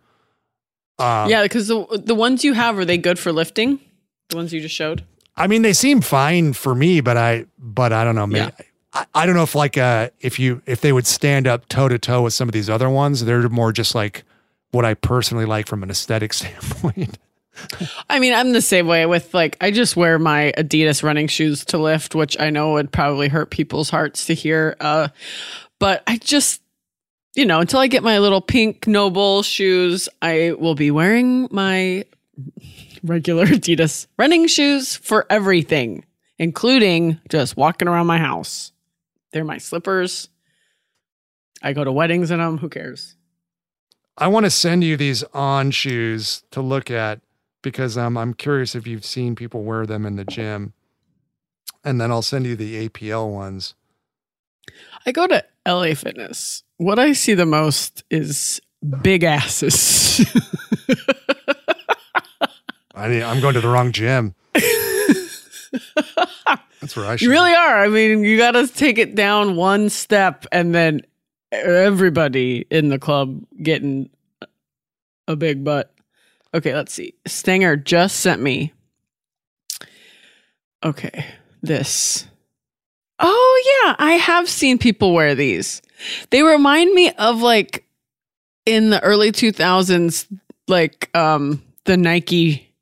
Um, 0.99 1.29
yeah, 1.29 1.43
because 1.43 1.67
the 1.67 2.01
the 2.03 2.15
ones 2.15 2.43
you 2.43 2.53
have 2.53 2.77
are 2.77 2.85
they 2.85 2.97
good 2.97 3.19
for 3.19 3.31
lifting? 3.31 3.79
The 4.29 4.37
ones 4.37 4.53
you 4.53 4.61
just 4.61 4.75
showed. 4.75 5.03
I 5.35 5.47
mean, 5.47 5.61
they 5.61 5.73
seem 5.73 6.01
fine 6.01 6.53
for 6.53 6.73
me, 6.73 7.01
but 7.01 7.17
I, 7.17 7.45
but 7.59 7.93
I 7.93 8.03
don't 8.03 8.15
know. 8.15 8.25
Maybe, 8.25 8.51
I, 8.93 9.05
I 9.13 9.25
don't 9.25 9.35
know 9.35 9.43
if 9.43 9.53
like 9.53 9.77
uh, 9.77 10.09
if 10.21 10.39
you 10.39 10.61
if 10.65 10.81
they 10.81 10.91
would 10.91 11.05
stand 11.05 11.47
up 11.47 11.67
toe 11.67 11.87
to 11.87 11.99
toe 11.99 12.23
with 12.23 12.33
some 12.33 12.49
of 12.49 12.53
these 12.53 12.69
other 12.69 12.89
ones. 12.89 13.25
They're 13.25 13.47
more 13.49 13.71
just 13.71 13.93
like 13.93 14.23
what 14.71 14.85
I 14.85 14.95
personally 14.95 15.45
like 15.45 15.67
from 15.67 15.83
an 15.83 15.89
aesthetic 15.89 16.33
standpoint. 16.33 17.17
I 18.09 18.19
mean, 18.19 18.33
I'm 18.33 18.51
the 18.51 18.61
same 18.61 18.87
way 18.87 19.05
with 19.05 19.33
like 19.33 19.57
I 19.61 19.71
just 19.71 19.95
wear 19.95 20.19
my 20.19 20.53
Adidas 20.57 21.03
running 21.03 21.27
shoes 21.27 21.65
to 21.65 21.77
lift, 21.77 22.15
which 22.15 22.39
I 22.39 22.49
know 22.49 22.73
would 22.73 22.91
probably 22.91 23.27
hurt 23.27 23.49
people's 23.49 23.89
hearts 23.89 24.25
to 24.27 24.33
hear. 24.33 24.75
Uh, 24.79 25.09
but 25.79 26.03
I 26.07 26.17
just, 26.17 26.61
you 27.35 27.45
know, 27.45 27.59
until 27.59 27.79
I 27.79 27.87
get 27.87 28.03
my 28.03 28.19
little 28.19 28.41
pink 28.41 28.81
NoBull 28.81 29.43
shoes, 29.43 30.09
I 30.21 30.53
will 30.57 30.75
be 30.75 30.91
wearing 30.91 31.47
my 31.51 32.05
regular 33.03 33.45
Adidas 33.47 34.07
running 34.17 34.47
shoes 34.47 34.95
for 34.95 35.25
everything, 35.29 36.05
including 36.37 37.19
just 37.29 37.57
walking 37.57 37.87
around 37.87 38.07
my 38.07 38.17
house. 38.17 38.71
They're 39.31 39.43
my 39.43 39.57
slippers. 39.57 40.29
I 41.61 41.73
go 41.73 41.83
to 41.83 41.91
weddings 41.91 42.31
in 42.31 42.39
them. 42.39 42.59
Who 42.59 42.69
cares? 42.69 43.15
I 44.17 44.27
want 44.27 44.45
to 44.45 44.49
send 44.49 44.83
you 44.83 44.97
these 44.97 45.23
on 45.33 45.71
shoes 45.71 46.43
to 46.51 46.61
look 46.61 46.89
at 46.89 47.19
because 47.61 47.97
um, 47.97 48.17
I'm 48.17 48.33
curious 48.33 48.75
if 48.75 48.87
you've 48.87 49.05
seen 49.05 49.35
people 49.35 49.63
wear 49.63 49.85
them 49.85 50.05
in 50.05 50.15
the 50.15 50.25
gym, 50.25 50.73
and 51.83 51.99
then 51.99 52.11
I'll 52.11 52.21
send 52.21 52.45
you 52.45 52.55
the 52.55 52.87
APL 52.87 53.31
ones. 53.31 53.75
I 55.05 55.11
go 55.11 55.27
to 55.27 55.43
LA 55.65 55.93
Fitness. 55.93 56.63
What 56.77 56.99
I 56.99 57.13
see 57.13 57.33
the 57.33 57.45
most 57.45 58.03
is 58.09 58.61
big 59.01 59.23
asses. 59.23 60.25
I 62.95 63.07
mean, 63.09 63.23
I'm 63.23 63.39
going 63.39 63.53
to 63.53 63.61
the 63.61 63.67
wrong 63.67 63.91
gym. 63.91 64.33
That's 66.81 66.95
where 66.95 67.05
I 67.05 67.15
should. 67.15 67.25
you 67.25 67.31
really 67.31 67.53
are. 67.53 67.83
I 67.83 67.87
mean, 67.89 68.23
you 68.23 68.37
got 68.37 68.51
to 68.51 68.67
take 68.67 68.97
it 68.97 69.15
down 69.15 69.55
one 69.55 69.89
step 69.89 70.45
and 70.51 70.73
then 70.73 71.01
everybody 71.51 72.65
in 72.69 72.89
the 72.89 72.99
club 72.99 73.41
getting 73.61 74.09
a 75.27 75.35
big 75.35 75.63
butt. 75.63 75.93
Okay, 76.53 76.73
let's 76.73 76.93
see. 76.93 77.13
Stanger 77.25 77.75
just 77.75 78.19
sent 78.19 78.41
me. 78.41 78.73
Okay, 80.83 81.25
this. 81.61 82.27
Oh 83.19 83.83
yeah, 83.85 83.95
I 83.97 84.13
have 84.13 84.47
seen 84.47 84.77
people 84.77 85.13
wear 85.13 85.35
these. 85.35 85.81
They 86.29 86.43
remind 86.43 86.93
me 86.93 87.11
of 87.13 87.41
like 87.41 87.85
in 88.65 88.89
the 88.89 89.01
early 89.03 89.31
2000s 89.31 90.27
like 90.67 91.09
um 91.15 91.63
the 91.85 91.97
Nike 91.97 92.75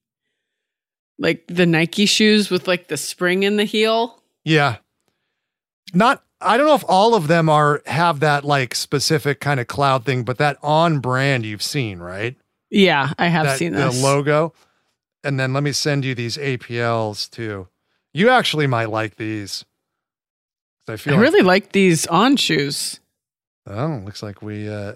like 1.18 1.46
the 1.48 1.66
Nike 1.66 2.06
shoes 2.06 2.50
with 2.50 2.68
like 2.68 2.88
the 2.90 2.98
spring 2.98 3.44
in 3.44 3.56
the 3.56 3.64
heel. 3.64 4.22
Yeah. 4.44 4.78
Not 5.94 6.24
I 6.42 6.58
don't 6.58 6.68
know 6.68 6.76
if 6.76 6.84
all 6.88 7.16
of 7.16 7.28
them 7.28 7.50
are 7.50 7.82
have 7.86 8.20
that 8.20 8.44
like 8.44 8.76
specific 8.76 9.40
kind 9.40 9.60
of 9.60 9.68
cloud 9.68 10.04
thing, 10.04 10.24
but 10.24 10.38
that 10.40 10.58
on 10.62 11.00
brand 11.00 11.46
you've 11.46 11.64
seen, 11.64 12.00
right? 12.00 12.36
Yeah, 12.76 13.14
I 13.18 13.28
have 13.28 13.46
that, 13.46 13.58
seen 13.58 13.72
the 13.72 13.90
logo. 13.90 14.54
And 15.24 15.40
then 15.40 15.54
let 15.54 15.64
me 15.64 15.72
send 15.72 16.04
you 16.04 16.14
these 16.14 16.36
APLs 16.38 17.30
too. 17.30 17.70
You 18.14 18.30
actually 18.30 18.68
might 18.68 18.90
like 18.90 19.16
these. 19.16 19.64
I 20.88 20.94
I 20.94 20.98
feel 20.98 21.14
like- 21.14 21.22
really 21.22 21.42
like 21.42 21.72
these 21.72 22.06
on 22.08 22.36
shoes. 22.36 23.00
oh, 23.66 24.02
looks 24.06 24.22
like 24.22 24.42
we 24.42 24.68
uh 24.70 24.94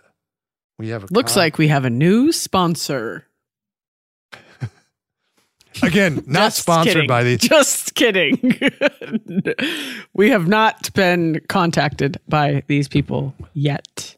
we 0.78 0.90
have 0.90 1.04
a 1.06 1.08
Looks 1.10 1.34
con- 1.34 1.42
like 1.44 1.58
we 1.58 1.70
have 1.70 1.86
a 1.86 1.90
new 1.90 2.32
sponsor. 2.34 3.26
again 5.84 6.22
not 6.28 6.52
sponsored 6.54 6.94
kidding. 6.94 7.08
by 7.08 7.24
these. 7.24 7.40
Just 7.56 7.96
kidding. 7.96 8.60
we 10.14 10.30
have 10.30 10.48
not 10.48 10.92
been 10.94 11.40
contacted 11.48 12.20
by 12.28 12.64
these 12.68 12.88
people 12.90 13.34
yet. 13.54 14.18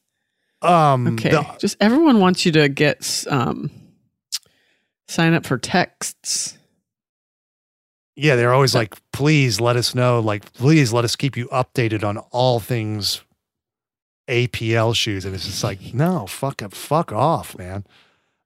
Um 0.62 1.08
Okay. 1.16 1.30
the- 1.32 1.56
Just 1.60 1.78
everyone 1.80 2.20
wants 2.20 2.46
you 2.46 2.52
to 2.54 2.70
get 2.70 3.26
um 3.30 3.72
sign 5.08 5.34
up 5.34 5.46
for 5.46 5.58
texts. 5.58 6.58
yeah, 8.16 8.36
they're 8.36 8.54
always 8.54 8.76
like, 8.76 8.96
please 9.12 9.60
let 9.60 9.76
us 9.76 9.96
know, 9.96 10.20
like, 10.20 10.54
please 10.54 10.94
let 10.94 11.04
us 11.04 11.16
keep 11.16 11.36
you 11.36 11.48
updated 11.48 12.04
on 12.04 12.18
all 12.32 12.60
things 12.60 13.22
APL 14.30 14.96
shoes. 14.96 15.26
And 15.26 15.34
it's 15.36 15.46
just 15.46 15.64
like, 15.64 15.94
no, 15.94 16.28
fuck 16.28 16.62
it, 16.62 16.74
fuck 16.74 17.12
off, 17.12 17.58
man. 17.58 17.84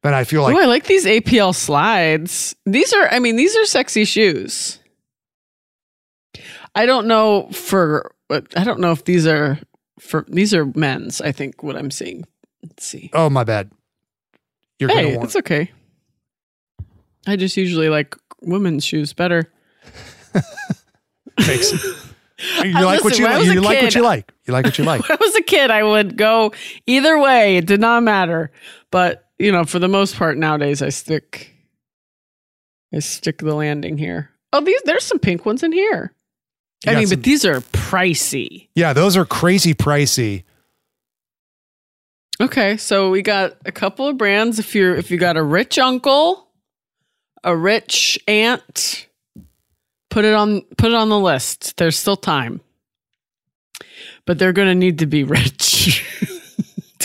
Then 0.01 0.13
I 0.13 0.23
feel 0.23 0.43
like 0.43 0.55
oh, 0.55 0.59
I 0.61 0.65
like 0.65 0.85
these 0.85 1.05
APL 1.05 1.53
slides. 1.53 2.55
These 2.65 2.93
are 2.93 3.07
I 3.09 3.19
mean, 3.19 3.35
these 3.35 3.55
are 3.55 3.65
sexy 3.65 4.05
shoes. 4.05 4.79
I 6.73 6.85
don't 6.85 7.07
know 7.07 7.49
for 7.51 8.11
I 8.29 8.63
don't 8.63 8.79
know 8.79 8.91
if 8.91 9.03
these 9.05 9.25
are 9.27 9.59
for 9.99 10.25
these 10.27 10.53
are 10.53 10.65
men's, 10.75 11.21
I 11.21 11.31
think 11.31 11.63
what 11.63 11.75
I'm 11.75 11.91
seeing. 11.91 12.25
Let's 12.63 12.85
see. 12.85 13.09
oh 13.13 13.29
my 13.29 13.43
bad. 13.43 13.71
You're 14.79 14.89
hey, 14.89 15.03
gonna 15.03 15.17
want 15.17 15.25
it's 15.25 15.35
okay. 15.37 15.71
I 17.27 17.35
just 17.35 17.57
usually 17.57 17.89
like 17.89 18.15
women's 18.41 18.83
shoes 18.83 19.13
better. 19.13 19.51
Makes- 21.37 21.73
You 22.63 22.73
like 22.85 23.03
what 23.03 23.17
you 23.17 23.25
like. 23.25 23.45
You 23.45 23.61
like 23.61 23.81
what 23.81 23.95
you 23.95 24.01
like. 24.03 24.31
You 24.45 24.53
like 24.53 24.65
what 24.65 24.77
you 24.77 24.83
like. 24.83 25.09
I 25.09 25.17
was 25.19 25.35
a 25.35 25.41
kid, 25.41 25.71
I 25.71 25.83
would 25.83 26.17
go 26.17 26.51
either 26.85 27.17
way. 27.19 27.57
It 27.57 27.65
did 27.65 27.79
not 27.79 28.03
matter. 28.03 28.51
But, 28.91 29.27
you 29.39 29.51
know, 29.51 29.63
for 29.63 29.79
the 29.79 29.87
most 29.87 30.15
part 30.15 30.37
nowadays 30.37 30.81
I 30.81 30.89
stick 30.89 31.51
I 32.93 32.99
stick 32.99 33.39
the 33.39 33.55
landing 33.55 33.97
here. 33.97 34.29
Oh, 34.53 34.61
these 34.61 34.81
there's 34.85 35.03
some 35.03 35.19
pink 35.19 35.45
ones 35.45 35.63
in 35.63 35.71
here. 35.71 36.13
You 36.85 36.91
I 36.91 36.95
mean, 36.95 37.07
some- 37.07 37.17
but 37.17 37.23
these 37.23 37.45
are 37.45 37.61
pricey. 37.61 38.67
Yeah, 38.75 38.93
those 38.93 39.17
are 39.17 39.25
crazy 39.25 39.73
pricey. 39.73 40.43
Okay, 42.41 42.75
so 42.77 43.09
we 43.11 43.21
got 43.21 43.55
a 43.65 43.71
couple 43.71 44.07
of 44.07 44.17
brands. 44.17 44.59
If 44.59 44.75
you're 44.75 44.95
if 44.95 45.09
you 45.09 45.17
got 45.17 45.37
a 45.37 45.43
rich 45.43 45.79
uncle, 45.79 46.49
a 47.43 47.55
rich 47.55 48.19
aunt, 48.27 49.07
put 50.09 50.25
it 50.25 50.33
on 50.33 50.61
put 50.77 50.91
it 50.91 50.95
on 50.95 51.09
the 51.09 51.19
list. 51.19 51.77
There's 51.77 51.97
still 51.97 52.17
time. 52.17 52.59
But 54.25 54.37
they're 54.37 54.53
gonna 54.53 54.75
need 54.75 54.99
to 54.99 55.05
be 55.05 55.23
rich. 55.23 56.03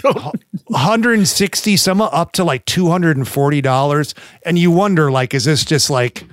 160 0.03 1.77
some 1.77 2.01
up 2.01 2.33
to 2.33 2.43
like 2.43 2.65
$240 2.65 4.15
and 4.47 4.59
you 4.59 4.71
wonder 4.71 5.11
like 5.11 5.35
is 5.35 5.45
this 5.45 5.63
just 5.65 5.91
like 5.91 6.25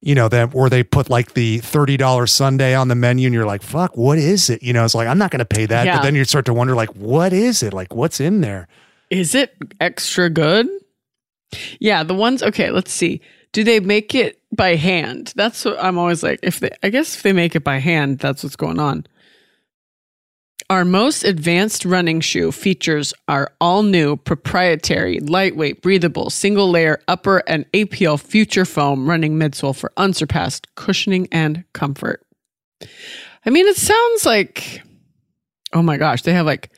you 0.00 0.14
know 0.14 0.28
that 0.28 0.54
where 0.54 0.70
they 0.70 0.82
put 0.84 1.10
like 1.10 1.34
the 1.34 1.58
$30 1.60 2.28
sunday 2.28 2.74
on 2.74 2.88
the 2.88 2.94
menu 2.94 3.26
and 3.26 3.34
you're 3.34 3.44
like 3.46 3.62
fuck 3.62 3.96
what 3.96 4.16
is 4.18 4.48
it 4.48 4.62
you 4.62 4.72
know 4.72 4.84
it's 4.84 4.94
like 4.94 5.08
i'm 5.08 5.18
not 5.18 5.30
going 5.32 5.40
to 5.40 5.44
pay 5.44 5.66
that 5.66 5.86
Yeah. 5.86 5.96
but 5.96 6.02
then 6.02 6.14
you 6.14 6.24
start 6.24 6.44
to 6.46 6.54
wonder 6.54 6.74
like 6.76 6.90
what 6.94 7.32
is 7.32 7.62
it 7.62 7.72
like 7.72 7.94
what's 7.94 8.20
in 8.20 8.40
there 8.40 8.68
Is 9.10 9.34
it 9.34 9.56
extra 9.80 10.28
good? 10.30 10.68
Yeah, 11.80 12.02
the 12.04 12.14
ones 12.14 12.42
okay, 12.42 12.70
let's 12.70 12.92
see. 12.92 13.22
Do 13.52 13.64
they 13.64 13.80
make 13.80 14.14
it 14.14 14.38
by 14.52 14.76
hand? 14.76 15.32
That's 15.34 15.64
what 15.64 15.82
I'm 15.82 15.96
always 15.98 16.22
like 16.22 16.40
if 16.42 16.60
they 16.60 16.70
I 16.82 16.90
guess 16.90 17.16
if 17.16 17.22
they 17.22 17.32
make 17.32 17.56
it 17.56 17.64
by 17.64 17.78
hand, 17.78 18.18
that's 18.18 18.42
what's 18.44 18.54
going 18.56 18.78
on. 18.78 19.06
Our 20.70 20.84
most 20.84 21.24
advanced 21.24 21.86
running 21.86 22.20
shoe 22.20 22.52
features 22.52 23.14
our 23.26 23.50
all 23.58 23.82
new 23.82 24.16
proprietary, 24.16 25.18
lightweight, 25.18 25.80
breathable, 25.80 26.28
single 26.28 26.70
layer 26.70 27.00
upper 27.08 27.38
and 27.46 27.64
APL 27.72 28.20
future 28.20 28.66
foam 28.66 29.08
running 29.08 29.38
midsole 29.38 29.74
for 29.74 29.90
unsurpassed 29.96 30.66
cushioning 30.74 31.26
and 31.32 31.64
comfort. 31.72 32.22
I 33.46 33.50
mean, 33.50 33.66
it 33.66 33.76
sounds 33.76 34.26
like, 34.26 34.82
oh 35.72 35.80
my 35.80 35.96
gosh, 35.96 36.20
they 36.20 36.34
have 36.34 36.44
like, 36.44 36.70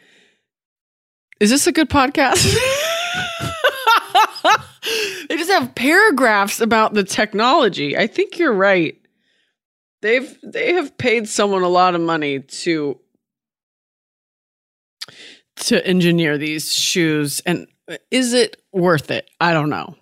is 1.40 1.50
this 1.50 1.66
a 1.66 1.72
good 1.72 1.90
podcast? 1.90 2.44
they 5.28 5.36
just 5.36 5.50
have 5.50 5.74
paragraphs 5.74 6.60
about 6.60 6.94
the 6.94 7.02
technology. 7.02 7.96
I 7.96 8.06
think 8.06 8.38
you're 8.38 8.52
right. 8.54 8.96
They've 10.00 10.38
they 10.44 10.74
have 10.74 10.96
paid 10.96 11.28
someone 11.28 11.62
a 11.62 11.68
lot 11.68 11.96
of 11.96 12.00
money 12.00 12.38
to 12.38 13.00
to 15.60 15.84
engineer 15.86 16.36
these 16.38 16.72
shoes 16.72 17.40
and 17.46 17.66
is 18.10 18.32
it 18.32 18.56
worth 18.72 19.10
it? 19.10 19.28
I 19.40 19.52
don't 19.52 19.70
know. 19.70 19.96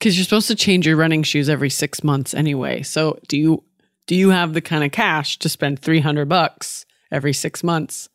Cuz 0.00 0.16
you're 0.16 0.24
supposed 0.24 0.48
to 0.48 0.54
change 0.56 0.86
your 0.86 0.96
running 0.96 1.22
shoes 1.22 1.48
every 1.48 1.70
6 1.70 2.02
months 2.02 2.34
anyway. 2.34 2.82
So 2.82 3.18
do 3.28 3.36
you 3.38 3.62
do 4.06 4.14
you 4.16 4.30
have 4.30 4.52
the 4.54 4.60
kind 4.60 4.82
of 4.84 4.90
cash 4.92 5.38
to 5.38 5.48
spend 5.48 5.78
300 5.80 6.28
bucks 6.28 6.84
every 7.10 7.32
6 7.32 7.62
months? 7.62 8.08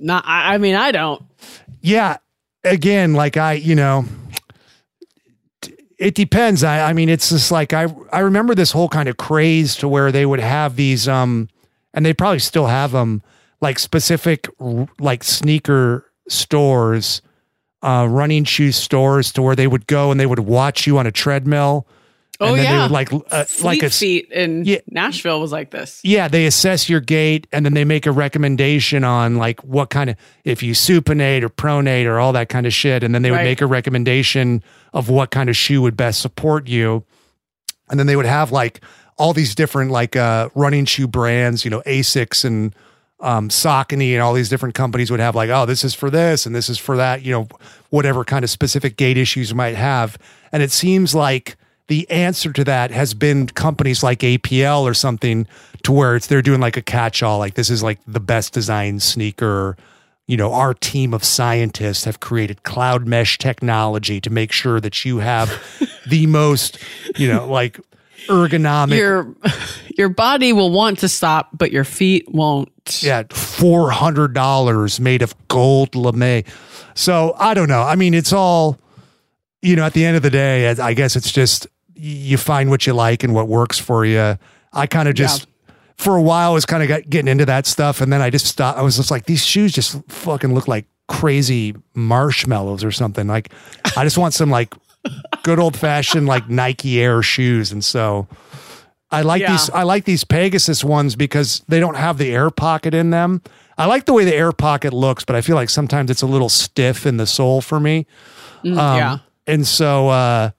Not 0.00 0.24
I, 0.26 0.54
I 0.54 0.58
mean 0.58 0.74
I 0.74 0.90
don't. 0.92 1.22
yeah 1.80 2.16
again 2.64 3.14
like 3.14 3.36
i 3.38 3.52
you 3.54 3.74
know 3.74 4.04
it 5.98 6.14
depends 6.14 6.62
i 6.64 6.90
i 6.90 6.92
mean 6.92 7.08
it's 7.08 7.30
just 7.30 7.50
like 7.50 7.72
i 7.72 7.86
i 8.12 8.18
remember 8.20 8.54
this 8.54 8.72
whole 8.72 8.88
kind 8.88 9.08
of 9.08 9.16
craze 9.16 9.76
to 9.76 9.88
where 9.88 10.10
they 10.12 10.26
would 10.26 10.40
have 10.40 10.76
these 10.76 11.08
um 11.08 11.48
and 11.94 12.04
they 12.04 12.12
probably 12.12 12.38
still 12.38 12.66
have 12.66 12.92
them 12.92 13.22
like 13.60 13.78
specific 13.78 14.48
like 14.98 15.22
sneaker 15.24 16.06
stores 16.28 17.22
uh 17.82 18.06
running 18.10 18.44
shoe 18.44 18.72
stores 18.72 19.32
to 19.32 19.42
where 19.42 19.56
they 19.56 19.66
would 19.66 19.86
go 19.86 20.10
and 20.10 20.20
they 20.20 20.26
would 20.26 20.38
watch 20.40 20.86
you 20.86 20.98
on 20.98 21.06
a 21.06 21.12
treadmill 21.12 21.86
Oh 22.42 22.54
and 22.54 22.58
then 22.58 22.64
yeah. 22.64 22.76
they 22.76 22.82
would 22.84 22.90
like 22.90 23.12
uh, 23.32 23.44
like 23.62 23.82
a 23.82 23.90
Feet 23.90 24.30
in 24.32 24.64
Yeah. 24.64 24.78
Nashville 24.90 25.42
was 25.42 25.52
like 25.52 25.70
this. 25.72 26.00
yeah, 26.02 26.26
they 26.26 26.46
assess 26.46 26.88
your 26.88 27.00
gait 27.00 27.46
and 27.52 27.66
then 27.66 27.74
they 27.74 27.84
make 27.84 28.06
a 28.06 28.12
recommendation 28.12 29.04
on 29.04 29.36
like 29.36 29.62
what 29.62 29.90
kind 29.90 30.08
of 30.08 30.16
if 30.44 30.62
you 30.62 30.72
supinate 30.72 31.42
or 31.42 31.50
pronate 31.50 32.06
or 32.06 32.18
all 32.18 32.32
that 32.32 32.48
kind 32.48 32.64
of 32.66 32.72
shit, 32.72 33.02
and 33.02 33.14
then 33.14 33.20
they 33.20 33.30
would 33.30 33.36
Right. 33.38 33.44
make 33.44 33.60
a 33.60 33.66
recommendation 33.66 34.62
of 34.94 35.10
what 35.10 35.30
kind 35.30 35.50
of 35.50 35.56
shoe 35.56 35.82
would 35.82 35.98
best 35.98 36.22
support 36.22 36.66
you, 36.66 37.04
and 37.90 37.98
then 38.00 38.06
they 38.06 38.16
would 38.16 38.24
have 38.24 38.50
like 38.52 38.80
all 39.18 39.34
these 39.34 39.54
different 39.54 39.90
like 39.90 40.16
uh, 40.16 40.48
running 40.54 40.86
shoe 40.86 41.06
brands, 41.06 41.62
you 41.66 41.70
know, 41.70 41.82
Asics 41.84 42.42
and 42.42 42.74
um, 43.20 43.48
Saucony 43.48 44.12
and 44.12 44.22
all 44.22 44.32
these 44.32 44.48
different 44.48 44.74
companies 44.74 45.10
would 45.10 45.20
have 45.20 45.34
like, 45.34 45.50
oh, 45.50 45.66
this 45.66 45.84
is 45.84 45.94
for 45.94 46.10
this 46.10 46.46
and 46.46 46.54
this 46.54 46.68
is 46.68 46.78
for 46.78 46.96
that, 46.96 47.22
you 47.22 47.32
know, 47.32 47.48
whatever 47.90 48.24
kind 48.24 48.44
of 48.44 48.50
specific 48.50 48.96
gait 48.96 49.16
issues 49.16 49.50
you 49.50 49.56
might 49.56 49.74
have, 49.74 50.16
and 50.52 50.62
it 50.62 50.70
seems 50.70 51.14
like 51.14 51.56
the 51.88 52.08
answer 52.08 52.52
to 52.52 52.62
that 52.64 52.92
has 52.92 53.14
been 53.14 53.48
companies 53.48 54.02
like 54.02 54.20
APL 54.20 54.82
or 54.82 54.94
something 54.94 55.46
to 55.82 55.92
where 55.92 56.14
it's 56.14 56.28
they're 56.28 56.40
doing 56.40 56.60
like 56.60 56.76
a 56.76 56.82
catch-all 56.82 57.38
like 57.38 57.54
this 57.54 57.68
is 57.68 57.82
like 57.82 57.98
the 58.06 58.20
best 58.20 58.52
designed 58.52 59.02
sneaker. 59.02 59.76
You 60.28 60.36
know 60.36 60.52
our 60.52 60.72
team 60.72 61.12
of 61.12 61.24
scientists 61.24 62.04
have 62.04 62.20
created 62.20 62.62
cloud 62.62 63.08
mesh 63.08 63.38
technology 63.38 64.20
to 64.20 64.30
make 64.30 64.52
sure 64.52 64.80
that 64.80 65.04
you 65.04 65.18
have 65.18 65.50
the 66.06 66.26
most 66.28 66.78
you 67.18 67.26
know 67.26 67.48
like 67.48 67.80
ergonomic. 68.28 68.96
Your 68.96 69.34
your 69.96 70.08
body 70.08 70.52
will 70.52 70.70
want 70.70 70.98
to 71.00 71.08
stop, 71.08 71.50
but 71.52 71.72
your 71.72 71.84
feet 71.84 72.28
won't. 72.28 72.68
yeah 73.02 73.22
$400 73.24 75.00
made 75.00 75.22
of 75.22 75.34
gold 75.48 75.94
lame. 75.94 76.44
So 76.94 77.34
i 77.38 77.54
don't 77.54 77.68
know. 77.68 77.82
I 77.82 77.94
mean 77.96 78.14
it's 78.14 78.32
all 78.32 78.78
you 79.62 79.76
know 79.76 79.84
at 79.84 79.92
the 79.92 80.04
end 80.04 80.16
of 80.16 80.22
the 80.22 80.30
day 80.30 80.68
I- 80.70 80.94
guess 80.94 81.16
it's 81.16 81.30
just 81.32 81.66
you 81.94 82.38
find 82.38 82.70
what 82.70 82.86
you 82.86 82.94
like 82.94 83.22
and 83.24 83.34
what 83.34 83.46
works 83.48 83.78
for 83.78 84.04
you. 84.04 84.38
I 84.72 84.86
kind 84.86 85.08
of 85.08 85.14
just 85.14 85.46
for 85.96 86.16
a 86.16 86.22
while 86.22 86.50
I 86.52 86.54
was 86.54 86.64
kind 86.64 86.82
of 86.82 87.10
getting 87.10 87.28
into 87.28 87.44
that 87.46 87.66
stuff 87.66 88.00
and 88.00 88.10
then 88.12 88.22
i 88.22 88.30
just 88.30 88.46
stopped. 88.46 88.78
I 88.78 88.82
was 88.82 88.96
just 88.96 89.10
like 89.10 89.26
these 89.26 89.44
shoes 89.44 89.72
just 89.72 90.00
fucking 90.08 90.54
look 90.54 90.66
like 90.66 90.86
crazy 91.08 91.74
marshmallows 91.94 92.84
or 92.84 92.90
something. 92.92 93.26
Like 93.26 93.52
i 93.96 94.04
just 94.04 94.16
want 94.16 94.32
some 94.34 94.48
like 94.50 94.72
good 95.42 95.58
old 95.58 95.76
fashioned 95.76 96.26
like 96.26 96.48
nike 96.48 97.00
air 97.00 97.22
shoes 97.22 97.72
and 97.72 97.82
so 97.84 98.26
I 99.12 99.22
like 99.22 99.40
Yeah. 99.42 99.52
these 99.52 99.70
I 99.70 99.82
like 99.82 100.04
these 100.04 100.22
Pegasus 100.22 100.84
ones 100.84 101.16
because 101.16 101.62
they 101.66 101.80
don't 101.80 101.96
have 101.96 102.16
the 102.18 102.30
air 102.32 102.48
pocket 102.50 102.94
in 102.94 103.10
them. 103.10 103.42
I 103.76 103.86
like 103.86 104.04
the 104.04 104.12
way 104.12 104.24
the 104.24 104.32
air 104.36 104.52
pocket 104.52 104.92
looks, 104.92 105.24
but 105.24 105.34
I 105.34 105.40
feel 105.40 105.56
like 105.56 105.68
sometimes 105.68 106.12
it's 106.12 106.22
a 106.22 106.26
little 106.28 106.48
stiff 106.48 107.06
in 107.06 107.16
the 107.16 107.26
sole 107.26 107.60
for 107.60 107.80
me. 107.80 108.06
Mm, 108.64 108.78
Um, 108.78 108.96
yeah. 108.98 109.18
And 109.48 109.66
so 109.66 110.08
uh 110.10 110.50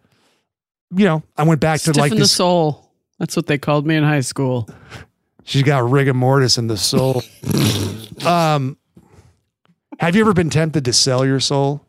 you 0.93 1.05
know, 1.05 1.23
I 1.37 1.43
went 1.43 1.61
back 1.61 1.79
to 1.81 1.93
like 1.97 2.11
in 2.11 2.17
the 2.17 2.23
this 2.23 2.33
soul. 2.33 2.91
That's 3.19 3.37
what 3.37 3.45
they 3.47 3.57
called 3.57 3.85
me 3.87 3.95
in 3.95 4.03
high 4.03 4.19
school. 4.19 4.67
she's 5.45 5.63
got 5.63 5.89
rigor 5.89 6.13
mortis 6.13 6.57
in 6.57 6.67
the 6.67 6.77
soul. 6.77 7.23
um 8.25 8.75
have 9.99 10.15
you 10.15 10.21
ever 10.23 10.33
been 10.33 10.49
tempted 10.49 10.83
to 10.85 10.91
sell 10.91 11.25
your 11.25 11.39
soul 11.39 11.85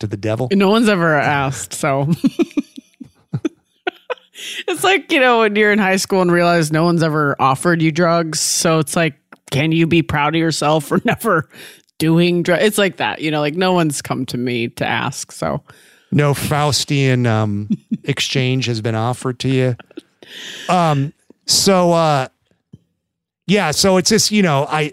to 0.00 0.06
the 0.06 0.16
devil? 0.16 0.48
No 0.52 0.70
one's 0.70 0.88
ever 0.88 1.14
asked, 1.14 1.72
so 1.72 2.08
it's 4.68 4.84
like, 4.84 5.10
you 5.12 5.20
know, 5.20 5.40
when 5.40 5.56
you're 5.56 5.72
in 5.72 5.78
high 5.78 5.96
school 5.96 6.22
and 6.22 6.30
realize 6.30 6.72
no 6.72 6.84
one's 6.84 7.02
ever 7.02 7.36
offered 7.40 7.82
you 7.82 7.92
drugs. 7.92 8.40
So 8.40 8.78
it's 8.78 8.96
like, 8.96 9.14
can 9.50 9.72
you 9.72 9.86
be 9.86 10.02
proud 10.02 10.34
of 10.34 10.38
yourself 10.38 10.84
for 10.84 11.00
never 11.04 11.48
doing 11.98 12.42
drugs? 12.42 12.64
It's 12.64 12.78
like 12.78 12.96
that, 12.96 13.20
you 13.20 13.30
know, 13.30 13.40
like 13.40 13.54
no 13.54 13.72
one's 13.72 14.02
come 14.02 14.26
to 14.26 14.38
me 14.38 14.68
to 14.68 14.86
ask. 14.86 15.32
So 15.32 15.62
no 16.10 16.32
Faustian 16.32 17.26
um, 17.26 17.68
exchange 18.04 18.66
has 18.66 18.80
been 18.80 18.94
offered 18.94 19.38
to 19.40 19.48
you. 19.48 19.76
Um, 20.68 21.12
so 21.46 21.92
uh, 21.92 22.28
yeah, 23.46 23.72
so 23.72 23.96
it's 23.96 24.10
just 24.10 24.30
you 24.30 24.42
know 24.42 24.66
I 24.68 24.92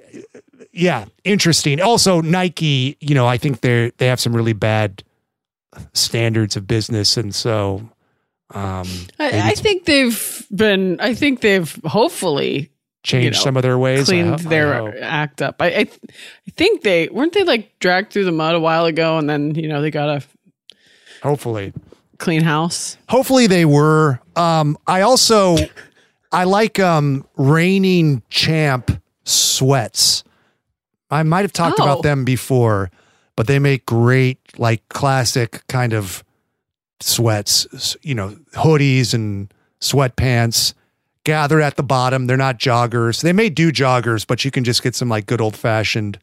yeah 0.74 1.06
interesting. 1.24 1.82
Also 1.82 2.22
Nike, 2.22 2.98
you 3.00 3.16
know 3.16 3.28
I 3.28 3.38
think 3.38 3.62
they're 3.62 3.92
they 3.98 4.08
have 4.08 4.20
some 4.20 4.36
really 4.36 4.54
bad 4.54 5.04
standards 5.94 6.56
of 6.56 6.68
business, 6.68 7.18
and 7.18 7.34
so 7.34 7.90
um, 8.54 8.88
I, 9.20 9.52
I 9.52 9.56
think 9.56 9.86
they've 9.86 10.46
been, 10.54 11.00
I 11.00 11.14
think 11.14 11.42
they've 11.42 11.80
hopefully 11.86 12.70
changed 13.04 13.40
know, 13.40 13.44
some 13.44 13.58
of 13.58 13.64
their 13.64 13.78
ways. 13.78 14.06
Cleaned 14.06 14.40
their 14.40 15.02
act 15.02 15.42
up. 15.42 15.62
I, 15.62 15.68
I, 15.68 15.84
th- 15.86 16.00
I 16.48 16.52
think 16.52 16.82
they 16.82 17.08
weren't 17.10 17.34
they 17.34 17.44
like 17.44 17.80
dragged 17.80 18.12
through 18.12 18.26
the 18.26 18.32
mud 18.32 18.56
a 18.56 18.60
while 18.60 18.86
ago 18.86 19.18
and 19.18 19.30
then, 19.30 19.56
you 19.56 19.68
know, 19.68 19.82
they 19.82 19.92
got 19.92 20.10
a 20.10 20.24
hopefully. 21.24 21.74
clean 22.18 22.42
house. 22.42 22.98
Hopefully 23.08 23.48
they 23.48 23.66
were. 23.66 24.20
Um, 24.36 24.78
I 24.86 25.02
also 25.02 25.58
I 26.32 26.44
like 26.44 26.80
um 26.80 27.26
reigning 27.38 28.24
champ 28.30 29.02
sweats. 29.24 30.24
I 31.12 31.24
might 31.24 31.42
have 31.42 31.54
talked 31.54 31.80
Oh. 31.80 31.84
about 31.84 32.04
them 32.04 32.24
before, 32.26 32.90
but 33.36 33.48
they 33.48 33.60
make 33.60 33.86
great 33.86 34.40
like 34.58 34.88
classic 34.90 35.64
kind 35.68 35.94
of 35.94 36.24
sweats, 37.02 37.96
you 38.02 38.16
know, 38.16 38.38
hoodies 38.54 39.14
and 39.14 39.54
sweatpants 39.82 40.74
gathered 41.24 41.62
at 41.62 41.76
the 41.76 41.84
bottom. 41.84 42.28
They're 42.28 42.38
not 42.38 42.60
joggers. 42.60 43.22
They 43.22 43.34
may 43.34 43.50
do 43.50 43.72
joggers, 43.72 44.26
but 44.26 44.46
you 44.46 44.52
can 44.52 44.64
just 44.64 44.82
get 44.84 44.96
some 44.96 45.10
like 45.10 45.26
good 45.26 45.42
old 45.42 45.56
fashioned 45.56 46.20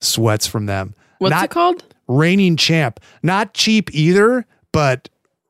sweats 0.00 0.46
from 0.46 0.66
them. 0.66 0.94
What's 1.18 1.30
Not- 1.30 1.44
it 1.44 1.50
called? 1.50 1.84
reigning 2.06 2.56
champ. 2.56 3.00
Not 3.22 3.52
cheap 3.52 3.94
either, 3.94 4.46
but 4.72 5.08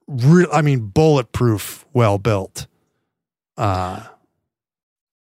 real 0.09 0.49
I 0.53 0.61
mean 0.62 0.89
bulletproof, 0.89 1.87
well 1.93 2.19
built. 2.19 2.66
Uh 3.57 4.01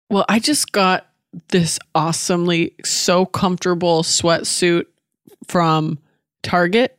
Well, 0.09 0.25
I 0.27 0.39
just 0.39 0.71
got 0.73 1.07
this 1.49 1.79
awesomely 1.95 2.73
so 2.83 3.25
comfortable 3.25 4.03
sweatsuit 4.03 4.85
from 5.47 5.97
Target. 6.43 6.97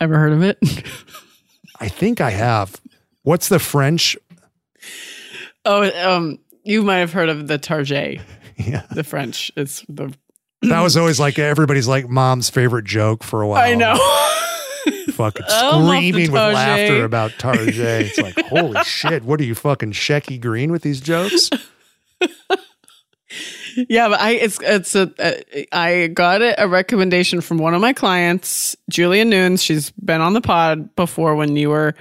Ever 0.00 0.18
heard 0.18 0.32
of 0.32 0.42
it? 0.42 0.58
I 1.80 1.88
think 1.88 2.20
I 2.20 2.30
have. 2.30 2.80
What's 3.22 3.48
the 3.48 3.58
French? 3.58 4.16
oh, 5.64 5.90
um, 6.16 6.38
you 6.64 6.82
might 6.82 6.98
have 6.98 7.12
heard 7.12 7.28
of 7.28 7.48
the 7.48 7.58
Target, 7.58 8.20
Yeah. 8.56 8.82
the 8.90 9.04
French. 9.04 9.50
It's 9.56 9.84
the 9.88 10.12
That 10.62 10.80
was 10.82 10.96
always 10.96 11.18
like 11.20 11.38
everybody's 11.38 11.88
like 11.88 12.08
mom's 12.08 12.50
favorite 12.50 12.84
joke 12.84 13.22
for 13.24 13.42
a 13.42 13.48
while. 13.48 13.62
I 13.62 13.74
know. 13.74 13.96
Fucking 15.12 15.44
the 15.48 15.84
screaming 15.86 16.30
with 16.30 16.40
laughter 16.40 17.04
about 17.04 17.32
Target. 17.38 17.76
It's 17.78 18.18
like, 18.18 18.38
holy 18.46 18.80
shit, 18.84 19.24
what 19.24 19.40
are 19.40 19.44
you 19.44 19.54
fucking 19.56 19.92
Shecky 19.92 20.40
Greene 20.40 20.70
with 20.70 20.82
these 20.82 21.00
jokes? 21.00 21.50
Yeah, 23.88 24.08
but 24.08 24.20
I 24.20 24.32
it's 24.32 24.58
it's 24.60 24.94
a, 24.94 25.12
a 25.18 25.66
I 25.72 26.06
got 26.08 26.40
a 26.42 26.66
recommendation 26.68 27.40
from 27.40 27.58
one 27.58 27.74
of 27.74 27.80
my 27.80 27.92
clients, 27.92 28.76
Julia 28.90 29.24
Nunes. 29.24 29.62
She's 29.62 29.90
been 29.92 30.20
on 30.20 30.32
the 30.32 30.40
pod 30.40 30.94
before 30.96 31.34
when 31.36 31.56
you 31.56 31.70
were 31.70 31.94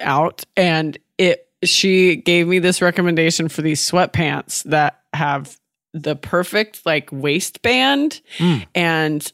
out, 0.00 0.44
and 0.56 0.98
it 1.18 1.48
she 1.64 2.16
gave 2.16 2.46
me 2.48 2.58
this 2.58 2.82
recommendation 2.82 3.48
for 3.48 3.62
these 3.62 3.80
sweatpants 3.80 4.62
that 4.64 5.00
have 5.12 5.58
the 5.92 6.16
perfect 6.16 6.84
like 6.84 7.08
waistband 7.12 8.20
Mm. 8.38 8.66
and 8.74 9.32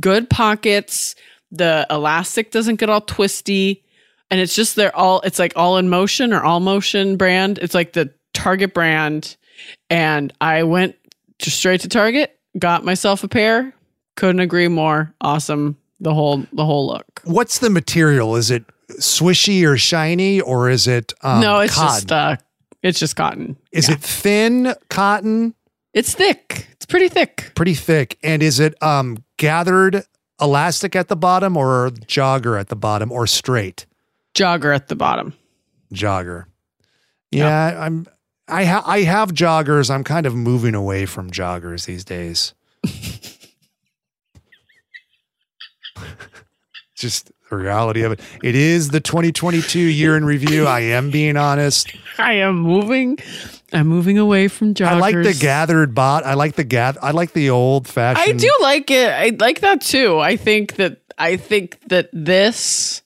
good 0.00 0.28
pockets. 0.28 1.14
The 1.52 1.86
elastic 1.90 2.50
doesn't 2.50 2.76
get 2.76 2.90
all 2.90 3.00
twisty. 3.02 3.84
And 4.30 4.40
it's 4.40 4.54
just 4.54 4.76
they're 4.76 4.96
all 4.96 5.20
it's 5.20 5.38
like 5.38 5.52
all 5.56 5.76
in 5.76 5.88
motion 5.90 6.32
or 6.32 6.42
all 6.42 6.58
motion 6.60 7.16
brand. 7.16 7.58
It's 7.58 7.74
like 7.74 7.92
the 7.92 8.12
Target 8.34 8.72
brand. 8.74 9.36
And 9.90 10.32
I 10.40 10.62
went 10.64 10.96
to 11.42 11.50
straight 11.50 11.80
to 11.82 11.88
Target, 11.88 12.38
got 12.58 12.84
myself 12.84 13.22
a 13.24 13.28
pair. 13.28 13.72
Couldn't 14.16 14.40
agree 14.40 14.68
more. 14.68 15.14
Awesome. 15.20 15.76
The 16.00 16.12
whole 16.14 16.44
the 16.52 16.64
whole 16.64 16.86
look. 16.88 17.20
What's 17.24 17.58
the 17.58 17.70
material? 17.70 18.34
Is 18.36 18.50
it 18.50 18.64
swishy 18.98 19.64
or 19.64 19.76
shiny 19.78 20.40
or 20.40 20.68
is 20.68 20.86
it 20.88 21.12
um, 21.22 21.40
no, 21.40 21.60
it's 21.60 21.74
cotton? 21.74 21.94
just 21.94 22.12
uh 22.12 22.36
it's 22.82 22.98
just 22.98 23.14
cotton. 23.16 23.56
is 23.70 23.88
Yeah. 23.88 23.94
it 23.94 24.00
thin 24.00 24.74
cotton? 24.90 25.54
It's 25.94 26.14
thick. 26.14 26.66
It's 26.72 26.86
pretty 26.86 27.08
thick. 27.08 27.52
pretty 27.54 27.74
thick. 27.74 28.18
And 28.22 28.42
is 28.42 28.58
it 28.60 28.80
um 28.82 29.18
gathered 29.36 30.04
elastic 30.40 30.96
at 30.96 31.06
the 31.08 31.16
bottom 31.16 31.56
or 31.56 31.90
jogger 32.06 32.58
at 32.58 32.68
the 32.68 32.76
bottom 32.76 33.12
or 33.12 33.26
straight 33.26 33.86
Jogger 34.34 34.74
at 34.74 34.88
the 34.88 34.96
bottom. 34.96 35.34
jogger? 35.94 36.46
Yeah, 37.30 37.78
I'm 37.80 38.06
I 38.52 38.64
ha- 38.64 38.84
I 38.86 39.00
have 39.02 39.32
joggers. 39.32 39.90
I'm 39.90 40.04
kind 40.04 40.26
of 40.26 40.34
moving 40.34 40.74
away 40.74 41.06
from 41.06 41.30
joggers 41.30 41.86
these 41.86 42.04
days. 42.04 42.52
Just 46.94 47.32
the 47.50 47.56
reality 47.56 48.02
of 48.02 48.12
it. 48.12 48.20
It 48.42 48.54
is 48.54 48.90
the 48.90 49.00
2022 49.00 49.78
year 49.78 50.16
in 50.16 50.24
review. 50.24 50.66
I 50.66 50.80
am 50.80 51.10
being 51.10 51.36
honest. 51.36 51.92
I 52.18 52.34
am 52.34 52.56
moving. 52.60 53.18
I'm 53.72 53.86
moving 53.88 54.18
away 54.18 54.48
from 54.48 54.74
joggers. 54.74 54.86
I 54.86 54.98
like 54.98 55.14
the 55.14 55.34
gathered 55.34 55.94
bot. 55.94 56.24
I 56.24 56.34
like 56.34 56.54
the 56.54 56.64
gath. 56.64 56.98
I 57.02 57.12
like 57.12 57.32
the 57.32 57.50
old 57.50 57.88
fashioned. 57.88 58.36
I 58.36 58.38
do 58.38 58.52
like 58.60 58.90
it. 58.90 59.08
I 59.08 59.34
like 59.38 59.60
that 59.60 59.80
too. 59.80 60.18
I 60.18 60.36
think 60.36 60.76
that 60.76 60.98
I 61.18 61.36
think 61.36 61.80
that 61.88 62.10
this 62.12 63.02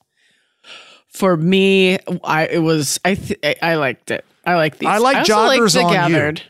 for 1.08 1.36
me, 1.36 1.98
I 2.24 2.46
it 2.48 2.58
was 2.58 3.00
I 3.04 3.14
th- 3.14 3.38
I, 3.44 3.54
I 3.62 3.74
liked 3.76 4.10
it. 4.10 4.24
I 4.46 4.54
like 4.54 4.78
these. 4.78 4.88
I 4.88 4.98
like 4.98 5.16
like 5.16 5.26
joggers 5.26 5.74
the 5.74 5.82
on 5.82 6.10
you. 6.12 6.42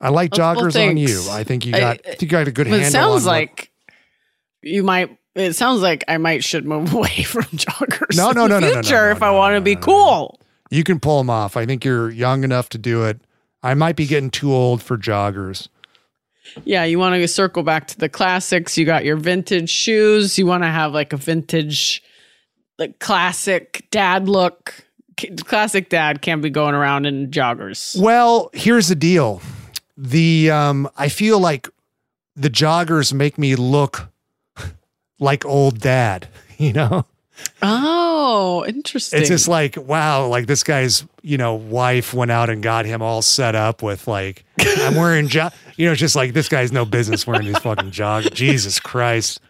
I 0.00 0.08
like 0.08 0.32
joggers 0.32 0.76
on 0.88 0.96
you. 0.96 1.24
I 1.30 1.44
think 1.44 1.64
you 1.64 1.72
got. 1.72 2.00
I, 2.06 2.16
you 2.20 2.26
got 2.28 2.48
a 2.48 2.52
good 2.52 2.66
handle. 2.66 2.86
it 2.86 2.90
sounds 2.90 3.26
on 3.26 3.32
what- 3.32 3.38
like 3.40 3.70
you 4.62 4.82
might. 4.82 5.16
It 5.34 5.54
sounds 5.54 5.80
like 5.80 6.04
I 6.06 6.18
might 6.18 6.44
should 6.44 6.64
move 6.64 6.92
away 6.94 7.22
from 7.22 7.44
joggers. 7.44 8.16
No, 8.16 8.30
in 8.30 8.36
no, 8.36 8.42
the 8.44 8.48
no, 8.48 8.58
no, 8.60 8.60
no, 8.60 8.66
no, 8.68 8.72
future 8.82 9.06
no, 9.06 9.10
if 9.12 9.22
I 9.22 9.30
no, 9.30 9.36
want 9.36 9.54
no, 9.54 9.58
to 9.58 9.64
be 9.64 9.74
no, 9.74 9.80
no. 9.80 9.86
cool. 9.86 10.40
you 10.70 10.84
can 10.84 11.00
pull 11.00 11.18
them 11.18 11.30
off. 11.30 11.56
I 11.56 11.64
think 11.66 11.84
you're 11.84 12.10
young 12.10 12.44
enough 12.44 12.68
to 12.70 12.78
do 12.78 13.04
it. 13.04 13.20
I 13.62 13.74
might 13.74 13.96
be 13.96 14.06
getting 14.06 14.30
too 14.30 14.52
old 14.52 14.82
for 14.82 14.98
joggers. 14.98 15.68
Yeah, 16.64 16.84
you 16.84 16.98
want 16.98 17.14
to 17.14 17.26
circle 17.28 17.62
back 17.62 17.86
to 17.88 17.98
the 17.98 18.08
classics. 18.08 18.76
You 18.76 18.84
got 18.84 19.04
your 19.04 19.16
vintage 19.16 19.70
shoes. 19.70 20.38
You 20.38 20.46
want 20.46 20.62
to 20.62 20.68
have 20.68 20.92
like 20.92 21.12
a 21.12 21.16
vintage, 21.16 22.02
like 22.78 22.98
classic 22.98 23.86
dad 23.90 24.28
look. 24.28 24.83
Classic 25.44 25.88
dad 25.88 26.22
can't 26.22 26.42
be 26.42 26.50
going 26.50 26.74
around 26.74 27.06
in 27.06 27.30
joggers. 27.30 28.00
Well, 28.00 28.50
here's 28.52 28.88
the 28.88 28.94
deal. 28.94 29.40
The 29.96 30.50
um, 30.50 30.88
I 30.96 31.08
feel 31.08 31.38
like 31.38 31.68
the 32.36 32.50
joggers 32.50 33.12
make 33.12 33.38
me 33.38 33.54
look 33.56 34.08
like 35.18 35.44
old 35.44 35.80
dad. 35.80 36.28
You 36.56 36.72
know, 36.72 37.04
Oh, 37.62 38.64
interesting. 38.66 39.18
it's 39.18 39.28
just 39.28 39.48
like 39.48 39.76
wow, 39.76 40.28
like 40.28 40.46
this 40.46 40.62
guy's 40.62 41.04
you 41.22 41.36
know 41.36 41.54
wife 41.54 42.14
went 42.14 42.30
out 42.30 42.48
and 42.48 42.62
got 42.62 42.84
him 42.86 43.02
all 43.02 43.22
set 43.22 43.56
up 43.56 43.82
with 43.82 44.06
like 44.06 44.44
I'm 44.60 44.94
wearing 44.94 45.26
jo- 45.26 45.50
you 45.76 45.86
know 45.86 45.92
it's 45.92 46.00
just 46.00 46.14
like 46.14 46.32
this 46.32 46.48
guy's 46.48 46.70
no 46.70 46.84
business 46.84 47.26
wearing 47.26 47.46
these 47.48 47.58
fucking 47.58 47.90
jog. 47.90 48.32
Jesus 48.32 48.78
Christ. 48.78 49.40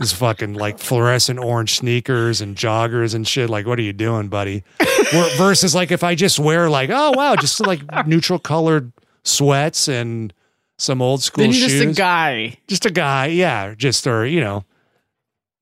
This 0.00 0.14
fucking 0.14 0.54
like 0.54 0.78
fluorescent 0.78 1.38
orange 1.38 1.76
sneakers 1.76 2.40
and 2.40 2.56
joggers 2.56 3.14
and 3.14 3.28
shit. 3.28 3.50
Like, 3.50 3.66
what 3.66 3.78
are 3.78 3.82
you 3.82 3.92
doing, 3.92 4.28
buddy? 4.28 4.64
Versus 5.36 5.74
like 5.74 5.90
if 5.90 6.02
I 6.02 6.14
just 6.14 6.38
wear 6.38 6.70
like, 6.70 6.88
oh 6.90 7.12
wow, 7.12 7.36
just 7.36 7.60
like 7.60 7.82
neutral 8.06 8.38
colored 8.38 8.92
sweats 9.24 9.88
and 9.88 10.32
some 10.78 11.02
old 11.02 11.22
school 11.22 11.44
then 11.44 11.52
you're 11.52 11.68
shoes. 11.68 11.82
just 11.82 11.98
a 11.98 12.00
guy. 12.00 12.56
Just 12.66 12.86
a 12.86 12.90
guy, 12.90 13.26
yeah. 13.26 13.74
Just 13.74 14.06
or 14.06 14.24
you 14.24 14.40
know, 14.40 14.64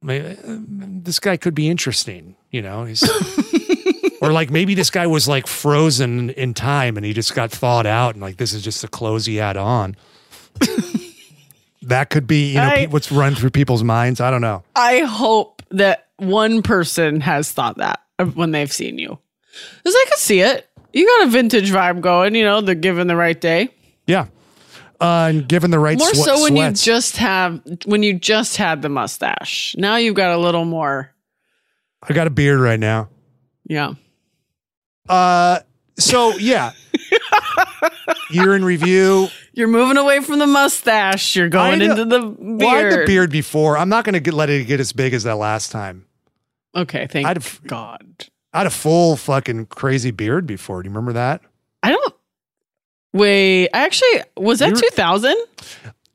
this 0.03 1.19
guy 1.19 1.37
could 1.37 1.57
be 1.57 1.69
interesting. 1.69 2.37
You 2.53 2.63
know, 2.63 2.85
he's 2.85 3.03
or 4.21 4.31
like 4.31 4.51
maybe 4.51 4.77
this 4.77 4.91
guy 4.91 5.09
was 5.09 5.27
like 5.27 5.49
frozen 5.49 6.31
in 6.31 6.55
time 6.55 6.97
and 6.97 7.05
he 7.05 7.13
just 7.13 7.35
got 7.35 7.51
thawed 7.51 7.87
out 7.87 8.15
and 8.15 8.23
like 8.23 8.37
this 8.37 8.53
is 8.53 8.63
just 8.63 8.83
the 8.83 8.89
clothes 8.89 9.27
he 9.27 9.35
had 9.35 9.57
on. 9.57 9.97
that 11.89 12.11
could 12.11 12.27
be, 12.27 12.51
you 12.51 12.55
know, 12.57 12.63
I- 12.63 12.87
what's 12.91 13.11
run 13.13 13.35
through 13.35 13.51
people's 13.51 13.83
minds. 13.85 14.21
I 14.21 14.31
don't 14.31 14.41
know. 14.41 14.63
I 14.75 15.01
hope 15.01 15.63
that 15.71 16.07
one 16.17 16.63
person 16.63 17.21
has 17.21 17.53
thought 17.53 17.79
that 17.79 18.01
when 18.35 18.51
they've 18.53 18.73
seen 18.73 18.99
you. 18.99 19.19
Because 19.77 19.95
I 19.95 20.05
could 20.09 20.19
see 20.19 20.41
it. 20.41 20.69
You 20.93 21.07
got 21.19 21.27
a 21.29 21.31
vintage 21.31 21.71
vibe 21.71 22.01
going, 22.01 22.35
you 22.35 22.45
know, 22.45 22.61
the 22.61 22.75
given 22.75 23.07
the 23.09 23.17
right 23.17 23.39
day. 23.41 23.69
Yeah. 24.07 24.27
Uh, 25.01 25.27
and 25.31 25.49
given 25.49 25.71
the 25.71 25.79
right 25.79 25.97
More 25.99 26.13
swe- 26.15 26.25
so 26.25 26.43
when 26.43 26.53
sweats. 26.57 26.87
you 26.87 26.93
just 26.93 27.17
have 27.19 27.61
when 27.85 28.03
you 28.03 28.15
just 28.15 28.57
had 28.57 28.83
the 28.83 28.89
mustache. 28.89 29.75
Now 29.79 29.97
you've 29.97 30.15
got 30.17 30.33
a 30.33 30.39
little 30.39 30.65
more. 30.65 31.13
I 32.03 32.13
got 32.15 32.27
a 32.27 32.31
beard 32.31 32.59
right 32.59 32.81
now. 32.81 33.09
Yeah. 33.69 33.93
Uh, 35.09 35.61
so 35.99 36.37
yeah. 36.39 36.73
Year 38.31 38.55
in 38.57 38.65
review. 38.65 39.29
You're 39.59 39.67
moving 39.67 39.97
away 39.97 40.21
from 40.21 40.39
the 40.39 40.47
mustache. 40.47 41.35
You're 41.35 41.49
going 41.49 41.83
into 41.83 42.05
the 42.05 42.21
beard. 42.21 42.37
Well, 42.61 42.69
I 42.69 42.79
had 42.79 42.93
the 42.93 43.07
beard 43.07 43.33
before. 43.33 43.77
I'm 43.77 43.89
not 43.89 44.05
going 44.05 44.23
to 44.23 44.33
let 44.33 44.49
it 44.51 44.69
get 44.69 44.79
as 44.79 44.93
big 44.93 45.13
as 45.13 45.25
that 45.25 45.35
last 45.35 45.73
time. 45.73 46.07
Okay, 46.77 47.09
thank 47.11 47.27
I'd 47.27 47.39
have- 47.39 47.61
God. 47.67 48.27
I 48.53 48.59
had 48.59 48.67
a 48.69 48.71
full 48.71 49.17
fucking 49.17 49.67
crazy 49.67 50.13
beard 50.13 50.47
before. 50.47 50.81
Do 50.81 50.87
you 50.87 50.91
remember 50.93 51.15
that? 51.15 51.43
I 51.83 51.91
don't. 51.91 52.15
Wait, 53.13 53.69
I 53.75 53.81
actually, 53.85 54.23
was 54.37 54.61
that 54.61 54.69
You're- 54.69 54.81
2000? 54.91 55.35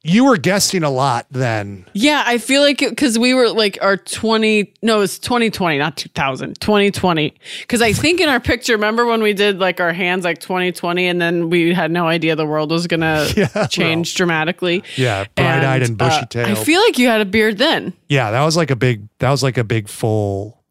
You 0.06 0.26
were 0.26 0.36
guessing 0.36 0.84
a 0.84 0.90
lot 0.90 1.28
then. 1.32 1.86
Yeah, 1.94 2.24
I 2.26 2.38
feel 2.38 2.62
like 2.62 2.80
because 2.80 3.18
we 3.18 3.34
were 3.34 3.48
like 3.50 3.78
our 3.82 3.96
20, 3.96 4.74
no, 4.82 5.00
it's 5.00 5.18
2020, 5.18 5.78
not 5.78 5.96
2000, 5.96 6.60
2020. 6.60 7.34
Because 7.62 7.82
I 7.82 7.94
think 7.94 8.20
in 8.20 8.28
our 8.28 8.42
picture, 8.42 8.74
remember 8.74 9.06
when 9.06 9.24
we 9.24 9.32
did 9.32 9.60
like 9.60 9.80
our 9.80 9.94
hands 9.94 10.26
like 10.26 10.40
2020 10.40 11.08
and 11.08 11.22
then 11.22 11.50
we 11.50 11.74
had 11.74 11.90
no 11.90 12.06
idea 12.06 12.36
the 12.36 12.46
world 12.46 12.70
was 12.72 12.86
going 12.86 13.00
to 13.00 13.34
Yeah, 13.56 13.68
change 13.68 14.14
dramatically? 14.16 14.84
Yeah, 14.98 15.24
bright-eyed 15.36 15.84
and, 15.84 16.02
uh, 16.02 16.10
bushy 16.10 16.26
tailed. 16.26 16.50
I 16.50 16.56
feel 16.56 16.82
like 16.82 16.98
you 17.00 17.08
had 17.08 17.22
a 17.22 17.26
beard 17.26 17.58
then. 17.58 17.94
yeah, 18.10 18.30
that 18.32 18.44
was 18.44 18.58
like 18.58 18.72
a 18.72 18.76
big. 18.76 19.08
That 19.20 19.32
was 19.32 19.42
like 19.42 19.58
a 19.58 19.64
big 19.64 19.88
full 19.88 20.62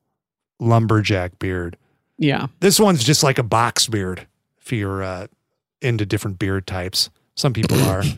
lumberjack 0.60 1.38
beard. 1.38 1.78
Yeah. 2.18 2.48
This 2.60 2.78
one's 2.78 3.02
just 3.02 3.22
like 3.22 3.38
a 3.38 3.42
box 3.42 3.86
beard. 3.86 4.26
If 4.60 4.72
you're 4.74 5.02
uh, 5.02 5.28
into 5.80 6.04
different 6.04 6.38
beard 6.38 6.66
types, 6.66 7.08
some 7.34 7.54
people 7.54 7.80
are. 7.84 8.02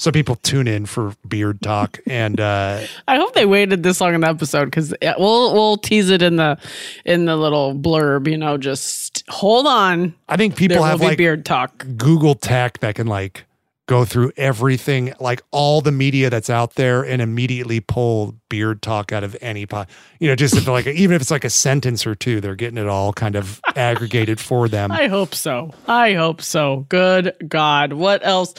some 0.00 0.14
people 0.14 0.36
tune 0.36 0.66
in 0.66 0.86
for 0.86 1.14
beard 1.28 1.60
talk, 1.60 2.00
and 2.06 2.40
uh, 2.40 2.80
I 3.06 3.16
hope 3.16 3.34
they 3.34 3.44
waited 3.44 3.82
this 3.82 4.00
long 4.00 4.14
in 4.14 4.22
the 4.22 4.28
episode 4.28 4.64
because 4.64 4.94
we'll 5.18 5.52
we'll 5.52 5.76
tease 5.76 6.08
it 6.08 6.22
in 6.22 6.36
the 6.36 6.58
in 7.04 7.26
the 7.26 7.36
little 7.36 7.74
blurb. 7.74 8.26
You 8.26 8.38
know, 8.38 8.56
just 8.56 9.24
hold 9.28 9.66
on. 9.66 10.14
I 10.26 10.38
think 10.38 10.56
people 10.56 10.82
have 10.82 11.02
like 11.02 11.18
beard 11.18 11.44
talk. 11.44 11.84
Google 11.98 12.34
tech 12.34 12.78
that 12.78 12.94
can 12.94 13.08
like 13.08 13.44
go 13.90 14.04
through 14.04 14.30
everything, 14.36 15.12
like 15.18 15.42
all 15.50 15.80
the 15.80 15.90
media 15.90 16.30
that's 16.30 16.48
out 16.48 16.76
there, 16.76 17.02
and 17.02 17.20
immediately 17.20 17.80
pull 17.80 18.36
beard 18.48 18.80
talk 18.82 19.10
out 19.10 19.24
of 19.24 19.36
any 19.40 19.66
pot. 19.66 19.90
You 20.20 20.28
know, 20.28 20.36
just 20.36 20.54
if 20.54 20.68
like 20.68 20.86
even 20.86 21.16
if 21.16 21.20
it's 21.20 21.30
like 21.32 21.44
a 21.44 21.50
sentence 21.50 22.06
or 22.06 22.14
two, 22.14 22.40
they're 22.40 22.54
getting 22.54 22.78
it 22.78 22.86
all 22.86 23.12
kind 23.12 23.34
of 23.34 23.60
aggregated 23.74 24.38
for 24.38 24.68
them. 24.68 24.92
I 24.92 25.08
hope 25.08 25.34
so. 25.34 25.74
I 25.88 26.12
hope 26.12 26.40
so. 26.40 26.86
Good 26.88 27.34
God. 27.48 27.94
What 27.94 28.24
else? 28.24 28.54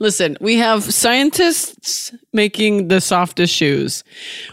Listen, 0.00 0.38
we 0.40 0.56
have 0.56 0.82
scientists 0.82 2.14
making 2.32 2.88
the 2.88 3.02
softest 3.02 3.54
shoes. 3.54 4.02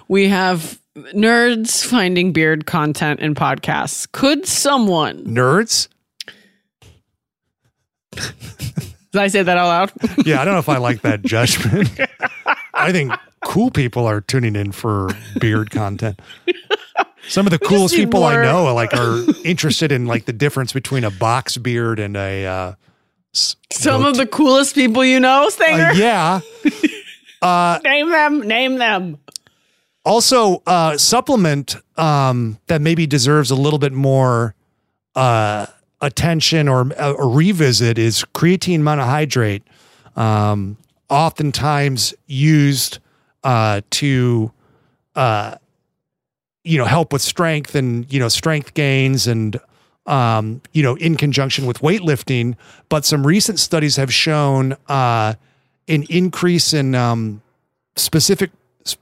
We 0.10 0.28
have 0.28 0.78
nerds 1.14 1.86
finding 1.86 2.34
beard 2.34 2.66
content 2.66 3.22
in 3.22 3.34
podcasts. 3.34 4.12
Could 4.12 4.46
someone, 4.46 5.24
Nerds? 5.24 5.88
did 9.18 9.24
I 9.24 9.28
say 9.28 9.44
that 9.44 9.58
out 9.58 9.68
loud? 9.68 9.92
Yeah, 10.26 10.42
I 10.42 10.46
don't 10.46 10.54
know 10.54 10.60
if 10.60 10.70
I 10.70 10.78
like 10.78 11.02
that 11.02 11.22
judgment. 11.24 11.90
I 12.74 12.92
think 12.92 13.12
cool 13.46 13.72
people 13.72 14.06
are 14.06 14.22
tuning 14.22 14.56
in 14.56 14.72
for 14.72 15.10
beard 15.40 15.70
content. 15.72 16.20
Some 17.28 17.46
of 17.46 17.52
the 17.52 17.60
coolest 17.60 17.96
people 17.96 18.24
I 18.24 18.34
more- 18.34 18.44
know 18.44 18.74
like 18.74 18.94
are 18.94 19.20
interested 19.44 19.92
in 19.92 20.06
like 20.06 20.26
the 20.26 20.34
difference 20.34 20.72
between 20.74 21.04
a 21.04 21.12
box 21.12 21.58
beard 21.58 22.00
and 22.00 22.16
a 22.16 22.46
uh, 22.46 22.74
Some 23.34 24.02
goat- 24.02 24.10
of 24.10 24.18
the 24.18 24.28
coolest 24.28 24.76
people 24.76 25.04
you 25.04 25.20
know, 25.20 25.50
Stanger. 25.50 25.84
uh, 25.88 25.94
yeah. 25.94 26.40
Uh, 27.42 27.80
Name 27.84 28.10
them. 28.10 28.40
Name 28.48 28.78
them. 28.78 29.18
also 30.04 30.64
uh 30.66 30.98
supplement 30.98 31.76
um 31.98 32.58
that 32.66 32.82
maybe 32.82 33.06
deserves 33.06 33.52
a 33.52 33.56
little 33.56 33.78
bit 33.78 33.94
more 33.94 34.56
uh 35.16 35.68
attention 36.02 36.68
or 36.68 36.92
uh, 37.00 37.14
a 37.18 37.28
revisit 37.28 37.98
is 37.98 38.24
creatine 38.34 38.82
monohydrate 38.82 39.62
um 40.16 40.78
oftentimes 41.10 42.14
used 42.28 43.00
uh 43.44 43.82
to 43.90 44.52
uh 45.16 45.56
you 46.64 46.78
know 46.78 46.86
help 46.86 47.14
with 47.14 47.22
strength 47.22 47.76
and 47.76 48.12
you 48.12 48.20
know 48.20 48.28
strength 48.28 48.74
gains 48.74 49.26
and 49.28 49.60
um 50.06 50.62
you 50.74 50.84
know 50.84 50.96
in 50.98 51.16
conjunction 51.16 51.66
with 51.66 51.80
weightlifting 51.80 52.56
but 52.90 53.06
some 53.06 53.26
recent 53.26 53.60
studies 53.60 53.96
have 53.96 54.14
shown 54.14 54.74
uh 54.88 55.34
an 55.88 56.04
increase 56.10 56.74
in 56.74 56.94
um 56.94 57.42
specific 57.96 58.52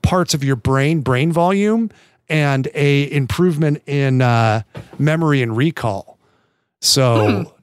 parts 0.02 0.34
of 0.34 0.44
your 0.44 0.56
brain, 0.56 1.02
brain 1.02 1.32
volume, 1.32 1.92
and 2.28 2.68
a 2.74 3.12
improvement 3.12 3.84
in 3.86 4.22
uh, 4.22 4.64
memory 4.98 5.42
and 5.42 5.56
recall. 5.56 6.15
So, 6.86 7.54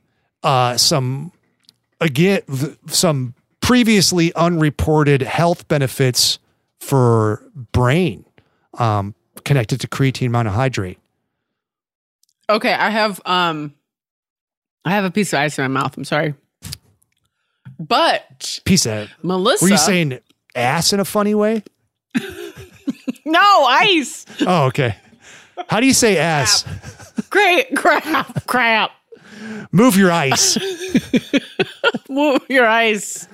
uh, 0.43 0.77
some 0.77 1.33
again, 2.01 2.43
th- 2.53 2.77
some 2.89 3.35
previously 3.61 4.33
unreported 4.35 5.23
health 5.23 5.69
benefits 5.69 6.39
for 6.81 7.43
brain 7.73 8.25
um, 8.79 9.15
connected 9.45 9.81
to 9.83 9.89
creatine 9.89 10.31
monohydrate. 10.31 10.97
Okay, 12.51 12.73
I 12.73 12.91
have 12.91 13.21
um 13.25 13.75
I 14.85 14.91
have 14.91 15.05
a 15.05 15.11
piece 15.11 15.33
of 15.33 15.39
ice 15.39 15.59
in 15.59 15.63
my 15.71 15.81
mouth. 15.81 15.97
I'm 15.97 16.05
sorry. 16.05 16.35
But 17.79 18.61
Piece 18.65 18.87
of. 18.87 19.09
Melissa 19.23 19.65
Were 19.65 19.71
you 19.71 19.79
saying 19.79 20.19
ass 20.55 20.93
in 20.93 21.01
a 21.01 21.05
funny 21.05 21.35
way? 21.35 21.63
No 23.25 23.65
ice. 23.65 24.27
Oh, 24.41 24.67
okay. 24.67 24.97
How 25.69 25.81
do 25.81 25.87
you 25.87 25.95
say 25.95 26.19
ass? 26.19 26.65
Great 27.31 27.75
crap. 27.77 28.47
Crap. 28.47 28.91
Move 29.73 29.97
your 29.97 30.13
ice. 30.13 30.59
Move 32.09 32.43
your 32.49 32.67
ice. 32.67 33.27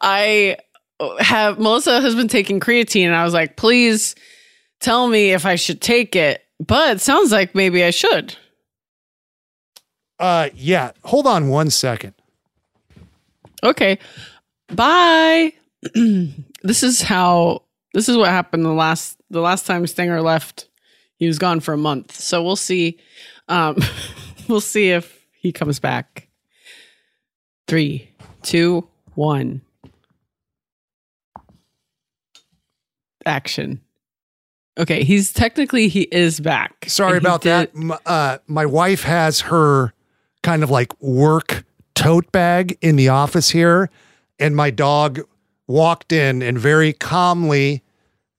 I 0.00 0.56
have 1.18 1.58
Melissa 1.58 2.00
has 2.00 2.14
been 2.14 2.28
taking 2.28 2.60
creatine 2.60 3.06
and 3.06 3.14
I 3.14 3.24
was 3.24 3.34
like, 3.34 3.56
please 3.56 4.14
tell 4.80 5.08
me 5.08 5.32
if 5.32 5.46
I 5.46 5.56
should 5.56 5.80
take 5.80 6.14
it. 6.14 6.42
But 6.64 6.96
it 6.96 7.00
sounds 7.00 7.32
like 7.32 7.54
maybe 7.54 7.82
I 7.82 7.90
should. 7.90 8.36
Uh, 10.18 10.50
yeah. 10.54 10.92
Hold 11.04 11.26
on 11.26 11.48
one 11.48 11.70
second. 11.70 12.14
Okay. 13.64 13.98
Bye. 14.68 15.52
this 16.62 16.82
is 16.84 17.02
how 17.02 17.62
this 17.94 18.08
is 18.08 18.16
what 18.16 18.28
happened 18.28 18.64
the 18.64 18.70
last 18.70 19.20
the 19.30 19.40
last 19.40 19.66
time 19.66 19.86
Stanger 19.86 20.22
left. 20.22 20.68
He 21.16 21.26
was 21.26 21.38
gone 21.38 21.60
for 21.60 21.74
a 21.74 21.78
month. 21.78 22.14
So 22.14 22.42
we'll 22.42 22.56
see. 22.56 22.98
Um 23.48 23.76
we'll 24.48 24.60
see 24.60 24.90
if 24.90 25.21
he 25.42 25.50
comes 25.52 25.80
back. 25.80 26.28
Three, 27.66 28.08
two, 28.42 28.88
one. 29.14 29.60
Action. 33.26 33.80
Okay, 34.78 35.02
he's 35.04 35.32
technically 35.32 35.88
he 35.88 36.02
is 36.02 36.40
back. 36.40 36.84
Sorry 36.88 37.18
about 37.18 37.42
did- 37.42 37.50
that. 37.50 37.70
M- 37.76 37.92
Uh, 38.06 38.38
my 38.46 38.64
wife 38.64 39.02
has 39.02 39.40
her 39.42 39.92
kind 40.42 40.62
of 40.62 40.70
like 40.70 40.98
work 41.02 41.64
tote 41.94 42.30
bag 42.32 42.78
in 42.80 42.96
the 42.96 43.08
office 43.08 43.50
here, 43.50 43.90
and 44.38 44.56
my 44.56 44.70
dog 44.70 45.20
walked 45.66 46.12
in 46.12 46.42
and 46.42 46.58
very 46.58 46.92
calmly 46.92 47.82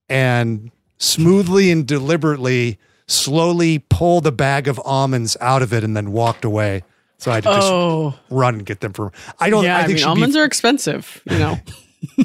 and 0.10 0.72
smoothly 0.97 1.70
and 1.72 1.86
deliberately 1.86 2.78
slowly 3.08 3.80
pulled 3.89 4.26
a 4.26 4.32
bag 4.32 4.68
of 4.68 4.80
almonds 4.86 5.36
out 5.41 5.62
of 5.62 5.72
it 5.74 5.84
and 5.84 5.95
then 5.95 6.12
walked 6.14 6.43
away. 6.45 6.82
So 7.24 7.32
I 7.32 7.36
had 7.36 7.44
to 7.44 7.50
just 7.52 7.72
Oh, 7.72 8.16
run 8.30 8.56
and 8.56 8.66
get 8.66 8.82
them 8.82 8.92
from. 8.92 9.12
I 9.40 9.50
don't. 9.50 9.64
yeah. 9.64 9.78
I 9.78 9.82
I, 9.82 9.86
think 9.86 10.00
mean, 10.00 10.08
almonds 10.08 10.36
be, 10.36 10.42
are 10.42 10.46
expensive, 10.46 11.22
you 11.30 11.40
know. 11.40 11.58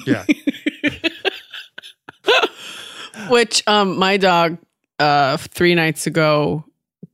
Yeah. 0.05 0.25
Which 3.31 3.63
um 3.69 3.97
my 3.97 4.17
dog 4.17 4.59
uh 4.99 5.37
three 5.37 5.77
nights 5.77 6.09
ago 6.09 6.65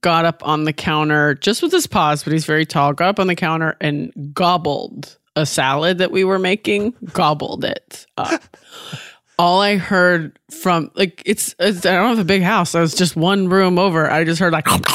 got 0.01 0.25
up 0.25 0.47
on 0.47 0.65
the 0.65 0.73
counter 0.73 1.35
just 1.35 1.63
with 1.63 1.73
his 1.73 1.87
paws, 1.87 2.25
but 2.25 2.33
he's 2.33 2.47
very 2.47 2.65
tall, 2.65 2.95
got 2.95 3.09
up 3.09 3.21
on 3.21 3.27
the 3.27 3.35
counter 3.35 3.77
and 3.83 4.11
gobbled 4.33 5.19
a 5.37 5.45
salad 5.45 5.99
that 5.99 6.11
we 6.11 6.25
were 6.25 6.39
making, 6.39 6.95
gobbled 7.13 7.65
it 7.67 8.07
up. 8.17 8.43
All 9.39 9.61
I 9.61 9.77
heard 9.77 10.39
from 10.51 10.91
like 10.95 11.23
it's, 11.27 11.55
it's 11.59 11.85
I 11.85 11.97
don't 11.97 12.09
have 12.11 12.19
a 12.19 12.25
big 12.25 12.43
house. 12.43 12.75
I 12.75 12.81
was 12.81 12.95
just 12.95 13.15
one 13.15 13.49
room 13.49 13.79
over. 13.79 14.11
I 14.11 14.25
just 14.25 14.41
heard 14.41 14.55
like 14.55 14.67
and 14.69 14.87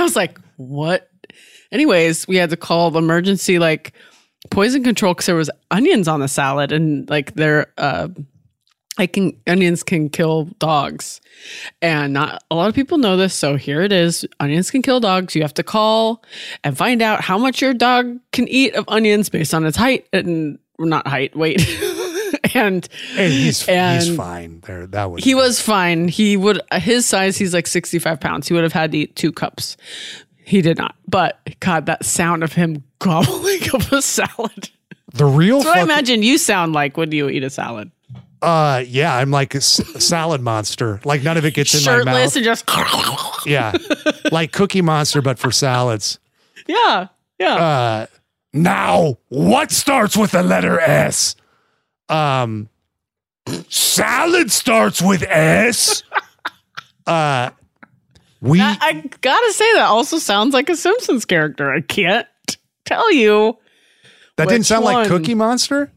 I 0.00 0.02
was 0.02 0.16
like, 0.16 0.40
what? 0.56 1.08
Anyways, 1.72 2.26
we 2.28 2.36
had 2.36 2.50
to 2.50 2.56
call 2.56 2.90
the 2.90 2.98
emergency 2.98 3.58
like 3.58 3.92
poison 4.50 4.82
control 4.84 5.14
because 5.14 5.26
there 5.26 5.34
was 5.34 5.50
onions 5.70 6.08
on 6.08 6.20
the 6.20 6.28
salad 6.28 6.72
and 6.72 7.08
like 7.10 7.34
they're 7.34 7.72
uh 7.76 8.08
I 8.98 9.06
can 9.06 9.40
onions 9.46 9.82
can 9.82 10.08
kill 10.08 10.46
dogs. 10.58 11.20
And 11.80 12.12
not 12.12 12.42
a 12.50 12.56
lot 12.56 12.68
of 12.68 12.74
people 12.74 12.98
know 12.98 13.16
this, 13.16 13.32
so 13.32 13.56
here 13.56 13.80
it 13.82 13.92
is. 13.92 14.26
Onions 14.40 14.70
can 14.72 14.82
kill 14.82 14.98
dogs. 14.98 15.36
You 15.36 15.42
have 15.42 15.54
to 15.54 15.62
call 15.62 16.24
and 16.64 16.76
find 16.76 17.00
out 17.00 17.20
how 17.20 17.38
much 17.38 17.62
your 17.62 17.74
dog 17.74 18.18
can 18.32 18.48
eat 18.48 18.74
of 18.74 18.84
onions 18.88 19.28
based 19.28 19.54
on 19.54 19.64
its 19.64 19.76
height 19.76 20.08
and 20.12 20.58
not 20.80 21.06
height, 21.06 21.36
weight. 21.36 21.60
and 22.54 22.88
And 23.16 23.32
he's 23.32 23.64
he's 23.64 24.16
fine. 24.16 24.60
There, 24.66 24.86
that 24.88 25.10
was 25.10 25.22
he 25.22 25.34
was 25.34 25.60
fine. 25.60 26.08
He 26.08 26.36
would 26.36 26.60
his 26.72 27.06
size. 27.06 27.36
He's 27.36 27.54
like 27.54 27.68
sixty 27.68 28.00
five 28.00 28.20
pounds. 28.20 28.48
He 28.48 28.54
would 28.54 28.64
have 28.64 28.72
had 28.72 28.92
to 28.92 28.98
eat 28.98 29.16
two 29.16 29.30
cups. 29.32 29.76
He 30.48 30.62
did 30.62 30.78
not. 30.78 30.94
But 31.06 31.38
God, 31.60 31.86
that 31.86 32.04
sound 32.04 32.42
of 32.42 32.52
him 32.54 32.82
gobbling 32.98 33.60
up 33.74 33.92
a 33.92 34.00
salad. 34.02 34.70
the 35.12 35.26
real. 35.26 35.58
That's 35.58 35.66
what 35.68 35.78
I 35.78 35.82
imagine 35.82 36.22
you 36.22 36.38
sound 36.38 36.72
like 36.72 36.96
when 36.96 37.12
you 37.12 37.28
eat 37.28 37.42
a 37.44 37.50
salad. 37.50 37.90
uh, 38.40 38.82
yeah, 38.86 39.14
I'm 39.14 39.30
like 39.30 39.54
a, 39.54 39.58
s- 39.58 39.82
salad 40.04 40.40
monster. 40.40 41.00
Like 41.04 41.22
none 41.22 41.36
of 41.36 41.44
it 41.44 41.52
gets 41.54 41.74
in 41.74 41.80
my 41.80 41.98
Shirtless 41.98 42.34
mouth. 42.34 42.36
and 42.36 42.44
just 42.44 42.64
Yeah, 43.46 43.72
like 44.32 44.52
Cookie 44.52 44.80
Monster, 44.82 45.20
but 45.22 45.38
for 45.38 45.50
salads. 45.52 46.18
yeah, 46.66 47.08
yeah. 47.38 47.54
Uh, 47.54 48.06
now, 48.54 49.18
what 49.28 49.70
starts 49.70 50.16
with 50.16 50.30
the 50.32 50.42
letter 50.42 50.80
S? 50.80 51.36
Um, 52.08 52.68
salad 53.68 54.50
starts 54.50 55.00
with 55.02 55.22
S. 55.24 56.02
Uh, 57.06 57.48
we 58.40 58.60
I, 58.60 58.76
I 58.80 58.92
gotta 59.20 59.52
say 59.52 59.72
that 59.74 59.86
also 59.86 60.18
sounds 60.18 60.54
like 60.54 60.68
a 60.68 60.76
Simpsons 60.76 61.24
character. 61.24 61.70
I 61.72 61.80
can't 61.80 62.26
tell 62.84 63.12
you. 63.12 63.56
that 64.36 64.48
didn't 64.48 64.66
sound 64.66 64.84
like? 64.84 65.08
Cookie 65.08 65.34
Monster. 65.34 65.90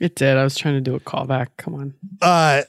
It 0.00 0.14
did. 0.14 0.36
I 0.36 0.44
was 0.44 0.56
trying 0.56 0.74
to 0.74 0.80
do 0.80 0.94
a 0.94 1.00
callback. 1.00 1.48
Come 1.56 1.74
on. 1.74 1.94
Uh, 2.22 2.62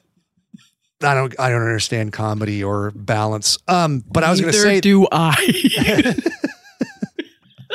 I 1.02 1.14
don't, 1.14 1.40
I 1.40 1.50
don't 1.50 1.62
understand 1.62 2.12
comedy 2.12 2.64
or 2.64 2.92
balance. 2.92 3.58
Um, 3.68 4.04
but 4.08 4.24
I 4.24 4.32
was 4.32 4.42
going 4.42 4.52
to 4.52 4.60
say 4.60 4.82
do 4.82 5.08
I. 5.12 6.16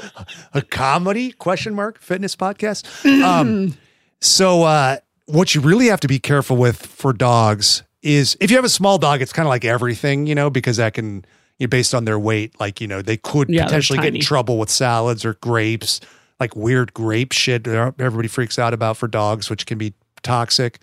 a 0.55 0.63
comedy 0.63 1.33
question 1.33 1.75
mark 1.75 2.01
fitness 2.01 2.37
podcast. 2.37 2.85
Um, 3.23 3.77
so 4.21 4.65
uh, 4.65 4.99
what 5.27 5.55
you 5.55 5.61
really 5.61 5.87
have 5.87 6.01
to 6.01 6.09
be 6.09 6.19
careful 6.19 6.57
with 6.57 6.85
for 6.85 7.13
dogs 7.13 7.83
is 8.05 8.37
if 8.41 8.51
you 8.51 8.57
have 8.57 8.65
a 8.65 8.69
small 8.69 8.99
dog, 8.99 9.21
it's 9.23 9.33
kind 9.33 9.47
of 9.47 9.51
like 9.51 9.65
everything, 9.65 10.27
you 10.27 10.35
know, 10.35 10.51
because 10.51 10.77
that 10.77 10.95
can, 10.95 11.25
you 11.59 11.67
know, 11.67 11.69
based 11.69 11.95
on 11.95 12.05
their 12.05 12.19
weight, 12.19 12.59
like 12.61 12.81
you 12.81 12.87
know, 12.87 13.03
they 13.03 13.17
could 13.17 13.49
Yeah, 13.49 13.65
potentially 13.65 13.99
get 13.99 14.15
in 14.15 14.21
trouble 14.21 14.59
with 14.59 14.71
salads 14.71 15.25
or 15.25 15.35
grapes, 15.35 16.01
like 16.39 16.55
weird 16.55 16.93
grape 16.95 17.33
shit 17.33 17.65
that 17.65 17.95
everybody 17.99 18.29
freaks 18.29 18.59
out 18.59 18.75
about 18.75 18.97
for 18.97 19.09
dogs, 19.09 19.49
which 19.51 19.67
can 19.67 19.79
be 19.79 19.95
toxic. 20.23 20.79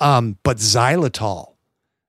Um, 0.00 0.36
but 0.42 0.58
xylitol, 0.58 1.54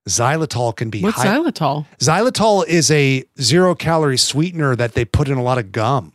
xylitol 0.09 0.75
can 0.75 0.89
be 0.89 1.01
What's 1.01 1.17
high- 1.21 1.27
xylitol? 1.37 1.85
Xylitol 1.99 2.65
is 2.67 2.91
a 2.91 3.23
zero 3.41 3.75
calorie 3.75 4.17
sweetener 4.17 4.75
that 4.75 4.93
they 4.93 5.05
put 5.05 5.27
in 5.29 5.37
a 5.37 5.43
lot 5.43 5.57
of 5.57 5.71
gum, 5.71 6.13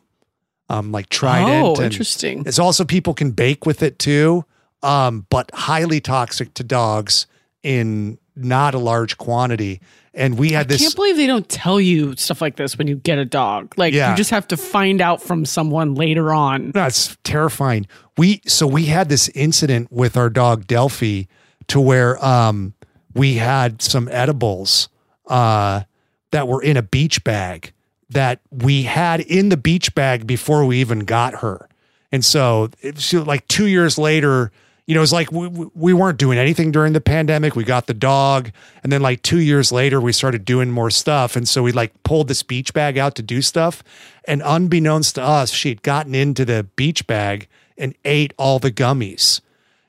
um, 0.69 0.93
like 0.93 1.09
Trident. 1.09 1.65
Oh, 1.67 1.75
and 1.77 1.85
interesting. 1.85 2.43
It's 2.47 2.59
also 2.59 2.85
people 2.85 3.15
can 3.15 3.31
bake 3.31 3.65
with 3.67 3.83
it 3.83 3.99
too, 3.99 4.45
um, 4.83 5.27
but 5.31 5.51
highly 5.55 6.01
toxic 6.01 6.53
to 6.55 6.65
dogs 6.65 7.27
in 7.63 8.19
not 8.35 8.74
a 8.74 8.78
large 8.78 9.18
quantity. 9.18 9.80
And 10.14 10.37
we 10.37 10.53
had 10.53 10.66
I 10.66 10.68
this. 10.68 10.83
I 10.83 10.85
can't 10.85 10.97
believe 10.97 11.16
they 11.16 11.26
don't 11.26 11.49
tell 11.49 11.80
you 11.80 12.14
stuff 12.16 12.41
like 12.43 12.57
this 12.57 12.76
when 12.76 12.87
you 12.87 12.97
get 12.97 13.18
a 13.18 13.24
dog. 13.24 13.72
Like 13.78 13.95
Yeah. 13.95 14.11
you 14.11 14.16
just 14.16 14.30
have 14.30 14.47
to 14.49 14.57
find 14.57 15.01
out 15.01 15.22
from 15.22 15.45
someone 15.47 15.95
later 15.95 16.33
on. 16.35 16.72
No, 16.74 16.89
terrifying. 17.24 17.87
We 18.18 18.43
so 18.47 18.66
we 18.66 18.87
had 18.87 19.09
this 19.09 19.28
incident 19.30 19.91
with 19.91 20.16
our 20.16 20.28
dog 20.28 20.66
Delphi 20.66 21.24
to 21.68 21.80
where 21.80 22.22
um 22.24 22.74
we 23.14 23.35
had 23.35 23.80
some 23.80 24.09
edibles 24.11 24.89
uh 25.28 25.83
that 26.30 26.47
were 26.49 26.62
in 26.62 26.76
a 26.76 26.83
beach 26.83 27.24
bag 27.24 27.72
that 28.11 28.41
we 28.51 28.83
had 28.83 29.20
in 29.20 29.49
the 29.49 29.57
beach 29.57 29.95
bag 29.95 30.26
before 30.26 30.66
we 30.66 30.78
even 30.80 31.01
got 31.01 31.37
her. 31.37 31.68
And 32.11 32.22
so 32.22 32.68
it 32.83 32.97
was 32.97 33.14
like 33.14 33.49
2 33.49 33.66
years 33.66 33.97
later, 33.97 34.53
you 34.93 34.95
know, 34.97 35.01
it 35.01 35.09
was 35.09 35.12
like 35.14 35.32
we, 35.32 35.49
we- 35.49 35.70
we 35.74 35.93
weren't 35.95 36.18
doing 36.18 36.36
anything 36.36 36.70
during 36.70 36.93
the 36.93 37.01
pandemic. 37.01 37.57
We 37.57 37.64
got 37.64 37.86
the 37.86 37.95
dog. 37.95 38.51
And 38.82 38.93
then 38.93 39.01
like 39.01 39.22
two 39.22 39.40
years 39.40 39.72
later, 39.72 40.03
we 40.03 40.12
started 40.12 40.45
doing 40.45 40.70
more 40.70 40.90
stuff. 40.90 41.34
And 41.34 41.49
so 41.49 41.62
we 41.62 41.72
like 41.72 42.03
pulled 42.03 42.28
this 42.28 42.43
beach 42.43 42.74
bag 42.74 42.99
out 42.99 43.14
to 43.14 43.22
do 43.22 43.40
stuff. 43.40 43.82
And 44.28 44.43
unbeknownst 44.45 45.14
to 45.14 45.22
us, 45.22 45.51
she'd 45.51 45.80
gotten 45.82 46.14
into 46.14 46.45
the 46.45 46.64
beach 46.76 47.07
bag 47.07 47.49
and 47.78 47.95
ate 48.05 48.34
all 48.36 48.59
the 48.59 48.70
gummies. 48.70 49.40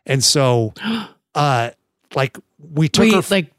And 0.06 0.24
so, 0.24 0.74
uh, 1.36 1.72
like 2.16 2.38
we 2.74 2.88
took 2.88 3.04
Wait, 3.04 3.14
her. 3.14 3.22
like 3.30 3.53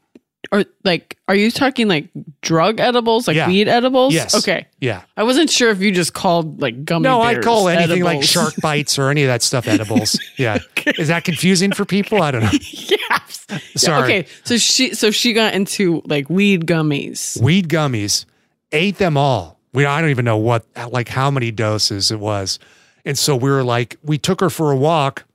or 0.55 0.65
like 0.83 1.17
are 1.27 1.35
you 1.35 1.51
talking 1.51 1.87
like 1.87 2.07
drug 2.41 2.79
edibles, 2.79 3.27
like 3.27 3.35
Yeah. 3.35 3.47
weed 3.47 3.67
edibles? 3.67 4.13
yes. 4.13 4.35
Okay. 4.35 4.67
Yeah. 4.79 5.01
I 5.17 5.23
wasn't 5.23 5.49
sure 5.49 5.69
if 5.71 5.81
you 5.81 5.91
just 5.91 6.13
called 6.13 6.61
like 6.61 6.85
gummy 6.85 7.03
No, 7.03 7.21
I 7.21 7.33
bears 7.33 7.45
call 7.45 7.67
anything 7.67 8.03
like 8.03 8.17
edibles. 8.17 8.29
shark 8.29 8.53
bites 8.61 8.97
or 8.97 9.09
any 9.09 9.23
of 9.23 9.27
that 9.27 9.41
stuff 9.43 9.67
edibles. 9.67 10.19
Yeah. 10.37 10.59
Is 10.97 11.07
that 11.09 11.23
confusing 11.23 11.71
for 11.73 11.85
people? 11.85 12.21
I 12.21 12.31
don't 12.31 12.43
know. 12.43 12.49
yes. 12.71 13.45
Yeah, 13.49 13.57
Sorry. 13.75 14.03
okay. 14.03 14.27
So 14.43 14.57
she 14.57 14.93
so 14.93 15.11
she 15.11 15.33
got 15.33 15.53
into 15.53 16.01
like 16.05 16.29
weed 16.29 16.65
gummies. 16.65 17.39
weed 17.41 17.67
gummies, 17.69 18.25
ate 18.71 18.97
them 18.97 19.17
all. 19.17 19.59
We 19.73 19.85
I 19.85 19.99
don't 20.01 20.09
even 20.09 20.25
know 20.25 20.37
what 20.37 20.65
like 20.89 21.09
how 21.09 21.29
many 21.29 21.51
doses 21.51 22.09
it 22.11 22.19
was. 22.19 22.59
And 23.03 23.17
so 23.17 23.35
we 23.35 23.49
were 23.51 23.63
like, 23.63 23.97
we 24.03 24.17
took 24.17 24.39
her 24.39 24.49
for 24.49 24.71
a 24.71 24.75
walk, 24.75 25.25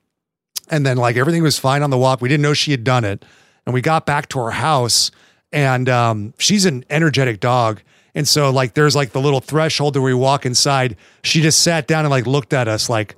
and 0.71 0.85
then 0.85 0.97
like 0.97 1.17
everything 1.17 1.43
was 1.43 1.59
fine 1.59 1.83
on 1.83 1.91
the 1.91 1.99
walk. 1.99 2.21
We 2.21 2.29
didn't 2.29 2.43
know 2.43 2.55
she 2.55 2.71
had 2.73 2.83
done 2.83 3.05
it. 3.05 3.25
And 3.67 3.75
we 3.75 3.81
got 3.81 4.07
back 4.07 4.29
to 4.31 4.41
our 4.41 4.51
house, 4.51 5.11
and 5.53 5.89
um, 5.89 6.35
she's 6.39 6.65
an 6.65 6.85
energetic 6.91 7.41
dog. 7.41 7.83
And 8.15 8.27
so 8.27 8.51
like 8.51 8.75
there's 8.75 8.97
like 8.97 9.13
the 9.13 9.21
little 9.21 9.41
threshold 9.41 9.97
where 9.97 10.03
we 10.03 10.15
walk 10.15 10.45
inside. 10.47 10.97
She 11.23 11.43
just 11.43 11.63
sat 11.63 11.87
down 11.87 12.05
and 12.05 12.11
like 12.11 12.27
looked 12.27 12.53
at 12.53 12.69
us 12.69 12.89
like, 12.89 13.15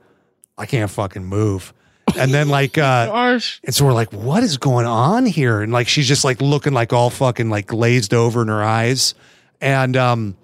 I 0.58 0.66
can't 0.66 0.90
fucking 0.90 1.24
move. 1.24 1.72
And 2.16 2.32
then 2.32 2.48
like 2.48 2.76
uh 2.78 3.06
Gosh. 3.06 3.60
and 3.64 3.74
so 3.74 3.86
we're 3.86 3.94
like, 3.94 4.12
what 4.12 4.42
is 4.42 4.58
going 4.58 4.86
on 4.86 5.24
here? 5.26 5.62
And 5.62 5.72
like 5.72 5.88
she's 5.88 6.06
just 6.06 6.24
like 6.24 6.42
looking 6.42 6.72
like 6.74 6.92
all 6.92 7.10
fucking 7.10 7.48
like 7.48 7.66
glazed 7.66 8.12
over 8.12 8.42
in 8.42 8.48
her 8.48 8.62
eyes. 8.62 9.14
And 9.60 9.96
um 9.96 10.36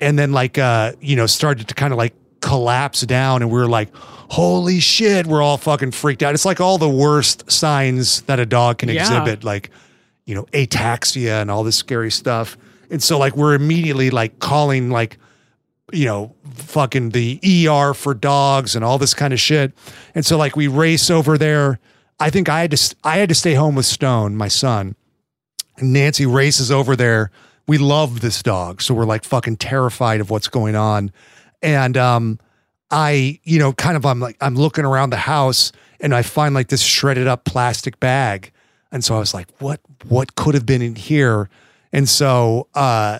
and 0.00 0.18
then 0.18 0.32
like 0.32 0.58
uh, 0.58 0.92
you 1.00 1.14
know, 1.16 1.26
started 1.26 1.68
to 1.68 1.74
kind 1.74 1.92
of 1.92 1.98
like 1.98 2.14
collapse 2.40 3.02
down 3.02 3.42
and 3.42 3.50
we 3.50 3.58
were 3.58 3.68
like, 3.68 3.90
holy 4.32 4.80
shit, 4.80 5.26
we're 5.26 5.42
all 5.42 5.58
fucking 5.58 5.90
freaked 5.90 6.22
out. 6.22 6.32
It's 6.32 6.44
like 6.46 6.60
all 6.60 6.78
the 6.78 6.88
worst 6.88 7.50
signs 7.50 8.22
that 8.22 8.40
a 8.40 8.46
dog 8.46 8.78
can 8.78 8.88
Yeah. 8.88 9.00
exhibit, 9.02 9.44
like, 9.44 9.70
you 10.24 10.34
know, 10.34 10.44
ataxia 10.54 11.42
and 11.42 11.50
all 11.50 11.64
this 11.64 11.76
scary 11.76 12.10
stuff. 12.10 12.56
And 12.90 13.02
so 13.02 13.18
like 13.18 13.36
we're 13.36 13.54
immediately 13.54 14.10
like 14.10 14.38
calling 14.38 14.90
like 14.90 15.18
you 15.92 16.06
know, 16.06 16.34
fucking 16.54 17.10
the 17.10 17.38
ER 17.68 17.92
for 17.92 18.14
dogs 18.14 18.74
and 18.74 18.82
all 18.82 18.96
this 18.96 19.12
kind 19.12 19.34
of 19.34 19.38
shit. 19.40 19.72
And 20.14 20.24
so 20.24 20.38
like 20.38 20.56
we 20.56 20.66
race 20.66 21.10
over 21.10 21.36
there. 21.36 21.78
I 22.18 22.30
think 22.30 22.48
I 22.48 22.60
had 22.62 22.70
to 22.70 22.94
I 23.04 23.18
had 23.18 23.28
to 23.28 23.34
stay 23.34 23.52
home 23.52 23.74
with 23.74 23.84
Stone, 23.84 24.36
my 24.36 24.48
son. 24.48 24.94
And 25.76 25.92
Nancy 25.92 26.24
races 26.24 26.70
over 26.70 26.96
there. 26.96 27.30
We 27.66 27.76
love 27.76 28.20
this 28.20 28.42
dog, 28.42 28.80
so 28.80 28.94
we're 28.94 29.04
like 29.04 29.24
fucking 29.24 29.56
terrified 29.58 30.22
of 30.22 30.30
what's 30.30 30.48
going 30.48 30.76
on. 30.76 31.12
And 31.60 31.98
um 31.98 32.38
I, 32.92 33.40
you 33.42 33.58
know, 33.58 33.72
kind 33.72 33.96
of 33.96 34.06
I'm 34.06 34.20
like 34.20 34.36
I'm 34.40 34.54
looking 34.54 34.84
around 34.84 35.10
the 35.10 35.16
house 35.16 35.72
and 35.98 36.14
I 36.14 36.22
find 36.22 36.54
like 36.54 36.68
this 36.68 36.82
shredded 36.82 37.26
up 37.26 37.44
plastic 37.44 37.98
bag. 37.98 38.52
And 38.92 39.02
so 39.02 39.16
I 39.16 39.18
was 39.18 39.32
like, 39.34 39.48
what 39.58 39.80
what 40.06 40.34
could 40.36 40.54
have 40.54 40.66
been 40.66 40.82
in 40.82 40.94
here? 40.94 41.48
And 41.92 42.08
so 42.08 42.68
uh 42.74 43.18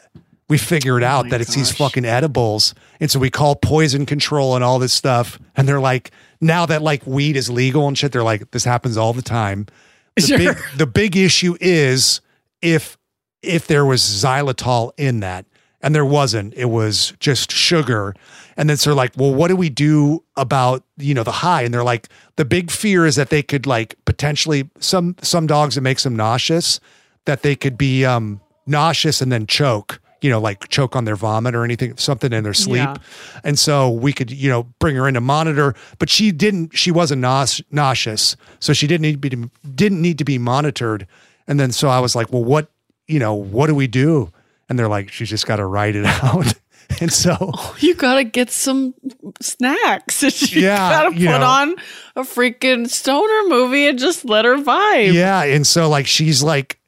we 0.49 0.59
figured 0.59 1.03
out 1.03 1.25
my 1.25 1.31
that 1.31 1.41
it's 1.41 1.55
these 1.55 1.71
fucking 1.75 2.05
edibles. 2.05 2.75
And 3.01 3.11
so 3.11 3.19
we 3.19 3.31
call 3.31 3.57
poison 3.57 4.05
control 4.05 4.55
and 4.55 4.63
all 4.63 4.79
this 4.79 4.93
stuff. 4.93 5.39
And 5.57 5.67
they're 5.67 5.81
like, 5.81 6.11
now 6.43 6.67
that 6.67 6.83
like 6.83 7.07
weed 7.07 7.37
is 7.37 7.49
legal 7.49 7.89
and 7.89 7.97
shit, 7.97 8.13
they're 8.13 8.23
like, 8.23 8.51
this 8.51 8.65
happens 8.65 8.99
all 8.99 9.13
the 9.15 9.23
time. 9.23 9.67
The 10.17 10.23
Sure. 10.27 10.37
big 10.39 10.57
the 10.77 10.87
big 10.87 11.17
issue 11.17 11.57
is 11.59 12.21
if 12.61 12.99
if 13.43 13.67
there 13.67 13.87
was 13.87 14.03
xylitol 14.03 14.93
in 14.99 15.21
that. 15.21 15.47
And 15.83 15.95
there 15.95 16.05
wasn't. 16.05 16.55
It 16.55 16.67
was 16.67 17.13
just 17.19 17.51
sugar. 17.51 18.15
And 18.57 18.71
then 18.71 18.77
so 18.77 18.91
they're 18.91 18.97
like, 18.97 19.13
well, 19.17 19.35
what 19.35 19.49
do 19.49 19.57
we 19.57 19.69
do 19.69 20.23
about, 20.37 20.85
you 20.97 21.13
know, 21.13 21.25
the 21.25 21.33
high? 21.33 21.63
And 21.63 21.75
they're 21.75 21.83
like, 21.83 22.09
the 22.37 22.45
big 22.45 22.71
fear 22.71 23.05
is 23.05 23.17
that 23.17 23.31
they 23.31 23.43
could 23.43 23.67
like 23.67 23.97
potentially 24.05 24.71
some 24.79 25.17
some 25.23 25.47
dogs 25.47 25.77
it 25.77 25.81
makes 25.81 26.05
them 26.05 26.15
nauseous, 26.15 26.79
that 27.25 27.43
they 27.43 27.57
could 27.57 27.77
be 27.77 28.05
um 28.05 28.41
nauseous 28.67 29.21
and 29.21 29.33
then 29.33 29.47
choke, 29.47 30.01
you 30.21 30.31
know, 30.31 30.41
like 30.41 30.69
choke 30.69 30.95
on 30.95 31.05
their 31.05 31.17
vomit 31.17 31.55
or 31.55 31.65
anything, 31.65 31.97
something 31.97 32.33
in 32.33 32.45
their 32.45 32.55
sleep. 32.55 32.77
Yeah. 32.77 32.97
And 33.43 33.59
so 33.59 33.91
we 33.91 34.13
could, 34.13 34.31
you 34.31 34.49
know, 34.49 34.65
bring 34.79 34.95
her 34.95 35.09
in 35.09 35.15
to 35.15 35.21
monitor, 35.21 35.75
but 35.99 36.09
she 36.09 36.31
didn't, 36.31 36.77
she 36.77 36.93
wasn't 36.93 37.23
nause- 37.23 37.63
nauseous. 37.73 38.37
So 38.61 38.73
she 38.73 38.87
didn't 38.87 39.03
need 39.03 39.21
to 39.21 39.37
be, 39.37 39.51
didn't 39.75 40.01
need 40.01 40.19
to 40.19 40.25
be 40.25 40.39
monitored. 40.39 41.09
And 41.49 41.59
then 41.59 41.73
so 41.73 41.89
I 41.89 41.99
was 41.99 42.15
like, 42.15 42.33
well, 42.33 42.45
what, 42.45 42.71
you 43.09 43.19
know, 43.19 43.35
what 43.35 43.67
do 43.67 43.75
we 43.75 43.89
do? 43.89 44.31
And 44.69 44.79
they're 44.79 44.89
like, 44.89 45.11
she's 45.11 45.29
just 45.31 45.47
got 45.47 45.57
to 45.57 45.67
write 45.67 45.97
it 45.97 46.05
out. 46.25 46.53
and 47.01 47.13
so, 47.13 47.53
You 47.79 47.95
gotta 47.95 48.25
get 48.25 48.51
some 48.51 48.95
snacks. 49.41 50.23
you 50.53 50.63
Yeah, 50.63 50.77
gotta 51.05 51.17
you 51.17 51.29
put 51.29 51.39
know. 51.41 51.47
on 51.47 51.71
a 52.17 52.21
freaking 52.23 52.89
stoner 52.89 53.49
movie 53.49 53.87
and 53.89 53.99
just 53.99 54.25
let 54.25 54.45
her 54.45 54.57
vibe. 54.57 55.13
yeah, 55.15 55.43
and 55.43 55.67
so 55.67 55.89
like 55.89 56.07
she's 56.07 56.43
like, 56.43 56.79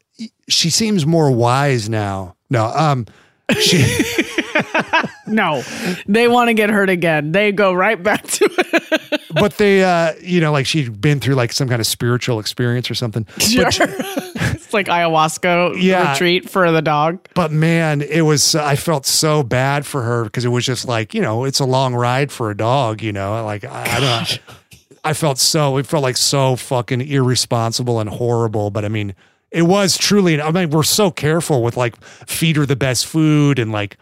she 0.48 0.68
seems 0.70 1.06
more 1.06 1.30
wise 1.30 1.88
now. 1.88 2.36
No, 2.50 2.66
um, 2.66 3.06
she. 3.58 3.82
No, 5.26 5.62
they 6.06 6.28
want 6.28 6.48
to 6.48 6.54
get 6.54 6.70
hurt 6.70 6.90
again. 6.90 7.32
They 7.32 7.50
go 7.50 7.72
right 7.72 8.00
back 8.00 8.22
to 8.24 8.44
it. 8.50 9.20
But 9.34 9.56
they 9.58 9.82
uh 9.84 10.12
you 10.20 10.40
know 10.40 10.52
like 10.52 10.66
she'd 10.66 11.00
been 11.00 11.20
through 11.20 11.34
like 11.34 11.52
some 11.52 11.68
kind 11.68 11.80
of 11.80 11.86
spiritual 11.86 12.38
experience 12.40 12.90
or 12.90 12.94
something 12.94 13.26
Sure. 13.38 13.64
but, 13.64 13.80
it's 13.80 14.72
like 14.72 14.86
ayahuasca 14.86 15.80
Yeah. 15.80 16.12
retreat 16.12 16.48
for 16.48 16.70
the 16.70 16.82
dog. 16.82 17.18
but 17.34 17.50
man 17.52 18.02
it 18.02 18.22
was 18.22 18.54
i 18.54 18.76
felt 18.76 19.06
so 19.06 19.42
bad 19.42 19.84
for 19.86 20.02
her 20.02 20.24
because 20.24 20.44
it 20.44 20.48
was 20.48 20.64
just 20.64 20.86
like 20.86 21.14
you 21.14 21.20
know 21.22 21.44
it's 21.44 21.60
a 21.60 21.64
long 21.66 21.94
ride 21.94 22.30
for 22.32 22.50
a 22.50 22.56
dog 22.56 23.02
you 23.02 23.12
know 23.12 23.44
like 23.44 23.64
i, 23.64 23.96
I 23.96 24.00
don't 24.00 24.40
i 25.04 25.12
felt 25.12 25.38
so 25.38 25.76
it 25.76 25.86
felt 25.86 26.02
like 26.02 26.16
so 26.16 26.56
fucking 26.56 27.00
irresponsible 27.02 28.00
and 28.00 28.08
horrible 28.10 28.70
but 28.70 28.84
i 28.84 28.88
mean 28.88 29.14
it 29.50 29.62
was 29.62 29.96
truly 29.98 30.40
i 30.40 30.50
mean 30.50 30.70
we're 30.70 30.82
so 30.82 31.10
careful 31.10 31.62
with 31.62 31.76
like 31.76 32.00
feed 32.04 32.56
her 32.56 32.66
the 32.66 32.76
best 32.76 33.06
food 33.06 33.58
and 33.58 33.70
like 33.72 33.96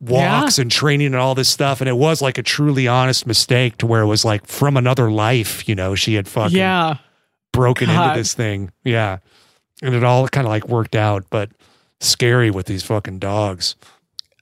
walks 0.00 0.58
and 0.58 0.70
training 0.70 1.06
and 1.08 1.16
all 1.16 1.34
this 1.34 1.48
stuff 1.48 1.80
and 1.80 1.88
it 1.88 1.96
was 1.96 2.22
like 2.22 2.38
a 2.38 2.42
truly 2.42 2.86
honest 2.86 3.26
mistake 3.26 3.76
to 3.78 3.86
where 3.86 4.02
it 4.02 4.06
was 4.06 4.24
like 4.24 4.46
from 4.46 4.76
another 4.76 5.10
life 5.10 5.68
you 5.68 5.74
know 5.74 5.94
she 5.96 6.14
had 6.14 6.28
fucking 6.28 6.56
Yeah. 6.56 6.98
broken 7.52 7.88
God. 7.88 8.08
into 8.10 8.20
this 8.20 8.34
thing. 8.34 8.70
Yeah. 8.84 9.18
And 9.82 9.94
it 9.94 10.04
all 10.04 10.28
kind 10.28 10.46
of 10.46 10.50
like 10.50 10.68
worked 10.68 10.94
out, 10.96 11.24
but 11.30 11.50
scary 12.00 12.50
with 12.50 12.66
these 12.66 12.82
fucking 12.84 13.18
dogs. 13.18 13.74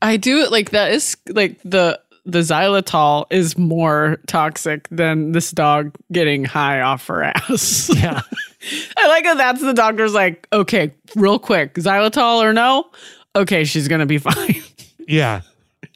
I 0.03 0.17
do 0.19 0.41
it 0.41 0.51
like 0.51 0.71
that 0.71 0.93
is 0.93 1.17
like 1.29 1.59
the 1.65 1.99
the 2.27 2.41
xylitol 2.41 3.25
is 3.31 3.57
more 3.57 4.19
toxic 4.27 4.89
than 4.91 5.33
this 5.33 5.53
dog 5.53 5.95
getting 6.11 6.45
high 6.45 6.81
off 6.81 7.07
her 7.07 7.23
ass. 7.23 7.91
Yeah. 7.97 8.21
I 8.97 9.07
like 9.09 9.25
that 9.25 9.37
that's 9.37 9.61
the 9.61 9.73
doctor's 9.75 10.13
like, 10.13 10.49
okay, 10.53 10.93
real 11.15 11.39
quick, 11.39 11.75
xylitol 11.75 12.43
or 12.43 12.53
no? 12.53 12.91
Okay, 13.37 13.65
she's 13.65 13.87
gonna 13.89 14.07
be 14.07 14.19
fine. 14.19 14.63
Yeah. 15.07 15.43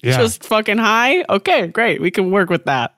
Yeah. 0.02 0.16
Just 0.18 0.44
fucking 0.44 0.78
high? 0.78 1.24
Okay, 1.28 1.66
great. 1.66 2.00
We 2.00 2.10
can 2.10 2.30
work 2.30 2.48
with 2.50 2.64
that. 2.64 2.94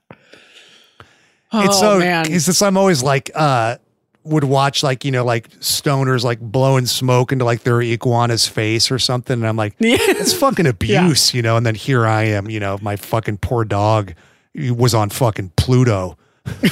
Oh 1.53 1.65
it's 1.65 1.79
so, 1.79 1.99
man. 1.99 2.31
it's 2.31 2.47
just, 2.47 2.63
I'm 2.63 2.77
always 2.77 3.03
like, 3.03 3.31
uh, 3.35 3.77
would 4.25 4.45
watch 4.45 4.83
like, 4.83 5.05
you 5.05 5.11
know, 5.11 5.25
like 5.25 5.51
stoners 5.61 6.23
like 6.25 6.41
blowing 6.41 6.87
smoke 6.87 7.33
into 7.33 7.45
like 7.45 7.63
their 7.65 7.83
iguana's 7.83 8.47
face 8.47 8.91
or 8.91 8.99
something. 8.99 9.35
And 9.35 9.47
I'm 9.47 9.57
like, 9.57 9.75
Yeah. 9.79 9.97
it's 10.01 10.33
fucking 10.33 10.67
abuse, 10.69 11.35
you 11.35 11.43
know? 11.43 11.57
And 11.57 11.67
then 11.67 11.75
here 11.75 12.07
I 12.07 12.23
am, 12.25 12.49
you 12.49 12.61
know, 12.61 12.79
my 12.81 12.97
fucking 12.97 13.39
poor 13.39 13.65
dog 13.65 14.15
was 14.55 14.95
on 14.95 15.11
fucking 15.11 15.53
Pluto. 15.57 16.17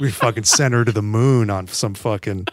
we 0.00 0.10
fucking 0.10 0.44
sent 0.44 0.74
her 0.74 0.84
to 0.84 0.92
the 0.92 1.02
moon 1.02 1.50
on 1.50 1.66
some 1.66 1.94
fucking 1.94 2.46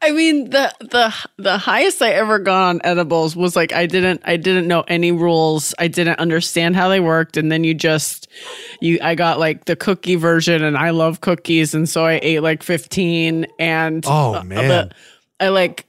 I 0.00 0.12
mean 0.12 0.50
the 0.50 0.72
the 0.80 1.14
the 1.38 1.58
highest 1.58 2.00
I 2.02 2.10
ever 2.12 2.38
got 2.38 2.68
on 2.68 2.80
edibles 2.84 3.34
was 3.34 3.56
like 3.56 3.72
I 3.72 3.86
didn't 3.86 4.22
I 4.24 4.36
didn't 4.36 4.68
know 4.68 4.84
any 4.86 5.10
rules. 5.12 5.74
I 5.78 5.88
didn't 5.88 6.18
understand 6.20 6.76
how 6.76 6.88
they 6.88 7.00
worked 7.00 7.36
and 7.36 7.50
then 7.50 7.64
you 7.64 7.74
just 7.74 8.28
you 8.80 8.98
I 9.02 9.14
got 9.16 9.38
like 9.40 9.64
the 9.64 9.74
cookie 9.76 10.14
version 10.14 10.62
and 10.62 10.76
I 10.78 10.90
love 10.90 11.20
cookies 11.20 11.74
and 11.74 11.88
so 11.88 12.04
I 12.04 12.20
ate 12.22 12.40
like 12.42 12.62
15 12.62 13.46
and 13.58 14.04
Oh, 14.06 14.40
man. 14.44 14.68
but 14.68 14.94
I 15.40 15.48
like 15.48 15.84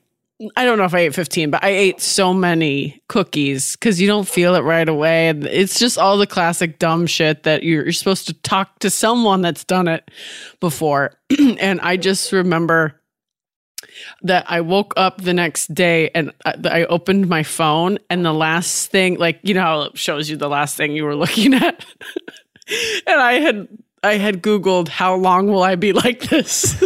I 0.56 0.64
don't 0.64 0.77
know 0.77 0.86
if 0.86 0.94
I 0.94 0.99
ate 0.99 1.14
15, 1.14 1.52
but 1.52 1.61
I 1.65 1.69
ate 1.69 1.99
so 1.99 2.34
many 2.34 3.02
cookies 3.10 3.73
because 3.76 3.99
you 3.99 4.07
don't 4.07 4.26
feel 4.27 4.56
it 4.56 4.61
right 4.61 4.88
away. 4.88 5.27
And 5.27 5.45
it's 5.45 5.77
just 5.77 5.98
all 5.98 6.18
the 6.18 6.26
classic 6.26 6.80
dumb 6.80 7.07
shit 7.07 7.44
that 7.44 7.64
you're, 7.64 7.84
you're 7.84 7.91
supposed 7.91 8.26
to 8.27 8.34
talk 8.36 8.80
to 8.80 8.90
someone 8.90 9.41
that's 9.41 9.65
done 9.65 9.90
it 9.90 10.10
before. 10.61 11.11
and 11.60 11.81
I 11.81 11.98
just 11.98 12.31
remember 12.31 12.99
that 14.24 14.46
I 14.48 14.62
woke 14.62 14.94
up 14.98 15.22
the 15.22 15.34
next 15.34 15.74
day 15.74 16.10
and 16.16 16.32
uh, 16.46 16.54
I, 16.66 16.82
I 16.82 16.86
opened 16.86 17.28
my 17.28 17.44
phone 17.44 18.00
and 18.10 18.26
the 18.26 18.34
last 18.34 18.92
thing, 18.92 19.18
like, 19.18 19.40
you 19.44 19.54
know 19.54 19.62
how 19.62 19.82
it 19.84 19.98
shows 19.98 20.30
you 20.30 20.38
the 20.38 20.50
last 20.50 20.76
thing 20.76 20.92
you 20.94 21.06
were 21.06 21.16
looking 21.24 21.54
at? 21.54 21.86
and 23.08 23.22
I 23.22 23.34
had. 23.34 23.68
I 24.02 24.14
had 24.14 24.42
Googled 24.42 24.88
how 24.88 25.16
long 25.16 25.48
will 25.48 25.62
I 25.62 25.76
be 25.76 25.92
like 25.92 26.22
this? 26.30 26.82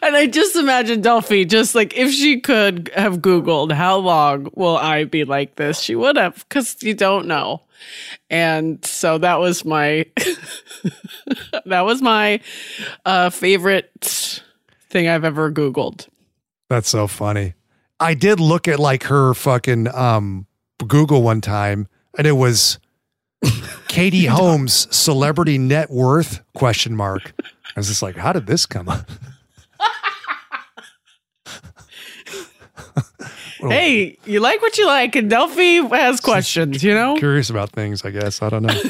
never, 0.00 0.06
and 0.06 0.16
I 0.16 0.26
just 0.26 0.56
imagine 0.56 1.00
Delphi, 1.00 1.44
just 1.44 1.74
like 1.74 1.96
if 1.96 2.12
she 2.12 2.40
could 2.40 2.90
have 2.94 3.18
Googled 3.18 3.72
how 3.72 3.98
long 3.98 4.50
will 4.54 4.76
I 4.76 5.04
be 5.04 5.24
like 5.24 5.56
this, 5.56 5.80
she 5.80 5.94
would 5.94 6.16
have, 6.16 6.44
because 6.48 6.82
you 6.82 6.94
don't 6.94 7.26
know. 7.26 7.62
And 8.30 8.84
so 8.84 9.18
that 9.18 9.38
was 9.38 9.64
my, 9.64 10.06
that 11.66 11.82
was 11.82 12.02
my 12.02 12.40
uh, 13.04 13.30
favorite 13.30 14.32
thing 14.90 15.08
I've 15.08 15.24
ever 15.24 15.50
Googled. 15.50 16.08
That's 16.68 16.88
so 16.88 17.06
funny. 17.06 17.54
I 18.00 18.14
did 18.14 18.40
look 18.40 18.66
at 18.66 18.80
like 18.80 19.04
her 19.04 19.34
fucking 19.34 19.94
um 19.94 20.46
Google 20.86 21.22
one 21.22 21.40
time 21.40 21.86
and 22.18 22.26
it 22.26 22.32
was 22.32 22.78
Katie 23.88 24.26
Holmes 24.26 24.94
celebrity 24.94 25.58
net 25.58 25.90
worth 25.90 26.40
question 26.54 26.96
mark. 26.96 27.32
I 27.42 27.80
was 27.80 27.88
just 27.88 28.02
like, 28.02 28.16
how 28.16 28.32
did 28.32 28.46
this 28.46 28.66
come 28.66 28.88
up? 28.88 29.08
Hey, 33.70 34.18
you 34.24 34.40
like 34.40 34.60
what 34.60 34.76
you 34.78 34.86
like, 34.86 35.14
and 35.16 35.30
Delphi 35.30 35.80
has 35.96 36.20
questions, 36.20 36.82
you 36.82 36.94
know? 36.94 37.16
Curious 37.16 37.48
about 37.50 37.70
things, 37.70 38.04
I 38.04 38.10
guess. 38.10 38.42
I 38.42 38.48
don't 38.48 38.62
know. 38.64 38.74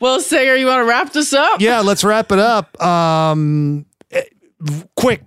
Well, 0.00 0.20
Sager, 0.20 0.56
you 0.56 0.66
want 0.66 0.80
to 0.80 0.84
wrap 0.84 1.12
this 1.12 1.32
up? 1.32 1.60
yeah, 1.60 1.78
let's 1.80 2.02
wrap 2.02 2.32
it 2.32 2.40
up. 2.40 2.80
Um 2.82 3.86
eh, 4.10 4.22
quick 4.96 5.22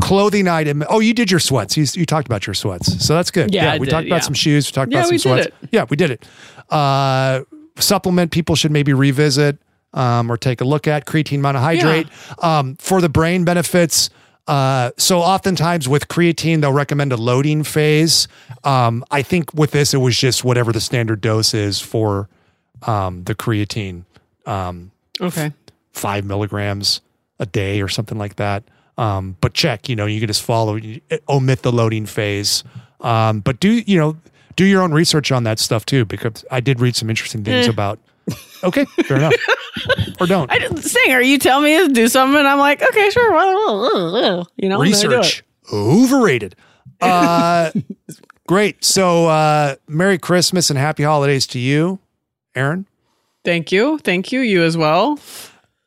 clothing 0.00 0.48
item. 0.48 0.82
Oh, 0.88 0.98
you 0.98 1.14
did 1.14 1.30
your 1.30 1.38
sweats. 1.38 1.76
You, 1.76 1.86
you 1.94 2.04
talked 2.04 2.26
about 2.26 2.44
your 2.44 2.54
sweats. 2.54 3.06
So 3.06 3.14
that's 3.14 3.30
good. 3.30 3.54
Yeah, 3.54 3.74
I 3.74 3.78
we 3.78 3.86
did, 3.86 3.92
talked 3.92 4.06
yeah. 4.08 4.14
about 4.14 4.24
some 4.24 4.34
shoes. 4.34 4.66
We 4.68 4.72
talked 4.72 4.90
Yeah, 4.90 4.98
about 5.06 5.06
some 5.06 5.12
we 5.12 5.18
did 5.18 5.22
sweats. 5.22 5.46
it. 5.62 5.68
Yeah, 5.70 5.84
we 5.88 5.96
did 5.96 6.10
it. 6.10 6.26
Uh 6.68 7.42
supplement 7.76 8.32
people 8.32 8.56
should 8.56 8.72
maybe 8.72 8.92
revisit 8.92 9.58
um, 9.94 10.30
or 10.32 10.36
take 10.36 10.60
a 10.60 10.64
look 10.64 10.88
at 10.88 11.06
creatine 11.06 11.38
monohydrate 11.40 12.08
um, 12.42 12.74
for 12.76 13.00
the 13.00 13.08
brain 13.08 13.44
benefits. 13.44 14.10
Uh, 14.48 14.90
so 14.96 15.20
oftentimes 15.20 15.88
with 15.88 16.08
creatine, 16.08 16.60
they'll 16.60 16.72
recommend 16.72 17.12
a 17.12 17.16
loading 17.16 17.62
phase. 17.62 18.26
Um, 18.64 19.04
I 19.10 19.22
think 19.22 19.54
with 19.54 19.70
this, 19.70 19.94
it 19.94 19.98
was 19.98 20.16
just 20.16 20.44
whatever 20.44 20.72
the 20.72 20.80
standard 20.80 21.20
dose 21.20 21.54
is 21.54 21.80
for 21.80 22.28
um, 22.82 23.24
the 23.24 23.34
creatine, 23.34 24.04
um, 24.46 24.90
Okay. 25.20 25.52
five 25.92 26.24
milligrams 26.24 27.00
a 27.38 27.46
day 27.46 27.80
or 27.80 27.88
something 27.88 28.18
like 28.18 28.36
that. 28.36 28.64
Um, 28.98 29.36
but 29.40 29.54
check, 29.54 29.88
you 29.88 29.96
know, 29.96 30.06
you 30.06 30.18
can 30.20 30.26
just 30.26 30.42
follow, 30.42 30.78
omit 31.28 31.62
the 31.62 31.72
loading 31.72 32.06
phase. 32.06 32.64
Um, 33.00 33.40
but 33.40 33.60
do, 33.60 33.70
you 33.70 33.96
know, 33.98 34.16
do 34.56 34.64
your 34.64 34.82
own 34.82 34.92
research 34.92 35.32
on 35.32 35.44
that 35.44 35.58
stuff 35.58 35.86
too, 35.86 36.04
because 36.04 36.44
I 36.50 36.60
did 36.60 36.80
read 36.80 36.94
some 36.96 37.08
interesting 37.08 37.42
things 37.44 37.66
about. 37.68 37.98
Okay, 38.64 38.84
fair 39.04 39.16
enough. 39.16 39.34
or 40.20 40.26
don't. 40.26 40.50
I 40.50 40.58
didn't 40.58 40.82
Singer, 40.82 41.20
you 41.20 41.36
tell 41.38 41.60
me 41.60 41.76
to 41.86 41.92
do 41.92 42.06
something, 42.08 42.38
and 42.38 42.46
I'm 42.46 42.58
like, 42.58 42.80
okay, 42.82 43.10
sure. 43.10 43.32
well, 43.32 43.54
well, 43.54 44.12
well, 44.12 44.48
You 44.56 44.68
know, 44.68 44.80
I 44.80 44.84
do 44.86 44.90
it. 44.92 44.94
research 44.94 45.42
overrated. 45.72 46.54
Uh, 47.00 47.72
great. 48.46 48.84
So, 48.84 49.26
uh, 49.26 49.74
Merry 49.88 50.18
Christmas 50.18 50.70
and 50.70 50.78
Happy 50.78 51.02
Holidays 51.02 51.46
to 51.48 51.58
you, 51.58 51.98
Erin. 52.54 52.86
Thank 53.44 53.72
you. 53.72 53.98
Thank 53.98 54.30
you. 54.30 54.40
You 54.40 54.62
as 54.62 54.76
well. 54.76 55.18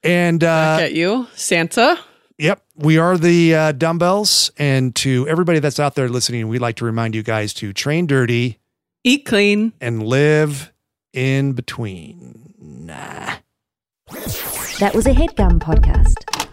And 0.03 0.43
uh, 0.43 0.77
Get 0.79 0.93
you, 0.93 1.27
Santa. 1.35 1.97
Yep, 2.37 2.61
we 2.75 2.97
are 2.97 3.17
the 3.17 3.55
uh, 3.55 3.71
dumbbells. 3.71 4.51
And 4.57 4.93
to 4.97 5.25
everybody 5.29 5.59
that's 5.59 5.79
out 5.79 5.95
there 5.95 6.09
listening, 6.09 6.49
we'd 6.49 6.59
like 6.59 6.75
to 6.75 6.85
remind 6.85 7.15
you 7.15 7.23
guys 7.23 7.53
to 7.55 7.71
train 7.71 8.05
dirty 8.07 8.59
Eat 9.05 9.25
clean. 9.25 9.71
and 9.79 10.03
live 10.03 10.73
in 11.15 11.53
between. 11.53 12.53
Nah. 12.59 13.37
That 14.79 14.91
was 14.93 15.07
a 15.07 15.11
headgum 15.11 15.59
podcast. 15.59 16.44